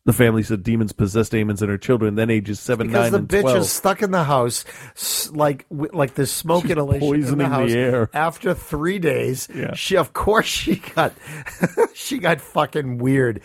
[0.06, 3.18] The family said demons possessed Ammons and her children, then ages seven, Because nine, the
[3.20, 3.56] and bitch twelve.
[3.56, 7.38] is stuck in the house, s- like like there's smoke She's inhalation in the poisoning
[7.38, 7.70] the house.
[7.70, 8.10] air.
[8.12, 9.72] After three days, Yeah.
[9.74, 11.14] she of course she got
[11.94, 13.40] she got fucking weird.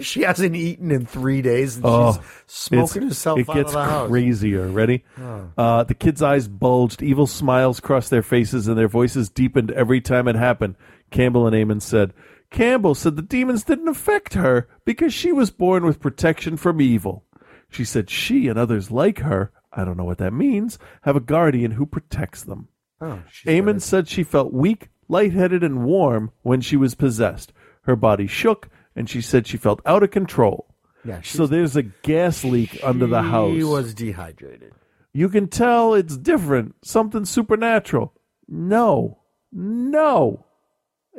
[0.00, 3.72] She hasn't eaten in three days, and Oh, she's smoking herself It out gets of
[3.74, 4.08] the house.
[4.08, 4.68] crazier.
[4.68, 5.04] Ready?
[5.20, 5.48] Oh.
[5.58, 7.02] Uh, the kids' eyes bulged.
[7.02, 10.76] Evil smiles crossed their faces, and their voices deepened every time it happened.
[11.10, 12.12] Campbell and Amon said,
[12.54, 17.24] Campbell said the demons didn't affect her because she was born with protection from evil.
[17.68, 21.20] She said she and others like her, I don't know what that means, have a
[21.20, 22.68] guardian who protects them.
[23.00, 27.52] Oh, Ammons said she felt weak, lightheaded, and warm when she was possessed.
[27.82, 30.72] Her body shook, and she said she felt out of control.
[31.04, 33.52] Yeah, so there's a gas leak under the house.
[33.52, 34.72] She was dehydrated.
[35.12, 38.12] You can tell it's different, something supernatural.
[38.46, 39.18] No,
[39.50, 40.46] no.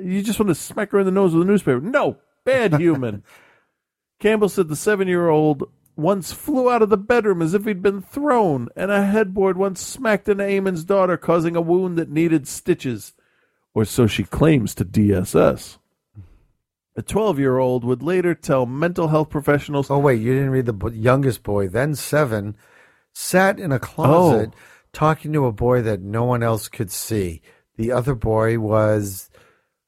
[0.01, 1.79] You just want to smack her in the nose with a newspaper.
[1.81, 3.23] No, bad human.
[4.19, 7.81] Campbell said the seven year old once flew out of the bedroom as if he'd
[7.81, 12.47] been thrown, and a headboard once smacked into Ammons' daughter, causing a wound that needed
[12.47, 13.13] stitches.
[13.73, 15.77] Or so she claims to DCS.
[16.97, 19.89] A 12 year old would later tell mental health professionals.
[19.89, 22.55] Oh wait, you didn't read the youngest boy, then seven,
[23.13, 24.57] sat in a closet Oh.
[24.93, 27.41] talking to a boy that no one else could see.
[27.75, 29.29] The other boy was,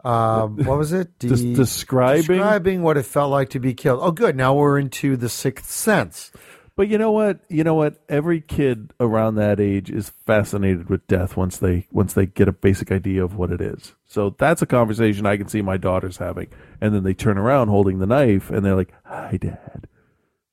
[0.07, 1.19] um, what was it?
[1.19, 2.38] Des- describing?
[2.38, 3.99] describing what it felt like to be killed.
[4.01, 4.35] Oh, good.
[4.35, 6.31] Now we're into the sixth sense.
[6.77, 7.39] But you know what?
[7.49, 7.99] You know what?
[8.07, 12.51] Every kid around that age is fascinated with death once they once they get a
[12.51, 13.95] basic idea of what it is.
[14.05, 17.69] So that's a conversation I can see my daughters having, and then they turn around
[17.69, 19.88] holding the knife, and they're like, "Hi, Dad."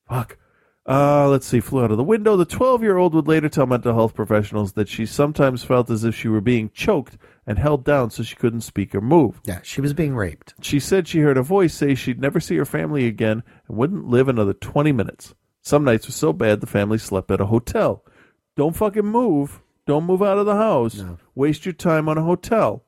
[0.09, 0.37] Fuck.
[0.87, 1.59] Uh, let's see.
[1.59, 2.35] Flew out of the window.
[2.35, 6.03] The 12 year old would later tell mental health professionals that she sometimes felt as
[6.03, 9.39] if she were being choked and held down so she couldn't speak or move.
[9.43, 10.53] Yeah, she was being raped.
[10.61, 14.07] She said she heard a voice say she'd never see her family again and wouldn't
[14.07, 15.35] live another 20 minutes.
[15.61, 18.03] Some nights were so bad the family slept at a hotel.
[18.55, 19.61] Don't fucking move.
[19.85, 21.03] Don't move out of the house.
[21.35, 22.83] Waste your time on a hotel.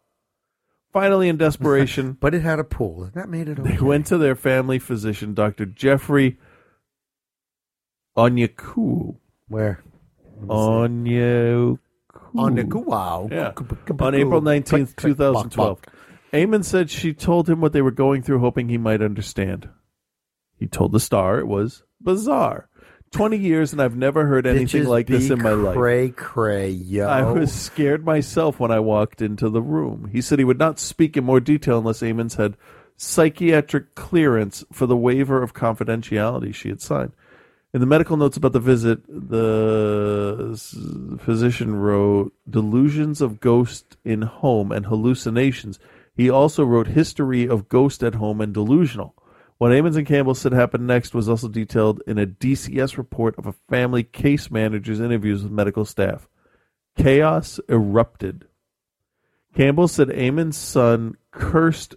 [0.92, 4.18] Finally, in desperation, but it had a pool, and that made it they went to
[4.18, 5.66] their family physician, Dr.
[5.66, 6.40] Geoffrey
[8.18, 9.18] Onyaku.
[9.48, 9.84] Where?
[10.46, 11.78] Onyaku.
[12.38, 13.32] Onyaku.
[13.32, 13.54] Yeah.
[14.00, 15.82] On April 19th, 2012.
[16.34, 19.70] Ammons said she told him what they were going through, hoping he might understand.
[20.58, 22.70] He told the star it was bizarre.
[23.12, 25.76] 20 years, and I've never heard anything Bitches like this be in my life.
[25.76, 27.08] Cray, cray, yo.
[27.08, 30.10] I was scared myself when I walked into the room.
[30.12, 32.58] He said he would not speak in more detail unless Ammons had
[32.98, 37.14] psychiatric clearance for the waiver of confidentiality she had signed.
[37.74, 40.58] In the medical notes about the visit, the
[41.20, 45.78] physician wrote delusions of ghost in home and hallucinations.
[46.16, 49.16] He also wrote history of ghost at home and delusional.
[49.58, 53.48] What Ammons and Campbell said happened next was also detailed in a DCS report of
[53.48, 56.30] a family case manager's interviews with medical staff.
[56.96, 58.48] Chaos erupted.
[59.56, 61.96] Campbell said Ammons' son cursed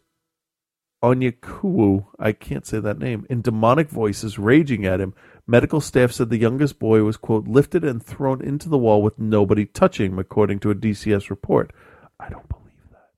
[1.02, 5.14] Onyakuwu, I can't say that name, in demonic voices raging at him.
[5.50, 9.18] Medical staff said the youngest boy was, quote, lifted and thrown into the wall with
[9.18, 11.72] nobody touching him, according to a DCS report.
[12.20, 13.10] I don't believe that.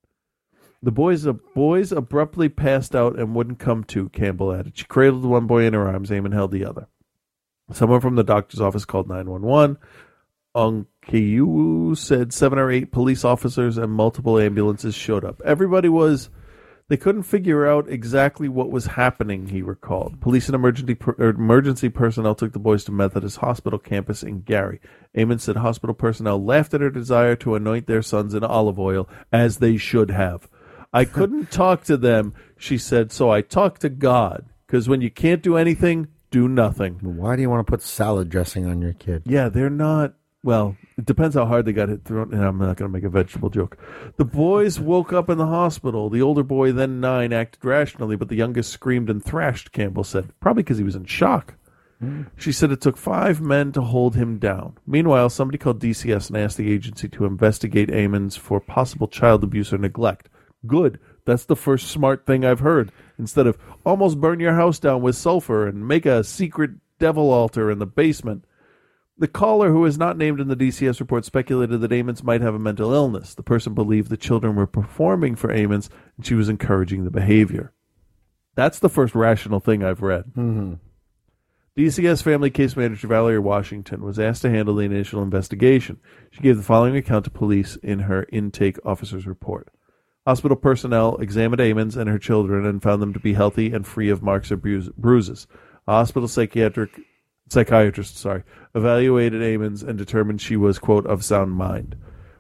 [0.83, 4.79] The boys, the boys abruptly passed out and wouldn't come to, Campbell added.
[4.79, 6.89] She cradled one boy in her arms, Ammons held the other.
[7.71, 9.77] Someone from the doctor's office called 911.
[10.57, 15.43] Onkiyu said seven or eight police officers and multiple ambulances showed up.
[15.45, 16.31] Everybody was.
[16.93, 20.21] They couldn't figure out exactly what was happening, he recalled.
[20.21, 24.43] Police and emergency, per, er, emergency personnel took the boys to Methodist Hospital campus in
[24.43, 24.79] Gary.
[25.17, 29.09] Ammons said hospital personnel laughed at her desire to anoint their sons in olive oil,
[29.33, 30.47] as they should have.
[30.93, 34.45] I couldn't talk to them, she said, so I talked to God.
[34.67, 36.99] Because when you can't do anything, do nothing.
[37.01, 39.23] Why do you want to put salad dressing on your kid?
[39.25, 40.13] Yeah, they're not.
[40.45, 42.33] Well, it depends how hard they got hit thrown.
[42.33, 43.79] And I'm not going to make a vegetable joke.
[44.17, 46.11] The boys woke up in the hospital.
[46.11, 49.73] The older boy, then nine, acted rationally, but the youngest screamed and thrashed.
[49.73, 51.55] Campbell said, probably because he was in shock.
[52.37, 54.77] She said it took five men to hold him down.
[54.85, 59.73] Meanwhile, somebody called DCS and asked the agency to investigate Ammons for possible child abuse
[59.73, 60.29] or neglect.
[60.67, 62.91] Good, That's the first smart thing I've heard.
[63.19, 63.57] Instead of
[63.87, 67.87] almost burn your house down with sulfur and make a secret devil altar in the
[67.87, 68.45] basement.
[69.19, 72.55] The caller, who is not named in the DCS report, speculated that Ammons might have
[72.55, 73.35] a mental illness.
[73.35, 77.73] The person believed the children were performing for Ammons and she was encouraging the behavior.
[78.55, 80.25] That's the first rational thing I've read.
[80.37, 80.75] Mm-hmm.
[81.77, 86.01] DCS family case manager Valerie Washington was asked to handle the initial investigation.
[86.31, 89.69] She gave the following account to police in her intake officer's report.
[90.27, 94.11] Hospital personnel examined Ammons and her children and found them to be healthy and free
[94.11, 95.47] of marks or bruises.
[95.89, 97.01] A hospital psychiatric
[97.53, 98.43] psychiatrist, sorry,
[98.75, 101.97] evaluated Ammons and determined she was quote of sound mind.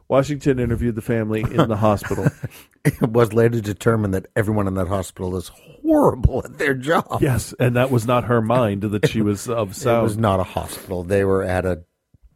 [0.08, 2.26] Washington interviewed the family in the hospital.
[2.84, 7.18] It was later determined that everyone in that hospital is horrible at their job.
[7.20, 10.00] Yes, and that was not her mind that she was of sound.
[10.00, 11.04] It was not a hospital.
[11.04, 11.84] They were at a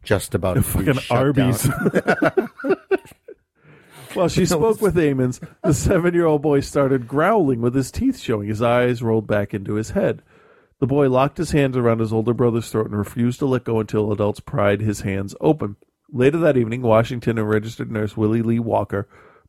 [0.03, 1.65] just about be fucking Arby's.
[4.13, 8.17] While she spoke with Ammons, the seven year old boy started growling with his teeth
[8.17, 8.47] showing.
[8.47, 10.21] His eyes rolled back into his head.
[10.79, 13.79] The boy locked his hands around his older brother's throat and refused to let go
[13.79, 15.75] until adults pried his hands open.
[16.11, 19.07] Later that evening, Washington and registered nurse Willie Lee Walker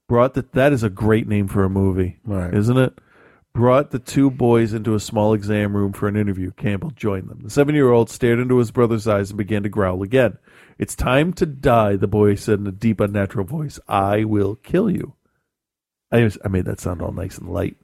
[0.09, 2.52] brought the that is a great name for a movie, Right.
[2.55, 2.98] isn't it?
[3.55, 6.50] Brought the two boys into a small exam room for an interview.
[6.52, 7.40] Campbell joined them.
[7.42, 10.38] The seven year old stared into his brother's eyes and began to growl again.
[10.78, 13.78] It's time to die, the boy said in a deep, unnatural voice.
[13.88, 15.14] I will kill you.
[16.10, 17.76] I, was- I made that sound all nice and light.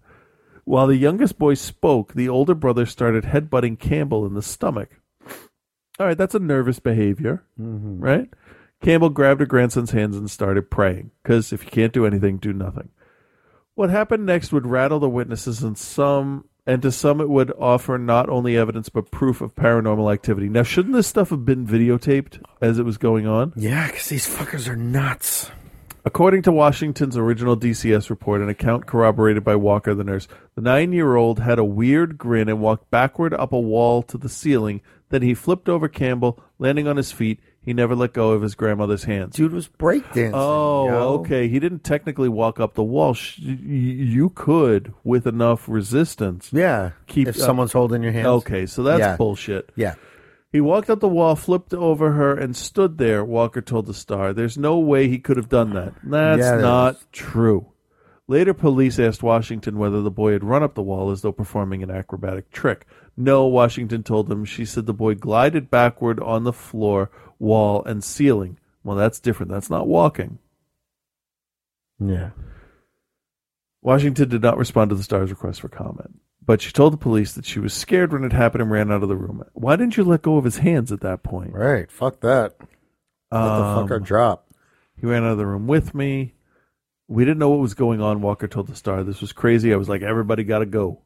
[0.65, 4.91] While the youngest boy spoke, the older brother started headbutting Campbell in the stomach.
[6.01, 7.97] All right, that's a nervous behavior, Mhm.
[8.03, 8.29] right?
[8.83, 12.53] Campbell grabbed her grandson's hands and started praying, because if you can't do anything, do
[12.53, 12.89] nothing.
[13.75, 17.99] What happened next would rattle the witnesses, and some, and to some, it would offer
[17.99, 20.49] not only evidence but proof of paranormal activity.
[20.49, 23.53] Now, shouldn't this stuff have been videotaped as it was going on?
[23.57, 25.51] Yeah, because these fuckers are nuts.
[26.07, 30.93] According to Washington's original DCS report, an account corroborated by Walker, the nurse, the nine
[30.93, 34.83] year old had a weird grin and walked backward up a wall to the ceiling.
[35.09, 37.41] Then he flipped over Campbell, landing on his feet.
[37.63, 39.37] He never let go of his grandmother's hands.
[39.37, 40.33] Dude was breakdancing.
[40.35, 40.95] Oh, yo.
[41.21, 41.49] okay.
[41.49, 43.15] He didn't technically walk up the wall.
[43.15, 46.51] Sh- y- You could, with enough resistance.
[46.53, 46.91] Yeah.
[47.07, 48.27] Keep if someone's holding your hands.
[48.27, 49.17] Okay, so that's Yeah.
[49.17, 49.73] bullshit.
[49.77, 49.95] Yeah.
[50.55, 54.33] He walked up the wall, flipped over her, and stood there, Walker told the Star.
[54.33, 55.95] There's no way he could have done that.
[56.05, 57.73] That's Yeah, not true.
[58.29, 61.83] Later, police asked Washington whether the boy had run up the wall as though performing
[61.83, 62.87] an acrobatic trick.
[63.17, 64.45] No, Washington told them.
[64.45, 67.11] She said the boy glided backward on the floor,
[67.41, 68.57] wall, and ceiling.
[68.85, 69.51] Well, that's different.
[69.51, 70.39] That's not walking.
[71.99, 72.31] Yeah.
[73.83, 77.33] Washington did not respond to the Star's request for comment, but she told the police
[77.33, 79.43] that she was scared when it happened and ran out of the room.
[79.53, 81.53] Why didn't you let go of his hands at that point?
[81.53, 81.91] Right.
[81.91, 82.55] Fuck that.
[83.31, 84.49] Let the fucker Um, drop.
[84.97, 86.35] He ran out of the room with me.
[87.09, 88.23] We didn't know what was going on.
[88.23, 89.73] Walker told the Star this was crazy.
[89.73, 91.01] I was like, everybody got to go.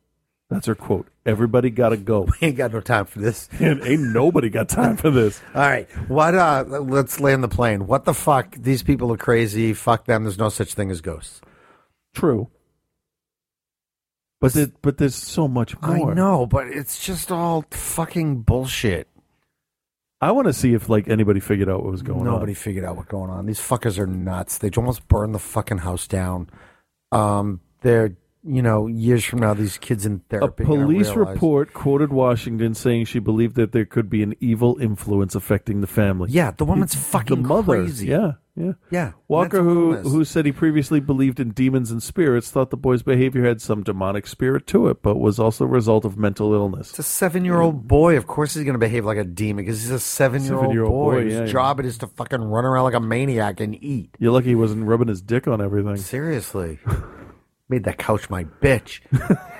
[0.50, 1.08] That's her quote.
[1.26, 2.26] Everybody got to go.
[2.40, 3.48] We ain't got no time for this.
[3.60, 5.40] and ain't nobody got time for this.
[5.54, 5.90] All right.
[6.08, 7.86] What uh let's land the plane.
[7.86, 8.54] What the fuck?
[8.56, 9.74] These people are crazy.
[9.74, 10.24] Fuck them.
[10.24, 11.40] There's no such thing as ghosts.
[12.14, 12.48] True.
[14.40, 16.12] But there, but there's so much more.
[16.12, 19.08] I know, but it's just all fucking bullshit.
[20.20, 22.24] I want to see if like anybody figured out what was going on.
[22.34, 23.46] Nobody figured out what's going on.
[23.46, 24.58] These fuckers are nuts.
[24.58, 26.50] They almost burned the fucking house down.
[27.12, 30.62] Um, they're you know years from now, these kids in A therapy.
[30.62, 34.34] are gonna police realize- report quoted Washington saying she believed that there could be an
[34.40, 36.30] evil influence affecting the family.
[36.30, 37.82] Yeah, the woman's The fucking mother.
[37.82, 38.06] crazy.
[38.08, 38.72] Yeah, yeah.
[38.90, 43.02] Yeah, Walker, who who said he previously believed in demons and spirits, thought the boy's
[43.02, 46.90] behavior had some demonic spirit to it, but was also a result of mental illness.
[46.90, 48.16] It's a seven-year-old boy.
[48.16, 51.14] Of course, he's going to behave like a demon because he's a seven-year-old, Seven-year-old boy.
[51.14, 51.46] boy, His yeah, yeah.
[51.46, 54.10] job it is to fucking run around like a maniac and eat.
[54.18, 55.96] You're lucky he wasn't rubbing his dick on everything.
[55.98, 56.78] Seriously,
[57.68, 59.00] made that couch my bitch.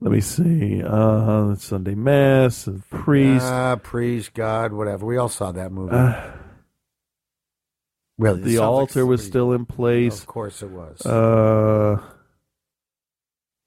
[0.00, 0.82] Let me see.
[0.84, 3.44] Uh, Sunday Mass, and priest.
[3.46, 5.06] Ah, priest, God, whatever.
[5.06, 5.94] We all saw that movie.
[5.96, 6.20] Uh,
[8.18, 10.20] really, the like altar was still in place.
[10.20, 11.04] Of course, it was.
[11.04, 12.00] Uh,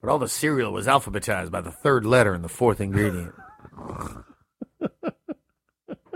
[0.00, 3.34] but all the cereal was alphabetized by the third letter and the fourth ingredient.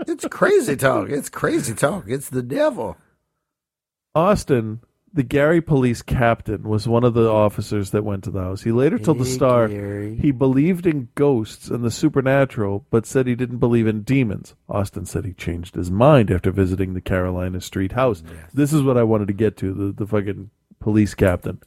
[0.07, 1.09] it's crazy talk.
[1.09, 2.05] It's crazy talk.
[2.07, 2.97] It's the devil.
[4.15, 4.81] Austin,
[5.15, 8.63] the Gary police captain, was one of the officers that went to the house.
[8.63, 10.15] He later told the Hey, Star Gary.
[10.17, 14.55] he believed in ghosts and the supernatural, but said he didn't believe in demons.
[14.67, 18.23] Austin said he changed his mind after visiting the Carolina Street house.
[18.53, 20.49] This is what I wanted to get to the, the fucking
[20.79, 21.61] police captain.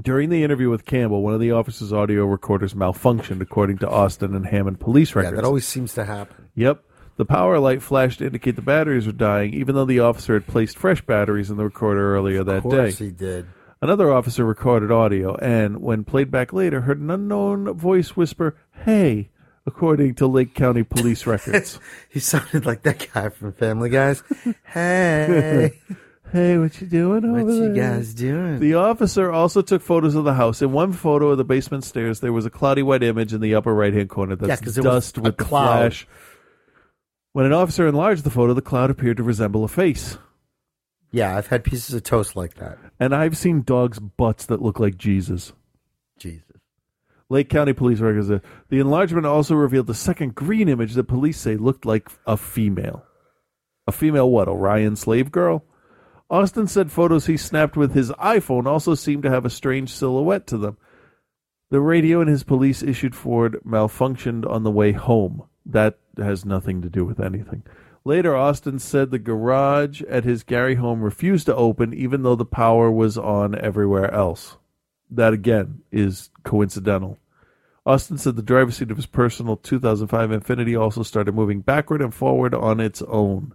[0.00, 4.34] During the interview with Campbell, one of the officer's audio recorders malfunctioned, according to Austin
[4.34, 5.36] and Hammond police Yeah, records.
[5.36, 6.48] that always seems to happen.
[6.54, 6.82] Yep.
[7.20, 10.46] The power light flashed to indicate the batteries were dying, even though the officer had
[10.46, 13.04] placed fresh batteries in the recorder earlier that Of course day.
[13.04, 13.44] he did.
[13.82, 18.56] Another officer recorded audio and, when played back later, heard an unknown voice whisper,
[18.86, 19.28] Hey,
[19.66, 21.78] according to Lake County police records.
[22.08, 24.22] he sounded like that guy from Family Guys.
[24.64, 25.72] Hey,
[26.32, 27.96] hey, what you doing over what you there?
[27.96, 28.60] guys doing?
[28.60, 30.62] The officer also took photos of the house.
[30.62, 33.54] In one photo of the basement stairs, there was a cloudy white image in the
[33.54, 34.36] upper right hand corner.
[34.36, 35.92] That's Yeah, 'cause it was dust a with the cloud.
[35.92, 36.06] flash.
[37.32, 40.18] When an officer enlarged the photo, the cloud appeared to resemble a face.
[41.12, 42.78] Yeah, I've had pieces of toast like that.
[42.98, 45.52] And I've seen dogs' butts that look like Jesus.
[46.18, 46.44] Jesus.
[47.28, 51.38] Lake County Police records that the enlargement also revealed a second green image that police
[51.38, 53.04] say looked like a female.
[53.86, 54.48] A female what?
[54.48, 55.64] Orion slave girl?
[56.28, 60.46] Austin said photos he snapped with his iPhone also seemed to have a strange silhouette
[60.48, 60.76] to them.
[61.70, 65.44] The radio in his police issued Ford malfunctioned on the way home.
[65.70, 67.62] That has nothing to do with anything.
[68.04, 72.46] Later, Austin said the garage at his Gary home refused to open even though the
[72.46, 74.56] power was on everywhere else.
[75.10, 77.18] That again is coincidental.
[77.84, 82.14] Austin said the driver's seat of his personal 2005 Infiniti also started moving backward and
[82.14, 83.54] forward on its own.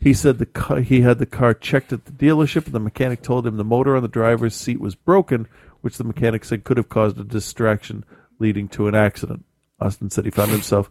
[0.00, 3.22] He said the car, he had the car checked at the dealership, and the mechanic
[3.22, 5.48] told him the motor on the driver's seat was broken,
[5.80, 8.04] which the mechanic said could have caused a distraction
[8.38, 9.44] leading to an accident.
[9.80, 10.90] Austin said he found himself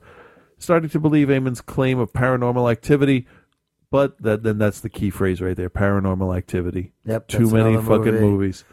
[0.57, 3.27] starting to believe Ammons' claim of paranormal activity,
[3.91, 6.93] but that then that's the key phrase right there: paranormal activity.
[7.05, 8.19] Yep, too many fucking movie.
[8.19, 8.65] movies.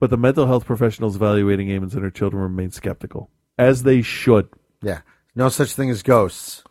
[0.00, 4.48] But the mental health professionals evaluating Ammons and her children remain skeptical, as they should.
[4.82, 5.00] Yeah.
[5.34, 6.62] No such thing as ghosts.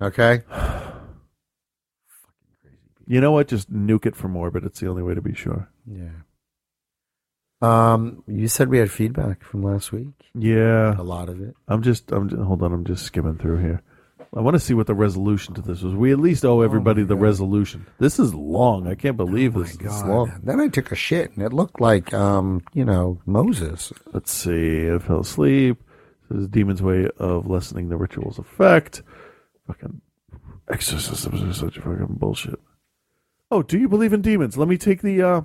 [0.00, 0.42] Okay?
[3.04, 3.48] You know what?
[3.48, 4.64] Just nuke it from orbit.
[4.64, 5.68] It's the only way to be sure.
[5.84, 6.22] Yeah.
[7.62, 10.08] Um, you said we had feedback from last week.
[10.34, 11.54] Yeah, A lot of it.
[11.68, 13.82] I'm just, I'm just, hold on, I'm just skimming through here.
[14.34, 15.94] I want to see what the resolution to this was.
[15.94, 17.86] We at least owe everybody the resolution.
[17.98, 18.88] This is long.
[18.88, 20.40] I can't believe this is long.
[20.42, 23.92] Then I took a shit and it looked like, um, you know, Moses.
[24.12, 24.90] Let's see.
[24.90, 25.76] I fell asleep.
[26.30, 29.02] This is Demon's way of lessening the ritual's effect.
[29.66, 30.00] Fucking
[30.70, 32.58] exorcisms are such fucking bullshit.
[33.50, 34.56] Oh, do you believe in demons?
[34.56, 35.20] Let me take the.
[35.22, 35.40] uh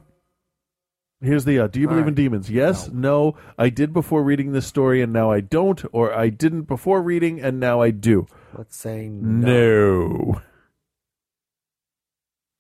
[1.22, 1.60] Here's the.
[1.60, 2.49] uh Do you believe in demons?
[2.49, 3.35] Yes, no.
[3.57, 5.84] I did before reading this story, and now I don't.
[5.91, 8.27] Or I didn't before reading, and now I do.
[8.56, 10.41] Let's say No.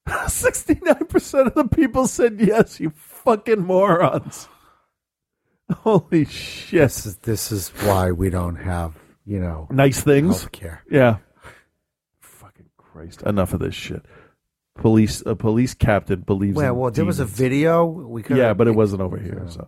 [0.27, 2.79] Sixty-nine percent of the people said yes.
[2.79, 4.47] You fucking morons.
[5.71, 6.81] Holy shit!
[6.81, 10.45] This is, this is why we don't have, you know, nice things.
[10.45, 10.79] healthcare.
[10.89, 11.17] Yeah.
[12.21, 13.21] Fucking Christ!
[13.23, 14.03] Enough of this shit.
[14.77, 15.23] Police.
[15.25, 16.55] A police captain believes.
[16.55, 17.37] Well, in well, there was a demons.
[17.37, 17.85] video.
[17.85, 19.45] We could Yeah, but it wasn't over here.
[19.49, 19.67] So.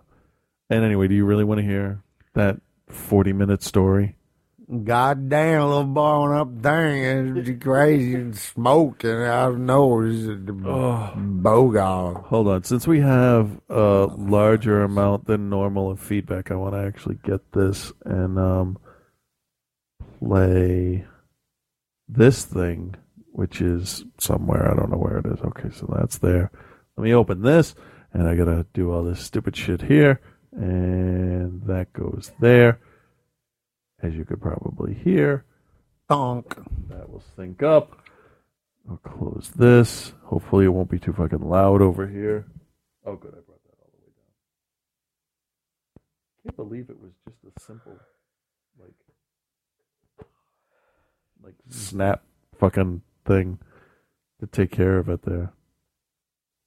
[0.69, 2.03] And anyway, do you really want to hear
[2.35, 4.15] that forty-minute story?
[4.83, 9.57] God damn, little boy went up there and it's crazy and smoke and out of
[9.57, 10.11] nowhere.
[10.63, 11.11] Oh.
[11.17, 12.25] Bogog.
[12.25, 12.63] Hold on.
[12.63, 17.51] Since we have a larger amount than normal of feedback, I want to actually get
[17.51, 18.77] this and um,
[20.19, 21.03] play
[22.07, 22.93] this thing,
[23.39, 24.69] which is somewhere.
[24.69, 25.39] I don't know where it is.
[25.39, 26.51] Okay, so that's there.
[26.97, 27.73] Let me open this,
[28.11, 30.19] and I got to do all this stupid shit here.
[30.51, 32.81] And that goes there.
[34.03, 35.45] As you could probably hear.
[36.09, 36.53] Donk.
[36.89, 38.05] That will sync up.
[38.89, 40.11] I'll close this.
[40.23, 42.45] Hopefully, it won't be too fucking loud over here.
[43.05, 43.31] Oh, good.
[43.31, 44.33] I brought that all the way down.
[46.43, 47.97] Can't believe it was just a simple,
[48.77, 48.97] like,
[51.41, 52.21] like snap
[52.59, 53.59] fucking thing
[54.39, 55.53] to take care of it there.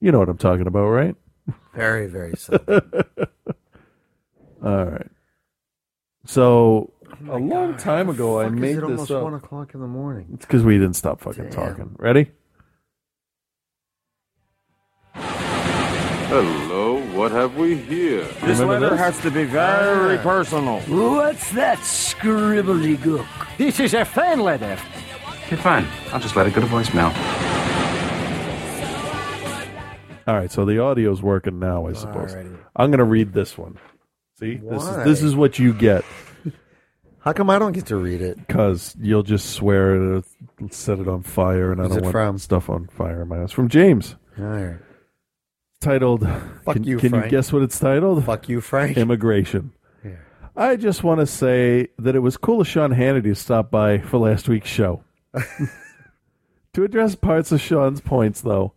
[0.01, 1.17] You know what I'm talking about, right?
[1.75, 2.81] Very, very simple.
[4.65, 5.11] All right.
[6.25, 6.93] So
[7.29, 9.25] oh a long time ago, I made it this almost up.
[9.25, 10.29] one o'clock in the morning.
[10.35, 11.97] It's because we didn't stop fucking talking.
[11.99, 12.31] Ready?
[15.15, 18.25] Hello, what have we here?
[18.45, 19.01] This Remember letter this?
[19.01, 20.23] has to be very ah.
[20.23, 20.81] personal.
[20.83, 23.27] What's that scribbly gook?
[23.59, 24.79] This is a fan letter.
[25.47, 25.87] Okay, fine.
[26.13, 27.13] I'll just let it go to voicemail.
[30.27, 32.33] All right, so the audio's working now, I suppose.
[32.35, 32.57] Alrighty.
[32.77, 33.77] I'm going to read this one.
[34.39, 35.05] See, this is Why?
[35.05, 36.05] this is what you get
[37.21, 38.37] How come I don't get to read it?
[38.39, 40.25] because you'll just swear it,
[40.61, 42.39] uh, set it on fire, and I Who's don't it want from?
[42.39, 43.53] stuff on fire in my house.
[43.53, 44.77] From James, All right.
[45.81, 46.23] titled.
[46.65, 48.25] Fuck can you, can you guess what it's titled?
[48.25, 48.97] Fuck you, Frank.
[48.97, 49.73] Immigration.
[50.05, 50.13] Yeah.
[50.57, 53.99] I just want to say that it was cool of Sean Hannity to stop by
[53.99, 55.03] for last week's show.
[56.75, 58.73] to address parts of Sean's points, though,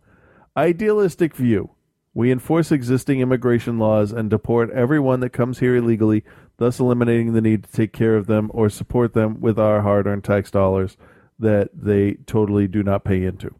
[0.56, 1.70] idealistic view.
[2.14, 6.24] We enforce existing immigration laws and deport everyone that comes here illegally,
[6.56, 10.06] thus eliminating the need to take care of them or support them with our hard
[10.06, 10.96] earned tax dollars
[11.38, 13.54] that they totally do not pay into.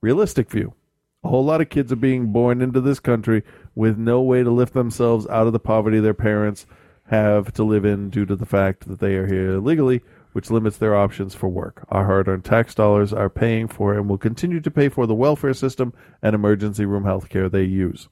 [0.00, 0.74] Realistic view.
[1.22, 3.42] A whole lot of kids are being born into this country
[3.74, 6.66] with no way to lift themselves out of the poverty their parents
[7.06, 10.02] have to live in due to the fact that they are here illegally,
[10.38, 11.84] which limits their options for work.
[11.88, 15.14] Our hard earned tax dollars are paying for and will continue to pay for the
[15.16, 15.92] welfare system
[16.22, 18.08] and emergency room health care they use.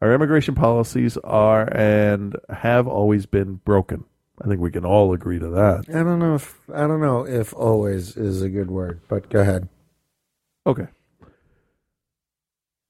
[0.00, 4.06] Our immigration policies are and have always been broken.
[4.42, 5.84] I think we can all agree to that.
[5.90, 9.40] I don't know if I don't know if always is a good word, but go
[9.40, 9.68] ahead.
[10.66, 10.86] Okay.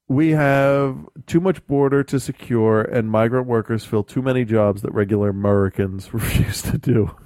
[0.07, 4.95] We have too much border to secure, and migrant workers fill too many jobs that
[4.95, 7.17] regular Americans refuse to do.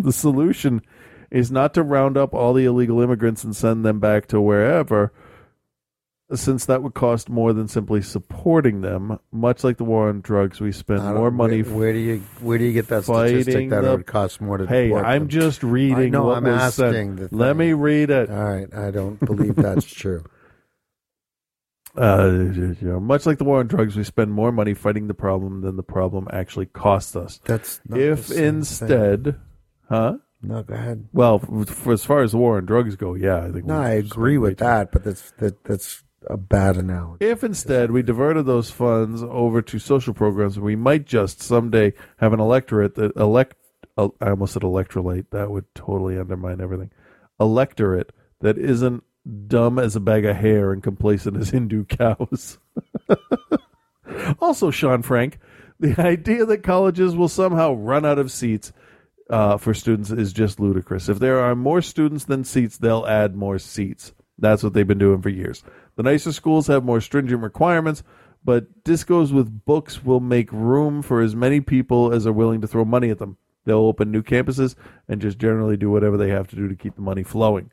[0.04, 0.82] The solution
[1.30, 5.12] is not to round up all the illegal immigrants and send them back to wherever,
[6.32, 9.18] since that would cost more than simply supporting them.
[9.32, 11.62] Much like the war on drugs, we spend more money.
[11.62, 14.40] Where, where do you where do you get that statistic that the- it would cost
[14.40, 15.28] more to Hey, I'm them?
[15.28, 17.16] just reading what I'm asking.
[17.16, 18.30] The Let me read it.
[18.30, 20.24] All right, I don't believe that's true.
[21.96, 25.14] Uh, you know, much like the war on drugs, we spend more money fighting the
[25.14, 27.40] problem than the problem actually costs us.
[27.44, 29.40] That's if instead,
[29.90, 30.16] huh?
[30.42, 31.08] No, go ahead.
[31.12, 33.66] Well, for, as far as the war on drugs go, yeah, I think.
[33.66, 37.26] No, I agree with that, but that's that that's a bad analogy.
[37.26, 42.32] If instead we diverted those funds over to social programs, we might just someday have
[42.32, 43.56] an electorate that elect.
[43.98, 45.26] Uh, I almost said electrolyte.
[45.30, 46.90] That would totally undermine everything.
[47.38, 49.04] Electorate that isn't
[49.46, 52.58] dumb as a bag of hair and complacent as Hindu cows.
[54.40, 55.38] also, Sean Frank,
[55.78, 58.72] the idea that colleges will somehow run out of seats
[59.30, 61.08] uh, for students is just ludicrous.
[61.08, 64.12] If there are more students than seats, they'll add more seats.
[64.38, 65.62] That's what they've been doing for years.
[65.96, 68.02] The nicer schools have more stringent requirements,
[68.42, 72.66] but discos with books will make room for as many people as are willing to
[72.66, 73.36] throw money at them.
[73.64, 74.74] They'll open new campuses
[75.08, 77.70] and just generally do whatever they have to do to keep the money flowing.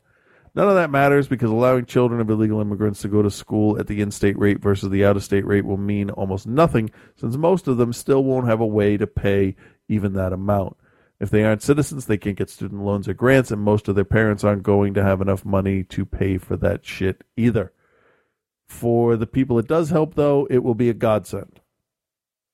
[0.54, 3.86] None of that matters because allowing children of illegal immigrants to go to school at
[3.86, 7.36] the in state rate versus the out of state rate will mean almost nothing since
[7.36, 9.56] most of them still won't have a way to pay
[9.88, 10.76] even that amount.
[11.20, 14.04] If they aren't citizens, they can't get student loans or grants, and most of their
[14.04, 17.72] parents aren't going to have enough money to pay for that shit either.
[18.68, 21.60] For the people it does help, though, it will be a godsend.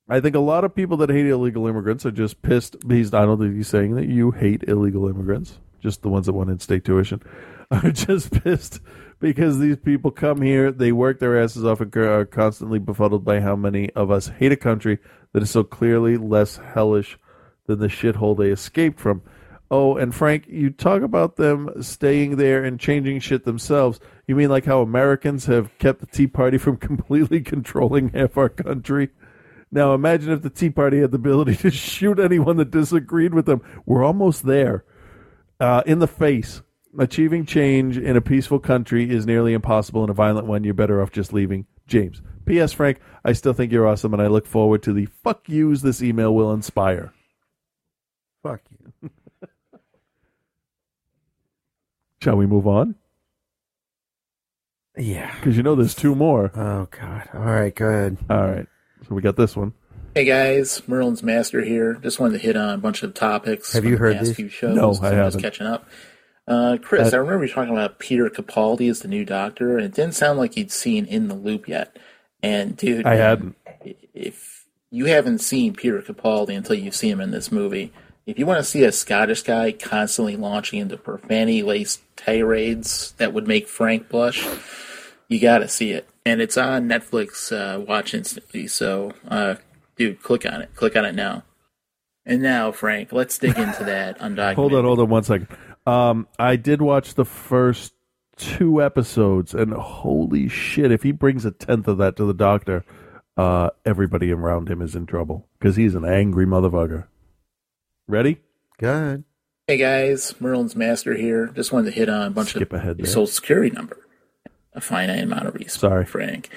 [0.08, 2.76] I think a lot of people that hate illegal immigrants are just pissed.
[2.88, 6.32] He's, I don't think he's saying that you hate illegal immigrants, just the ones that
[6.32, 7.22] want in state tuition,
[7.70, 8.80] are just pissed
[9.20, 13.40] because these people come here, they work their asses off, and are constantly befuddled by
[13.40, 14.98] how many of us hate a country
[15.32, 17.18] that is so clearly less hellish
[17.66, 19.22] than the shithole they escaped from.
[19.70, 23.98] Oh, and Frank, you talk about them staying there and changing shit themselves.
[24.26, 28.48] You mean like how Americans have kept the Tea Party from completely controlling half our
[28.48, 29.10] country?
[29.70, 33.46] Now imagine if the Tea Party had the ability to shoot anyone that disagreed with
[33.46, 33.62] them.
[33.86, 34.84] We're almost there.
[35.60, 36.62] Uh, in the face.
[36.96, 40.04] Achieving change in a peaceful country is nearly impossible.
[40.04, 41.66] In a violent one, you're better off just leaving.
[41.88, 42.22] James.
[42.46, 42.72] P.S.
[42.72, 46.02] Frank, I still think you're awesome, and I look forward to the fuck yous this
[46.02, 47.12] email will inspire.
[48.42, 49.10] Fuck you.
[52.24, 52.94] Shall we move on?
[54.96, 55.34] Yeah.
[55.36, 56.50] Because you know there's two more.
[56.54, 57.28] Oh, God.
[57.34, 58.16] All right, go ahead.
[58.30, 58.66] All right.
[59.06, 59.74] So we got this one.
[60.14, 61.94] Hey guys, Merlin's Master here.
[61.94, 63.74] Just wanted to hit on a bunch of topics.
[63.74, 64.36] Have you the heard past these?
[64.36, 64.74] few shows?
[64.74, 65.32] No, I so haven't.
[65.32, 65.86] Just catching up.
[66.48, 69.84] Uh, Chris, Uh, I remember you talking about Peter Capaldi as the new Doctor, and
[69.84, 71.98] it didn't sound like you'd seen In the Loop yet.
[72.42, 73.56] And dude, I hadn't.
[74.14, 77.92] If you haven't seen Peter Capaldi until you see him in this movie,
[78.26, 83.46] if you want to see a Scottish guy constantly launching into profanity-laced tirades that would
[83.46, 84.46] make Frank blush,
[85.28, 86.08] you got to see it.
[86.24, 87.52] And it's on Netflix.
[87.52, 88.66] Uh, watch instantly.
[88.66, 89.56] So, uh,
[89.96, 90.74] dude, click on it.
[90.74, 91.44] Click on it now.
[92.24, 94.54] And now, Frank, let's dig into that undocumented.
[94.54, 95.48] Hold on, hold on one second.
[95.86, 97.92] Um, I did watch the first
[98.36, 102.84] two episodes, and holy shit, if he brings a tenth of that to the doctor,
[103.36, 107.06] uh, everybody around him is in trouble because he's an angry motherfucker.
[108.06, 108.40] Ready?
[108.78, 109.24] Go ahead.
[109.66, 111.46] Hey guys, Merlin's Master here.
[111.46, 113.98] Just wanted to hit on a bunch Skip of ahead your social security number.
[114.74, 115.80] A finite amount of resources.
[115.80, 116.04] Sorry.
[116.04, 116.50] Frank.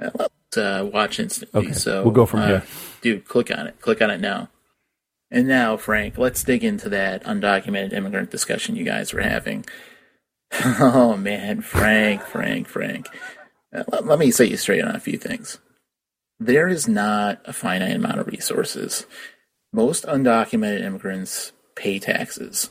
[0.00, 1.68] Uh, let's uh, watch instantly.
[1.68, 2.62] Okay, So we'll go from uh, here.
[3.00, 3.80] Dude, click on it.
[3.80, 4.50] Click on it now.
[5.30, 9.64] And now, Frank, let's dig into that undocumented immigrant discussion you guys were having.
[10.54, 13.08] Oh man, Frank, Frank, Frank.
[13.74, 15.56] Uh, let, let me set you straight on a few things.
[16.38, 19.06] There is not a finite amount of resources.
[19.72, 22.70] Most undocumented immigrants pay taxes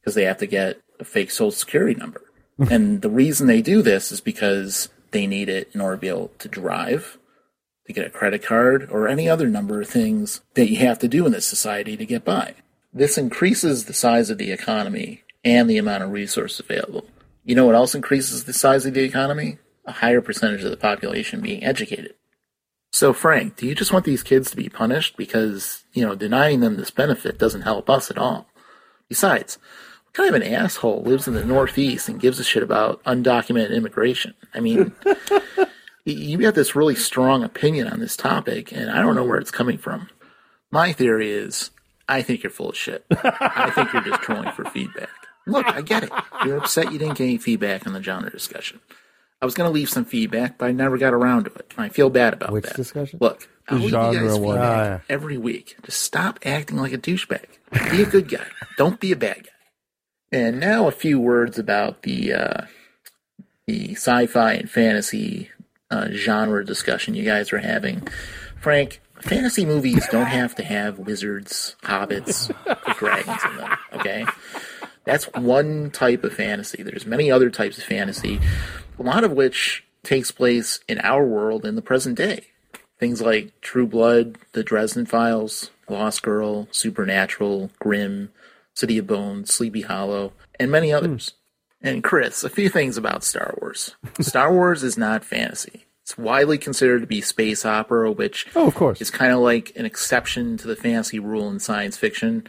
[0.00, 2.22] because they have to get a fake social security number.
[2.70, 6.08] and the reason they do this is because they need it in order to be
[6.08, 7.18] able to drive,
[7.86, 11.08] to get a credit card, or any other number of things that you have to
[11.08, 12.54] do in this society to get by.
[12.92, 17.06] This increases the size of the economy and the amount of resources available.
[17.44, 19.58] You know what else increases the size of the economy?
[19.88, 22.14] a higher percentage of the population being educated.
[22.90, 26.60] So, Frank, do you just want these kids to be punished because, you know, denying
[26.60, 28.46] them this benefit doesn't help us at all?
[29.08, 29.58] Besides,
[30.04, 33.74] what kind of an asshole lives in the Northeast and gives a shit about undocumented
[33.74, 34.34] immigration?
[34.54, 34.92] I mean,
[36.04, 39.50] you got this really strong opinion on this topic, and I don't know where it's
[39.50, 40.08] coming from.
[40.70, 41.70] My theory is
[42.08, 43.04] I think you're full of shit.
[43.10, 45.10] I think you're just trolling for feedback.
[45.46, 46.12] Look, I get it.
[46.44, 48.80] You're upset you didn't get any feedback on the genre discussion.
[49.40, 51.72] I was going to leave some feedback, but I never got around to it.
[51.78, 52.74] I feel bad about Which that.
[52.76, 53.18] discussion?
[53.22, 54.56] Look, The I'll leave you guys genre one.
[54.56, 55.00] feedback Ah, yeah.
[55.08, 55.76] every week.
[55.84, 57.44] Just stop acting like a douchebag.
[57.90, 58.46] Be a good guy.
[58.76, 59.50] Don't be a bad guy.
[60.32, 62.62] And now a few words about the uh,
[63.66, 65.50] the sci-fi and fantasy
[65.90, 68.06] uh, genre discussion you guys are having.
[68.60, 72.50] Frank, fantasy movies don't have to have wizards, hobbits,
[72.98, 73.76] dragons in them.
[73.94, 74.24] Okay,
[75.08, 76.82] that's one type of fantasy.
[76.82, 78.38] There's many other types of fantasy,
[78.98, 82.46] a lot of which takes place in our world in the present day.
[82.98, 88.30] Things like True Blood, The Dresden Files, Lost Girl, Supernatural, Grimm,
[88.74, 91.32] City of Bones, Sleepy Hollow, and many others.
[91.80, 91.88] Hmm.
[91.88, 93.94] And Chris, a few things about Star Wars.
[94.20, 95.86] Star Wars is not fantasy.
[96.02, 99.00] It's widely considered to be space opera, which oh, of course.
[99.00, 102.46] is kind of like an exception to the fantasy rule in science fiction.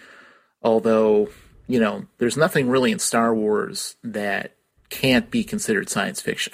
[0.64, 1.30] Although,
[1.70, 4.56] you know, there's nothing really in Star Wars that
[4.90, 6.52] can't be considered science fiction.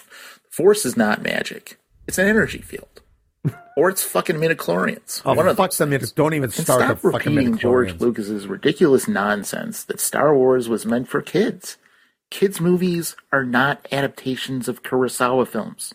[0.52, 1.80] Force is not magic.
[2.06, 3.02] It's an energy field.
[3.78, 5.22] or it's fucking midichlorians.
[5.26, 5.98] Oh, One of fuck them.
[6.16, 8.00] Don't even and start stop the fucking repeating George.
[8.00, 11.78] Lucas's ridiculous nonsense that Star Wars was meant for kids.
[12.30, 15.94] Kids' movies are not adaptations of Kurosawa films.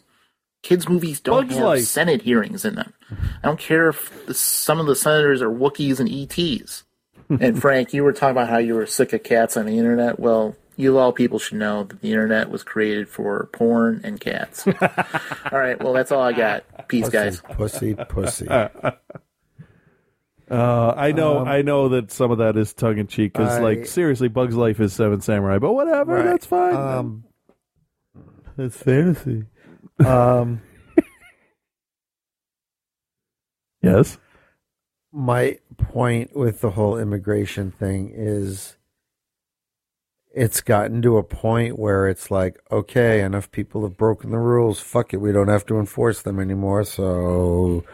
[0.63, 1.85] Kids' movies don't Bugs have Life.
[1.85, 2.95] Senate hearings in them.
[3.11, 6.85] I don't care if the, some of the senators are Wookiees and ETs.
[7.31, 10.19] And Frank, you were talking about how you were sick of cats on the internet.
[10.19, 14.67] Well, you all people should know that the internet was created for porn and cats.
[14.69, 14.73] all
[15.53, 16.89] right, well, that's all I got.
[16.89, 17.41] Peace, guys.
[17.41, 18.47] Pussy, pussy.
[20.51, 23.61] Uh, I know, Um, I know that some of that is tongue in cheek because,
[23.61, 26.25] like, seriously, Bugs Life is Seven Samurai, but whatever, Right.
[26.25, 26.75] that's fine.
[26.75, 27.25] Um,
[28.59, 29.45] it's fantasy.
[30.05, 30.61] Um,
[33.81, 34.19] yes.
[35.13, 38.77] my point with the whole immigration thing is
[40.33, 44.81] it's gotten to a point where it's like, okay, enough people have broken the rules.
[44.81, 45.19] Fuck it.
[45.19, 46.85] We don't have to enforce them anymore.
[46.85, 47.85] So,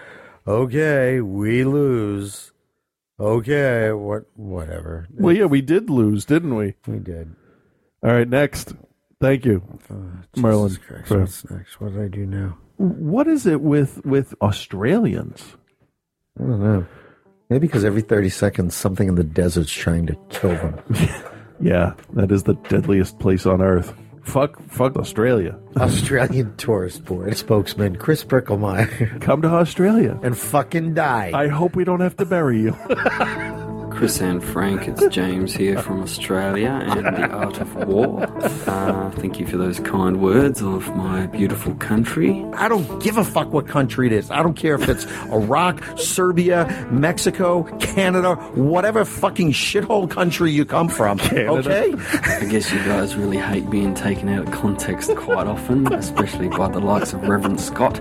[0.46, 2.52] okay, we lose.
[3.18, 5.08] Okay, what, whatever.
[5.10, 6.74] Well, yeah, we did lose, didn't we?
[6.86, 7.34] We did.
[8.02, 8.74] All right, next.
[9.18, 10.76] Thank you, oh, Merlin.
[10.76, 11.80] Christ, for- what's next?
[11.80, 12.58] What did I do now?
[12.78, 15.56] what is it with with Australians?
[16.38, 16.86] I don't know.
[17.48, 20.78] Maybe because every 30 seconds something in the desert's trying to kill them.
[21.58, 23.94] Yeah, that is the deadliest place on earth.
[24.24, 25.58] Fuck, fuck Australia.
[25.78, 29.20] Australian Tourist Board spokesman Chris Bricklemeyer.
[29.22, 31.30] Come to Australia and fucking die.
[31.32, 32.76] I hope we don't have to bury you.
[33.96, 38.24] Chris and Frank, it's James here from Australia and the Art of War.
[38.66, 42.44] Uh, thank you for those kind words of my beautiful country.
[42.52, 44.30] I don't give a fuck what country it is.
[44.30, 50.90] I don't care if it's Iraq, Serbia, Mexico, Canada, whatever fucking shithole country you come
[50.90, 51.18] from.
[51.20, 51.94] Okay?
[51.94, 56.68] I guess you guys really hate being taken out of context quite often, especially by
[56.68, 57.96] the likes of Reverend Scott,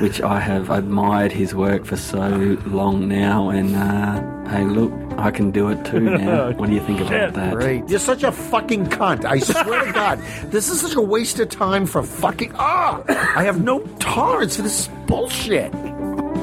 [0.00, 3.50] which I have admired his work for so long now.
[3.50, 6.50] And uh, hey, look, I can do it too now.
[6.58, 7.54] What do you think about that?
[7.54, 7.88] Great.
[7.88, 9.24] You're such a fucking cunt.
[9.24, 10.18] I swear to God.
[10.50, 12.52] This is such a waste of time for fucking.
[12.56, 13.02] Ah!
[13.36, 15.72] I have no tolerance for this bullshit.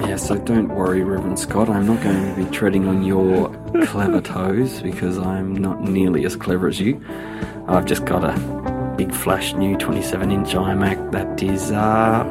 [0.07, 1.69] Yeah, so don't worry, Reverend Scott.
[1.69, 3.49] I'm not going to be treading on your
[3.85, 7.03] clever toes because I'm not nearly as clever as you.
[7.67, 12.23] I've just got a big flash new 27 inch iMac that is uh,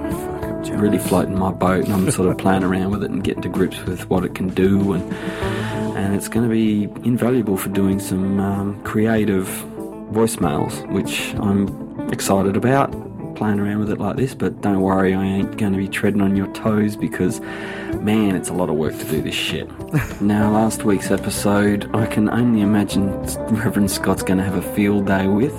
[0.66, 3.48] really floating my boat, and I'm sort of playing around with it and getting to
[3.48, 5.12] grips with what it can do, and
[5.96, 9.46] and it's going to be invaluable for doing some um, creative
[10.12, 12.92] voicemails, which I'm excited about
[13.38, 16.20] playing around with it like this, but don't worry, I ain't going to be treading
[16.20, 17.40] on your toes because,
[18.00, 19.68] man, it's a lot of work to do this shit.
[20.20, 23.12] now, last week's episode, I can only imagine
[23.54, 25.54] Reverend Scott's going to have a field day with.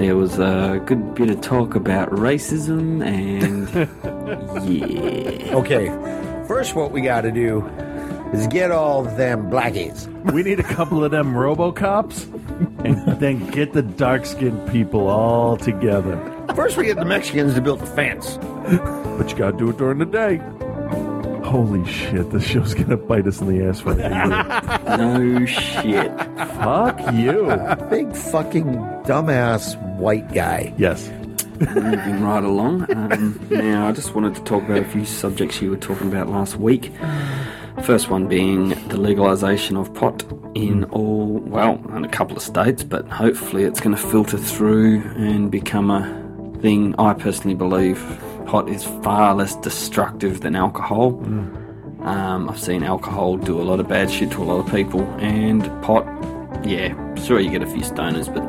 [0.00, 3.68] There was a good bit of talk about racism and.
[4.66, 5.54] yeah.
[5.54, 5.88] Okay,
[6.48, 7.66] first, what we got to do
[8.32, 10.06] is get all them blackies.
[10.32, 12.32] We need a couple of them RoboCops,
[12.82, 16.16] and then get the dark skinned people all together.
[16.56, 18.38] First, we get the Mexicans to build a fence.
[18.38, 20.40] But you gotta do it during the day.
[21.44, 23.94] Holy shit, this show's gonna bite us in the ass for
[24.96, 26.10] No shit.
[26.56, 27.54] Fuck you.
[27.90, 28.64] Big fucking
[29.04, 30.72] dumbass white guy.
[30.78, 31.10] Yes.
[31.60, 32.90] moving right along.
[32.94, 36.28] Um, now, I just wanted to talk about a few subjects you were talking about
[36.28, 36.90] last week.
[37.82, 40.24] First one being the legalisation of pot
[40.54, 45.02] in all, well, in a couple of states, but hopefully it's going to filter through
[45.16, 46.94] and become a thing.
[46.98, 48.02] I personally believe
[48.46, 51.22] pot is far less destructive than alcohol.
[52.02, 55.02] Um, I've seen alcohol do a lot of bad shit to a lot of people,
[55.18, 56.06] and pot,
[56.64, 58.44] yeah, sure you get a few stoners, but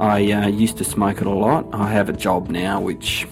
[0.00, 1.66] I uh, used to smoke it a lot.
[1.72, 3.26] I have a job now which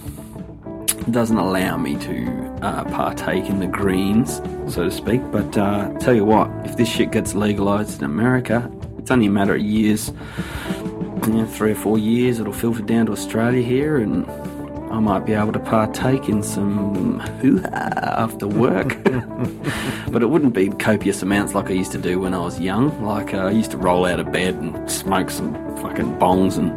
[1.11, 4.37] doesn't allow me to uh, partake in the greens,
[4.73, 5.23] so to speak.
[5.31, 9.31] But uh, tell you what, if this shit gets legalised in America, it's only a
[9.31, 10.13] matter of years,
[11.27, 14.27] you know, three or four years, it'll filter down to Australia here, and
[14.91, 17.91] I might be able to partake in some hoo ha
[18.25, 19.03] after work.
[20.09, 23.05] but it wouldn't be copious amounts like I used to do when I was young.
[23.05, 26.73] Like uh, I used to roll out of bed and smoke some fucking bongs and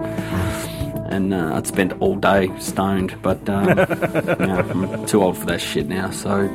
[1.12, 3.22] and uh, I'd spend all day stoned.
[3.22, 6.10] But um, you know, I'm too old for that shit now.
[6.12, 6.50] So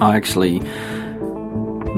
[0.00, 0.60] I actually,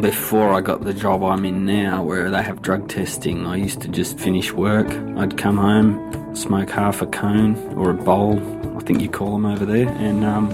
[0.01, 3.81] before I got the job I'm in now, where they have drug testing, I used
[3.83, 4.89] to just finish work.
[5.17, 8.39] I'd come home, smoke half a cone or a bowl,
[8.77, 10.49] I think you call them over there, and um,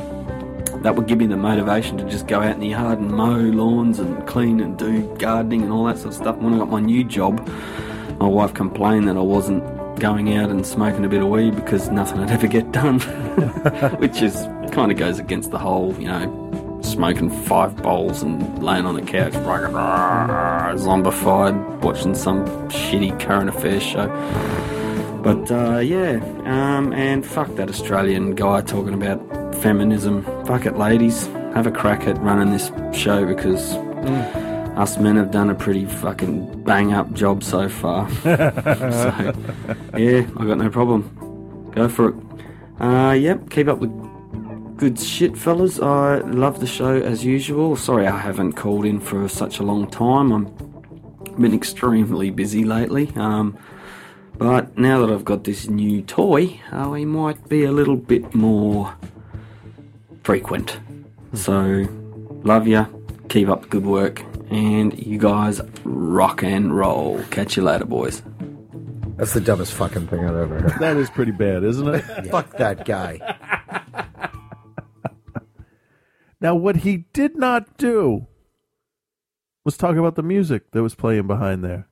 [0.83, 3.37] that would give me the motivation to just go out in the yard and mow
[3.37, 6.37] lawns and clean and do gardening and all that sort of stuff.
[6.37, 7.47] When I got my new job,
[8.19, 9.65] my wife complained that I wasn't
[9.99, 13.01] going out and smoking a bit of weed because nothing would ever get done,
[13.99, 14.35] which is
[14.73, 16.40] kind of goes against the whole, you know,
[16.91, 19.75] smoking five bowls and laying on the couch, fucking
[20.79, 24.09] zombified, watching some shitty current affairs show.
[25.23, 29.21] But uh, yeah, um, and fuck that Australian guy talking about
[29.57, 30.25] feminism.
[30.47, 31.27] Fuck it, ladies.
[31.55, 33.75] Have a crack at running this show because
[34.77, 38.09] us men have done a pretty fucking bang up job so far.
[38.23, 39.35] so,
[39.97, 41.71] yeah, I got no problem.
[41.75, 42.15] Go for it.
[42.81, 43.91] Uh, yep, keep up with
[44.81, 45.79] good shit, fellas.
[45.79, 47.77] I love the show as usual.
[47.77, 50.33] Sorry I haven't called in for such a long time.
[50.33, 50.45] I'm
[51.39, 53.13] been extremely busy lately.
[53.15, 53.59] Um,
[54.39, 58.35] but now that I've got this new toy, uh, we might be a little bit
[58.35, 58.97] more
[60.25, 60.81] frequent.
[61.35, 61.87] So,
[62.43, 62.87] love ya.
[63.29, 64.23] Keep up the good work.
[64.51, 67.23] And you guys rock and roll.
[67.31, 68.23] Catch you later, boys.
[69.17, 70.81] That's the dumbest fucking thing I've ever heard.
[70.81, 72.01] That is pretty bad, isn't it?
[72.31, 73.37] Fuck that guy.
[76.41, 78.27] Now, what he did not do
[79.65, 81.87] was talk about the music that was playing behind there.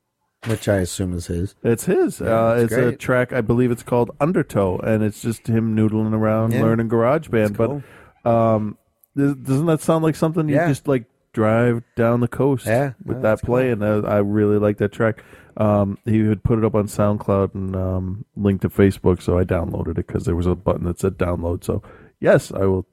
[0.46, 1.54] Which I assume is his.
[1.64, 2.20] It's his.
[2.20, 3.32] Yeah, uh, it's it's a track.
[3.32, 6.62] I believe it's called Undertow, and it's just him noodling around, Yeah.
[6.62, 7.56] learning GarageBand.
[7.56, 8.78] But um,
[9.16, 13.22] doesn't that sound like something you just like drive down the coast Yeah, with that
[13.22, 13.56] that's cool.
[13.56, 13.82] playing?
[13.82, 15.24] Uh, I really like that track.
[15.56, 19.42] Um, he had put it up on SoundCloud and um, linked to Facebook, so I
[19.42, 21.64] downloaded it because there was a button that said download.
[21.64, 21.82] So
[22.20, 22.86] yes, I will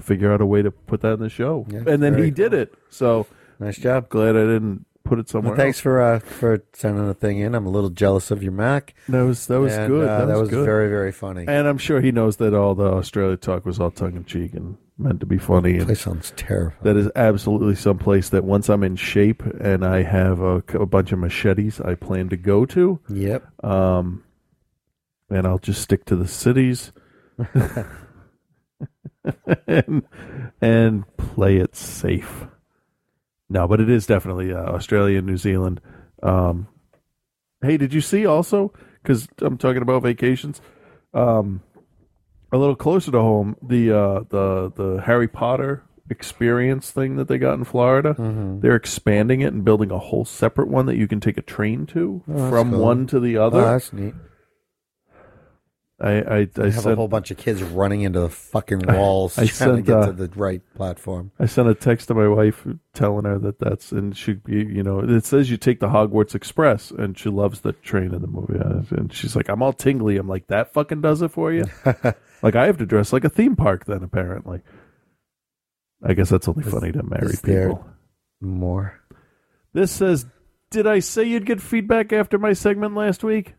[0.00, 1.66] figure out a way to put that in the show.
[1.68, 2.74] Yeah, and then he did it.
[2.90, 3.26] So
[3.58, 4.08] nice job.
[4.08, 5.52] Glad I didn't put it somewhere.
[5.52, 5.82] Well, thanks else.
[5.82, 7.54] for uh, for sending the thing in.
[7.54, 8.94] I'm a little jealous of your Mac.
[9.08, 10.08] That was that was And, good.
[10.08, 10.64] uh, that, was, good.
[10.64, 11.44] very very funny.
[11.46, 14.54] And I'm sure he knows that all the Australia talk was all tongue in cheek
[14.54, 15.84] and meant to be funny.
[15.84, 16.82] Place sounds terrifying.
[16.84, 20.86] that is absolutely some place that once I'm in shape and I have a, a
[20.86, 23.00] bunch of machetes, I plan to go to.
[23.08, 23.64] Yep.
[23.64, 24.22] Um,
[25.30, 26.92] and I'll just stick to the cities
[29.66, 30.02] and,
[30.60, 32.46] and play it safe.
[33.48, 35.80] No, but it is definitely uh, Australia and New Zealand.
[36.22, 36.66] Um,
[37.62, 38.72] hey, did you see also?
[39.02, 40.60] Because I'm talking about vacations.
[41.12, 41.62] Um,
[42.52, 47.38] a little closer to home, the uh, the the Harry Potter experience thing that they
[47.38, 48.14] got in Florida.
[48.18, 48.60] Mhm.
[48.60, 51.86] They're expanding it and building a whole separate one that you can take a train
[51.86, 52.80] to Oh, from cool.
[52.80, 53.60] one to the other.
[53.60, 54.14] Oh, that's neat.
[56.00, 59.38] I I, I have sent, a whole bunch of kids running into the fucking walls
[59.38, 61.30] I trying to sent, get uh, to the right platform.
[61.38, 64.82] I sent a text to my wife telling her that that's and she be you
[64.82, 68.26] know it says you take the Hogwarts Express and she loves the train in the
[68.26, 68.58] movie
[68.90, 70.16] and she's like I'm all tingly.
[70.16, 71.64] I'm like that fucking does it for you?
[72.42, 74.60] Like I have to dress like a theme park then apparently.
[76.02, 77.86] I guess that's only funny to married Is people.
[78.42, 79.00] more?
[79.72, 80.26] this says
[80.70, 83.54] did I say you'd get feedback after my segment last week?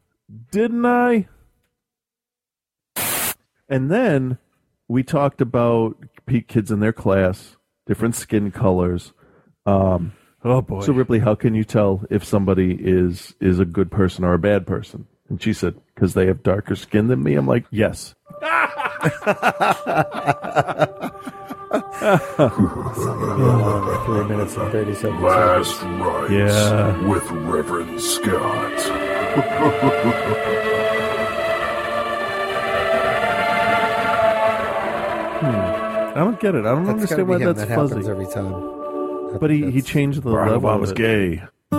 [0.52, 1.28] Didn't I
[3.70, 4.38] and then
[4.88, 7.56] we talked about p- kids in their class,
[7.88, 9.14] different skin colors.
[9.66, 10.14] Um,
[10.48, 10.82] Oh, boy.
[10.82, 14.40] So Ripley, how can you tell if somebody is is a good person or a
[14.40, 15.08] bad person?
[15.28, 18.14] And she said, "Because they have darker skin than me." I'm like, "Yes."
[24.06, 27.08] Three minutes and thirty-seven Last rites Yeah.
[27.08, 28.72] with Reverend Scott.
[36.16, 36.66] I don't get it.
[36.66, 37.54] I don't That's understand why him.
[37.54, 37.96] that's that fuzzy.
[37.96, 39.38] happens every time.
[39.40, 40.70] But he, he changed the Barack level.
[40.70, 40.98] of Obama's it.
[40.98, 41.44] gay.
[41.72, 41.76] I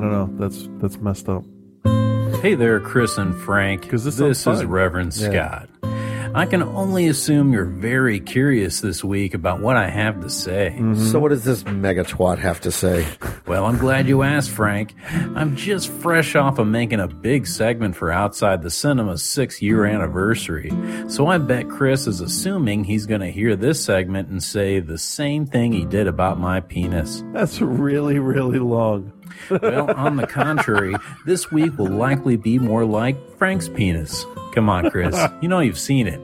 [0.00, 0.30] don't know.
[0.38, 1.44] That's that's messed up.
[2.40, 3.90] Hey there, Chris and Frank.
[3.90, 4.66] this this is fun.
[4.68, 5.64] Reverend Yeah.
[5.64, 5.68] Scott.
[6.32, 10.72] I can only assume you're very curious this week about what I have to say.
[10.76, 11.06] Mm-hmm.
[11.06, 13.06] So what does this mega twat have to say?
[13.46, 14.94] Well, I'm glad you asked, Frank.
[15.34, 19.84] I'm just fresh off of making a big segment for Outside the Cinema's six year
[19.84, 20.72] anniversary.
[21.08, 24.98] So I bet Chris is assuming he's going to hear this segment and say the
[24.98, 27.24] same thing he did about my penis.
[27.32, 29.19] That's really really long.
[29.48, 30.94] Well, on the contrary,
[31.24, 34.24] this week will likely be more like Frank's penis.
[34.54, 35.16] Come on, Chris.
[35.40, 36.20] You know you've seen it.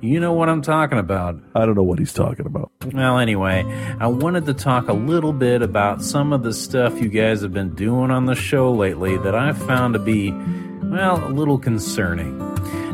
[0.00, 1.36] You know what I'm talking about.
[1.54, 2.70] I don't know what he's talking about.
[2.92, 3.64] Well, anyway,
[3.98, 7.52] I wanted to talk a little bit about some of the stuff you guys have
[7.52, 12.40] been doing on the show lately that I've found to be, well, a little concerning.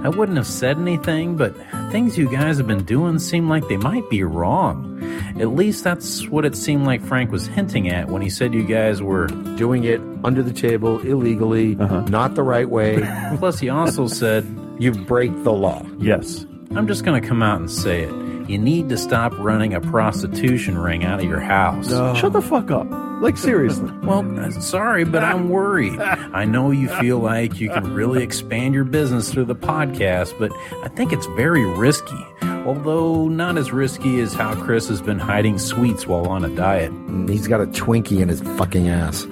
[0.04, 1.56] I wouldn't have said anything, but
[1.90, 5.00] things you guys have been doing seem like they might be wrong.
[5.40, 8.64] At least that's what it seemed like Frank was hinting at when he said you
[8.64, 12.02] guys were doing it under the table, illegally, uh-huh.
[12.02, 13.02] not the right way.
[13.38, 14.44] Plus, he also said,
[14.78, 15.84] You break the law.
[15.98, 16.46] Yes.
[16.76, 18.23] I'm just going to come out and say it.
[18.48, 21.88] You need to stop running a prostitution ring out of your house.
[22.18, 22.86] Shut the fuck up.
[23.20, 23.90] Like seriously.
[24.04, 25.98] Well, uh, sorry, but I'm worried.
[26.00, 30.52] I know you feel like you can really expand your business through the podcast, but
[30.82, 32.22] I think it's very risky.
[32.42, 36.92] Although not as risky as how Chris has been hiding sweets while on a diet.
[37.28, 39.26] He's got a Twinkie in his fucking ass.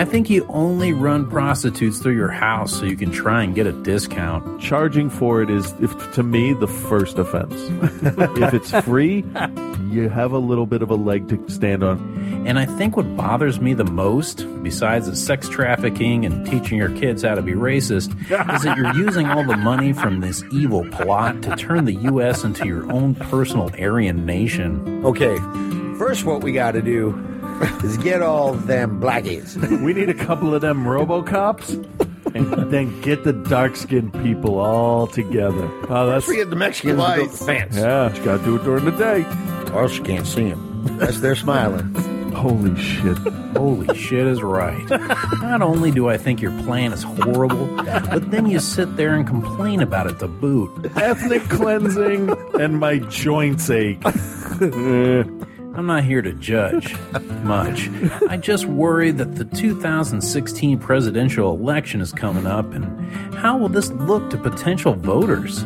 [0.00, 3.66] I think you only run prostitutes through your house so you can try and get
[3.66, 4.58] a discount.
[4.58, 7.52] Charging for it is, if, to me, the first offense.
[8.38, 9.26] if it's free,
[9.90, 11.98] you have a little bit of a leg to stand on.
[12.46, 16.96] And I think what bothers me the most, besides the sex trafficking and teaching your
[16.96, 18.18] kids how to be racist,
[18.54, 22.42] is that you're using all the money from this evil plot to turn the U.S.
[22.42, 25.04] into your own personal Aryan nation.
[25.04, 25.36] Okay,
[25.98, 27.29] first, what we got to do
[27.84, 29.56] is get all them blackies.
[29.82, 31.74] We need a couple of them Robocops,
[32.34, 35.68] and then get the dark skinned people all together.
[35.88, 37.76] Oh, that's First, we get the Mexicans to build the fence.
[37.76, 39.24] Yeah, you gotta do it during the day.
[39.72, 40.98] Or else you can't see them.
[40.98, 41.94] That's they're smiling.
[42.32, 43.18] Holy shit.
[43.56, 44.88] Holy shit is right.
[45.42, 49.26] Not only do I think your plan is horrible, but then you sit there and
[49.26, 50.90] complain about it to boot.
[50.96, 54.00] Ethnic cleansing and my joints ache.
[54.06, 55.24] Eh.
[55.74, 56.96] I'm not here to judge
[57.42, 57.88] much.
[58.28, 62.84] I just worry that the 2016 presidential election is coming up, and
[63.34, 65.64] how will this look to potential voters?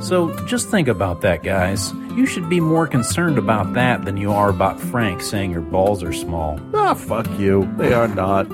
[0.00, 1.92] So just think about that, guys.
[2.14, 6.02] You should be more concerned about that than you are about Frank saying your balls
[6.02, 6.60] are small.
[6.74, 7.72] Ah, fuck you.
[7.78, 8.46] They are not.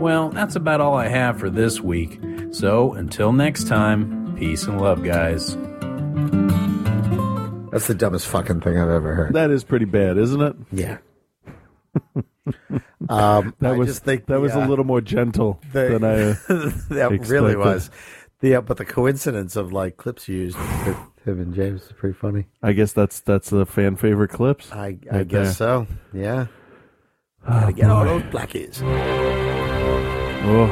[0.00, 2.20] Well, that's about all I have for this week.
[2.50, 5.56] So until next time, peace and love, guys.
[7.78, 9.34] That's the dumbest fucking thing I've ever heard.
[9.34, 10.56] That is pretty bad, isn't it?
[10.72, 10.98] Yeah.
[13.10, 16.04] Um, That I was just think that was a uh, little more gentle the- than
[16.04, 16.30] I.
[16.30, 16.34] Uh,
[16.88, 17.28] that expected.
[17.28, 17.90] really was.
[18.40, 20.96] The uh, but the coincidence of like clips used with
[21.26, 22.46] him and James is pretty funny.
[22.62, 24.72] I guess that's that's the fan favorite clips.
[24.72, 25.84] I I right guess there.
[25.84, 25.86] so.
[26.14, 26.46] Yeah.
[27.46, 28.80] Oh, Gotta get all those blackies.
[30.44, 30.66] Oh.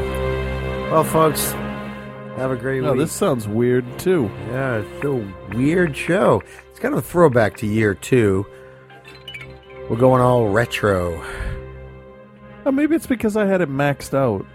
[0.91, 1.53] Well, folks,
[2.37, 3.01] have a great No, week.
[3.01, 4.31] this sounds weird too.
[4.49, 6.43] Yeah, it's a weird show.
[6.87, 8.47] Kind of a throwback to year two.
[9.91, 11.21] We're going all retro.
[12.65, 14.47] Uh, maybe it's because I had it maxed out.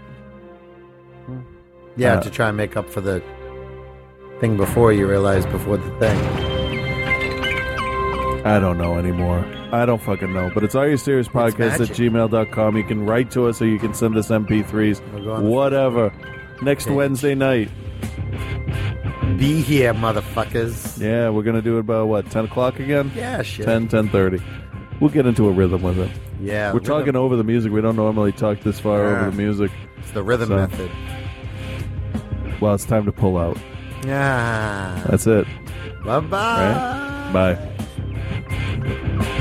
[1.94, 3.22] Yeah, Uh, to try and make up for the
[4.40, 6.18] thing before you realized before the thing.
[8.46, 9.44] I don't know anymore.
[9.70, 10.50] I don't fucking know.
[10.54, 12.78] But it's all your serious podcast at gmail.com.
[12.78, 15.02] You can write to us or you can send us MP3s.
[15.22, 16.10] go on Whatever.
[16.62, 16.88] Next.
[16.88, 17.68] Wednesday night.
[19.38, 21.00] Be here, motherfuckers.
[21.00, 23.10] Yeah, we're going to do it about what, 10 o'clock again?
[23.14, 23.64] Yeah, shit.
[23.66, 24.42] 10, 10.30.
[25.00, 26.10] We'll get into a rhythm with it.
[26.40, 26.86] Yeah, We're rhythm.
[26.94, 27.72] talking over the music.
[27.72, 29.20] We don't normally talk this far Yeah.
[29.20, 29.70] over the music.
[29.98, 30.90] It's the rhythm So- method.
[32.60, 33.58] Well, it's time to pull out.
[34.06, 35.02] Yeah.
[35.08, 35.46] That's it.
[36.04, 37.30] Bye bye.
[37.32, 37.58] Right?
[39.28, 39.38] Bye.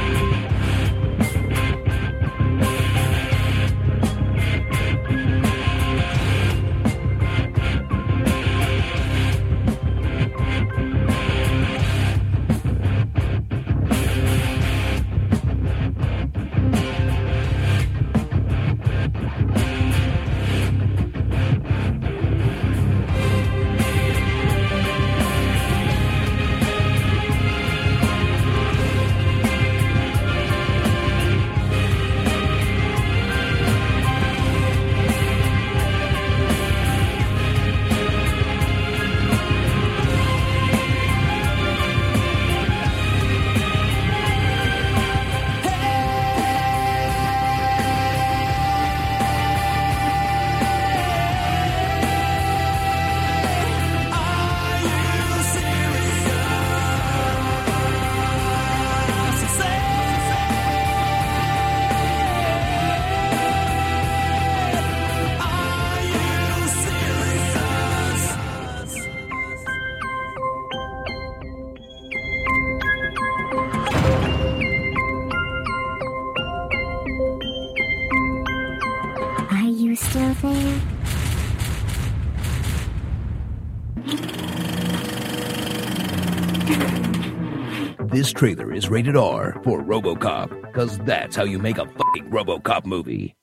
[88.41, 93.35] Trailer is rated R for Robocop, because that's how you make a fucking Robocop movie.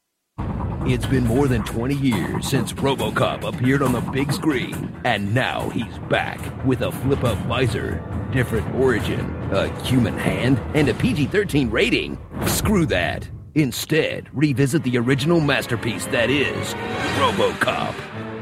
[0.87, 5.69] It's been more than 20 years since Robocop appeared on the big screen, and now
[5.69, 8.03] he's back with a flip up visor,
[8.33, 12.19] different origin, a human hand, and a PG 13 rating.
[12.49, 13.31] Screw that.
[13.55, 16.75] Instead, revisit the original masterpiece that is
[17.21, 17.95] Robocop.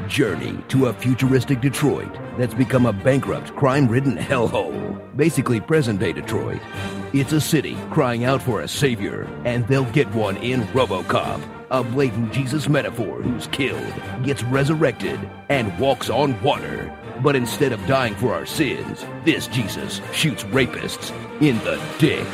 [0.07, 4.99] Journey to a futuristic Detroit that's become a bankrupt, crime ridden hellhole.
[5.15, 6.61] Basically, present day Detroit.
[7.13, 11.41] It's a city crying out for a savior, and they'll get one in Robocop.
[11.69, 13.93] A blatant Jesus metaphor who's killed,
[14.23, 15.19] gets resurrected,
[15.49, 16.95] and walks on water.
[17.21, 21.11] But instead of dying for our sins, this Jesus shoots rapists
[21.41, 22.27] in the dick.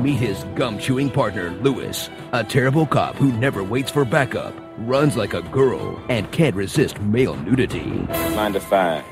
[0.00, 5.14] Meet his gum chewing partner, Lewis, a terrible cop who never waits for backup, runs
[5.14, 7.84] like a girl, and can't resist male nudity.
[8.34, 9.04] Mind if I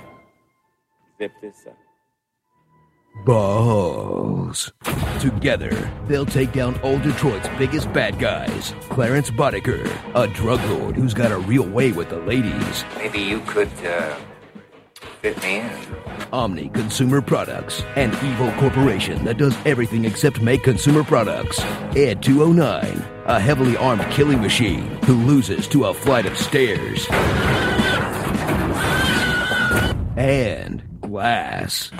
[1.19, 1.77] zip this up?
[3.27, 4.73] Balls.
[5.21, 9.85] Together, they'll take down old Detroit's biggest bad guys Clarence Boddicker,
[10.15, 12.85] a drug lord who's got a real way with the ladies.
[12.97, 14.17] Maybe you could uh,
[15.21, 15.71] fit me in.
[16.33, 21.61] Omni Consumer Products, an evil corporation that does everything except make consumer products.
[21.97, 27.07] Ed 209, a heavily armed killing machine who loses to a flight of stairs.
[30.17, 31.91] And Glass.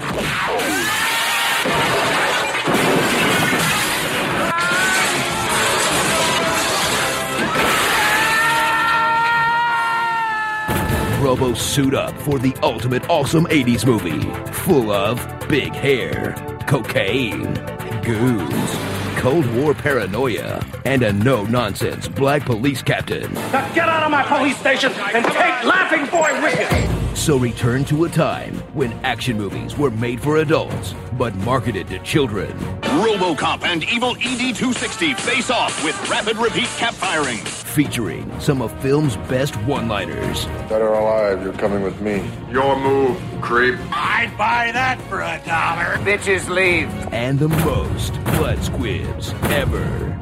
[11.21, 14.21] Robo suit up for the ultimate awesome 80s movie,
[14.53, 15.19] full of
[15.49, 16.33] big hair,
[16.69, 17.55] cocaine,
[18.03, 18.77] goons,
[19.17, 23.35] Cold War paranoia, and a no nonsense black police captain.
[23.35, 27.17] Now get out of my police station and take Laughing Boy with you!
[27.17, 31.99] So return to a time when action movies were made for adults, but marketed to
[31.99, 32.57] children.
[32.83, 37.41] RoboCop and Evil ED-260 face off with rapid repeat cap firing.
[37.75, 40.47] Featuring some of film's best one-liners.
[40.69, 42.29] Dead or alive, you're coming with me.
[42.51, 43.79] Your move, creep.
[43.93, 45.97] I'd buy that for a dollar.
[46.05, 46.89] Bitches leave.
[47.13, 50.19] And the most blood squibs ever.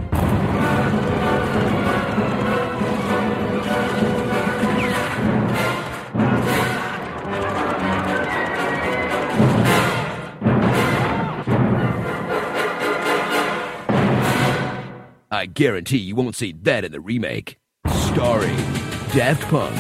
[15.37, 17.59] I guarantee you won't see that in the remake.
[17.87, 18.57] Starring
[19.13, 19.79] Daft Punk,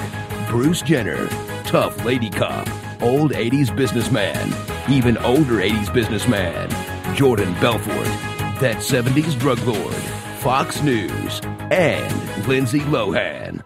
[0.50, 1.28] Bruce Jenner,
[1.64, 2.68] Tough Lady Cop,
[3.00, 4.54] Old 80s Businessman,
[4.90, 6.68] even older 80s Businessman,
[7.16, 8.04] Jordan Belfort,
[8.60, 9.94] That 70s Drug Lord,
[10.40, 13.62] Fox News, and Lindsay Lohan.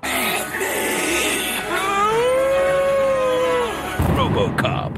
[4.15, 4.97] Robocop.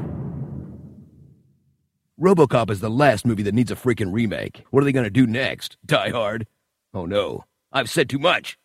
[2.21, 4.63] Robocop is the last movie that needs a freaking remake.
[4.69, 5.77] What are they to do next?
[5.87, 6.45] Die Hard?
[6.95, 8.55] Oh no, I've said too much.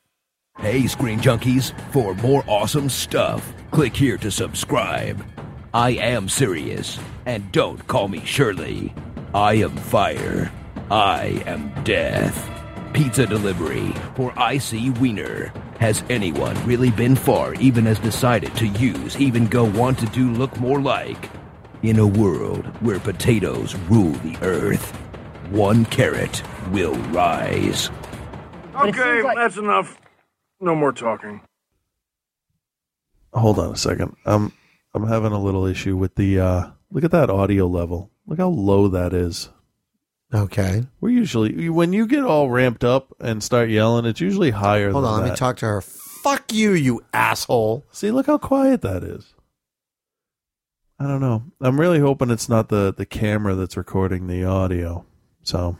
[0.58, 5.24] Hey, Screen Junkies, for more awesome stuff, click here to subscribe.
[5.72, 8.92] I am serious, and don't call me Shirley.
[9.34, 10.52] I am fire.
[10.90, 12.50] I am death.
[12.92, 15.50] Pizza delivery for IC Wiener.
[15.80, 20.30] Has anyone really been far, even has decided to use, even go want to do
[20.32, 21.30] look more like?
[21.82, 24.90] In a world where potatoes rule the earth,
[25.50, 26.42] one carrot
[26.72, 27.90] will rise.
[28.78, 30.00] Okay, that's enough.
[30.60, 31.40] No more talking.
[33.32, 34.16] Hold on a second.
[34.24, 34.52] I'm
[34.94, 38.10] I'm having a little issue with the uh look at that audio level.
[38.26, 39.50] Look how low that is.
[40.32, 40.84] Okay.
[41.00, 45.04] We're usually when you get all ramped up and start yelling, it's usually higher Hold
[45.04, 45.80] than on, let me talk to her.
[45.80, 47.86] Fuck you, you asshole.
[47.92, 49.34] See, look how quiet that is.
[50.98, 51.44] I don't know.
[51.60, 55.06] I'm really hoping it's not the the camera that's recording the audio.
[55.42, 55.78] So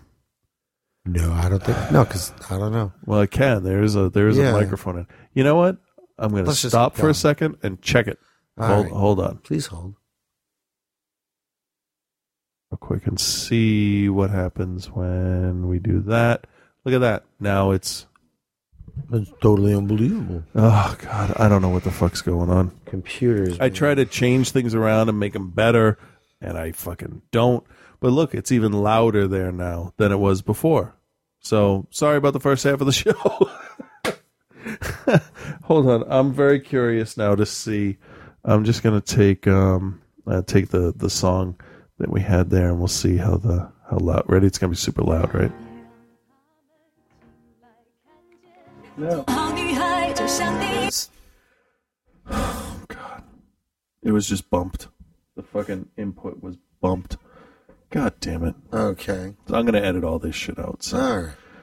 [1.12, 2.92] No, I don't think no, because I don't know.
[3.06, 3.64] Well, it can.
[3.64, 4.50] There's a there's Yeah.
[4.50, 5.06] a microphone in.
[5.34, 5.78] You know what?
[6.18, 8.18] I'm going to Let's just stop for a second and check it.
[8.58, 8.92] All hold, right.
[8.92, 9.94] hold on, Please hold.
[12.70, 16.46] real quick, and see what happens when we do that.
[16.84, 17.24] Look at that.
[17.40, 18.06] Now it's
[19.12, 20.42] It's totally unbelievable.
[20.54, 22.72] oh god, I don't know what the fuck's going on.
[22.86, 23.58] Computers.
[23.60, 25.98] I try to change things around and make them better,
[26.40, 27.64] and I fucking don't.
[28.00, 30.94] But look, it's even louder there now than it was before.
[31.40, 33.12] So sorry about the first half of the show.
[35.64, 37.96] Hold on, I'm very curious now to see.
[38.44, 41.58] I'm just gonna take um uh, take the the song
[41.98, 44.24] that we had there, and we'll see how the how loud.
[44.26, 44.46] Ready?
[44.46, 45.52] It's gonna be super loud, right?
[48.96, 49.24] No.
[52.30, 53.22] Oh God!
[54.02, 54.88] It was just bumped.
[55.36, 57.16] The fucking input was bumped.
[57.90, 58.54] God damn it.
[58.72, 59.34] Okay.
[59.48, 60.82] So I'm gonna edit all this shit out.
[60.82, 61.00] So.
[61.00, 61.34] All right.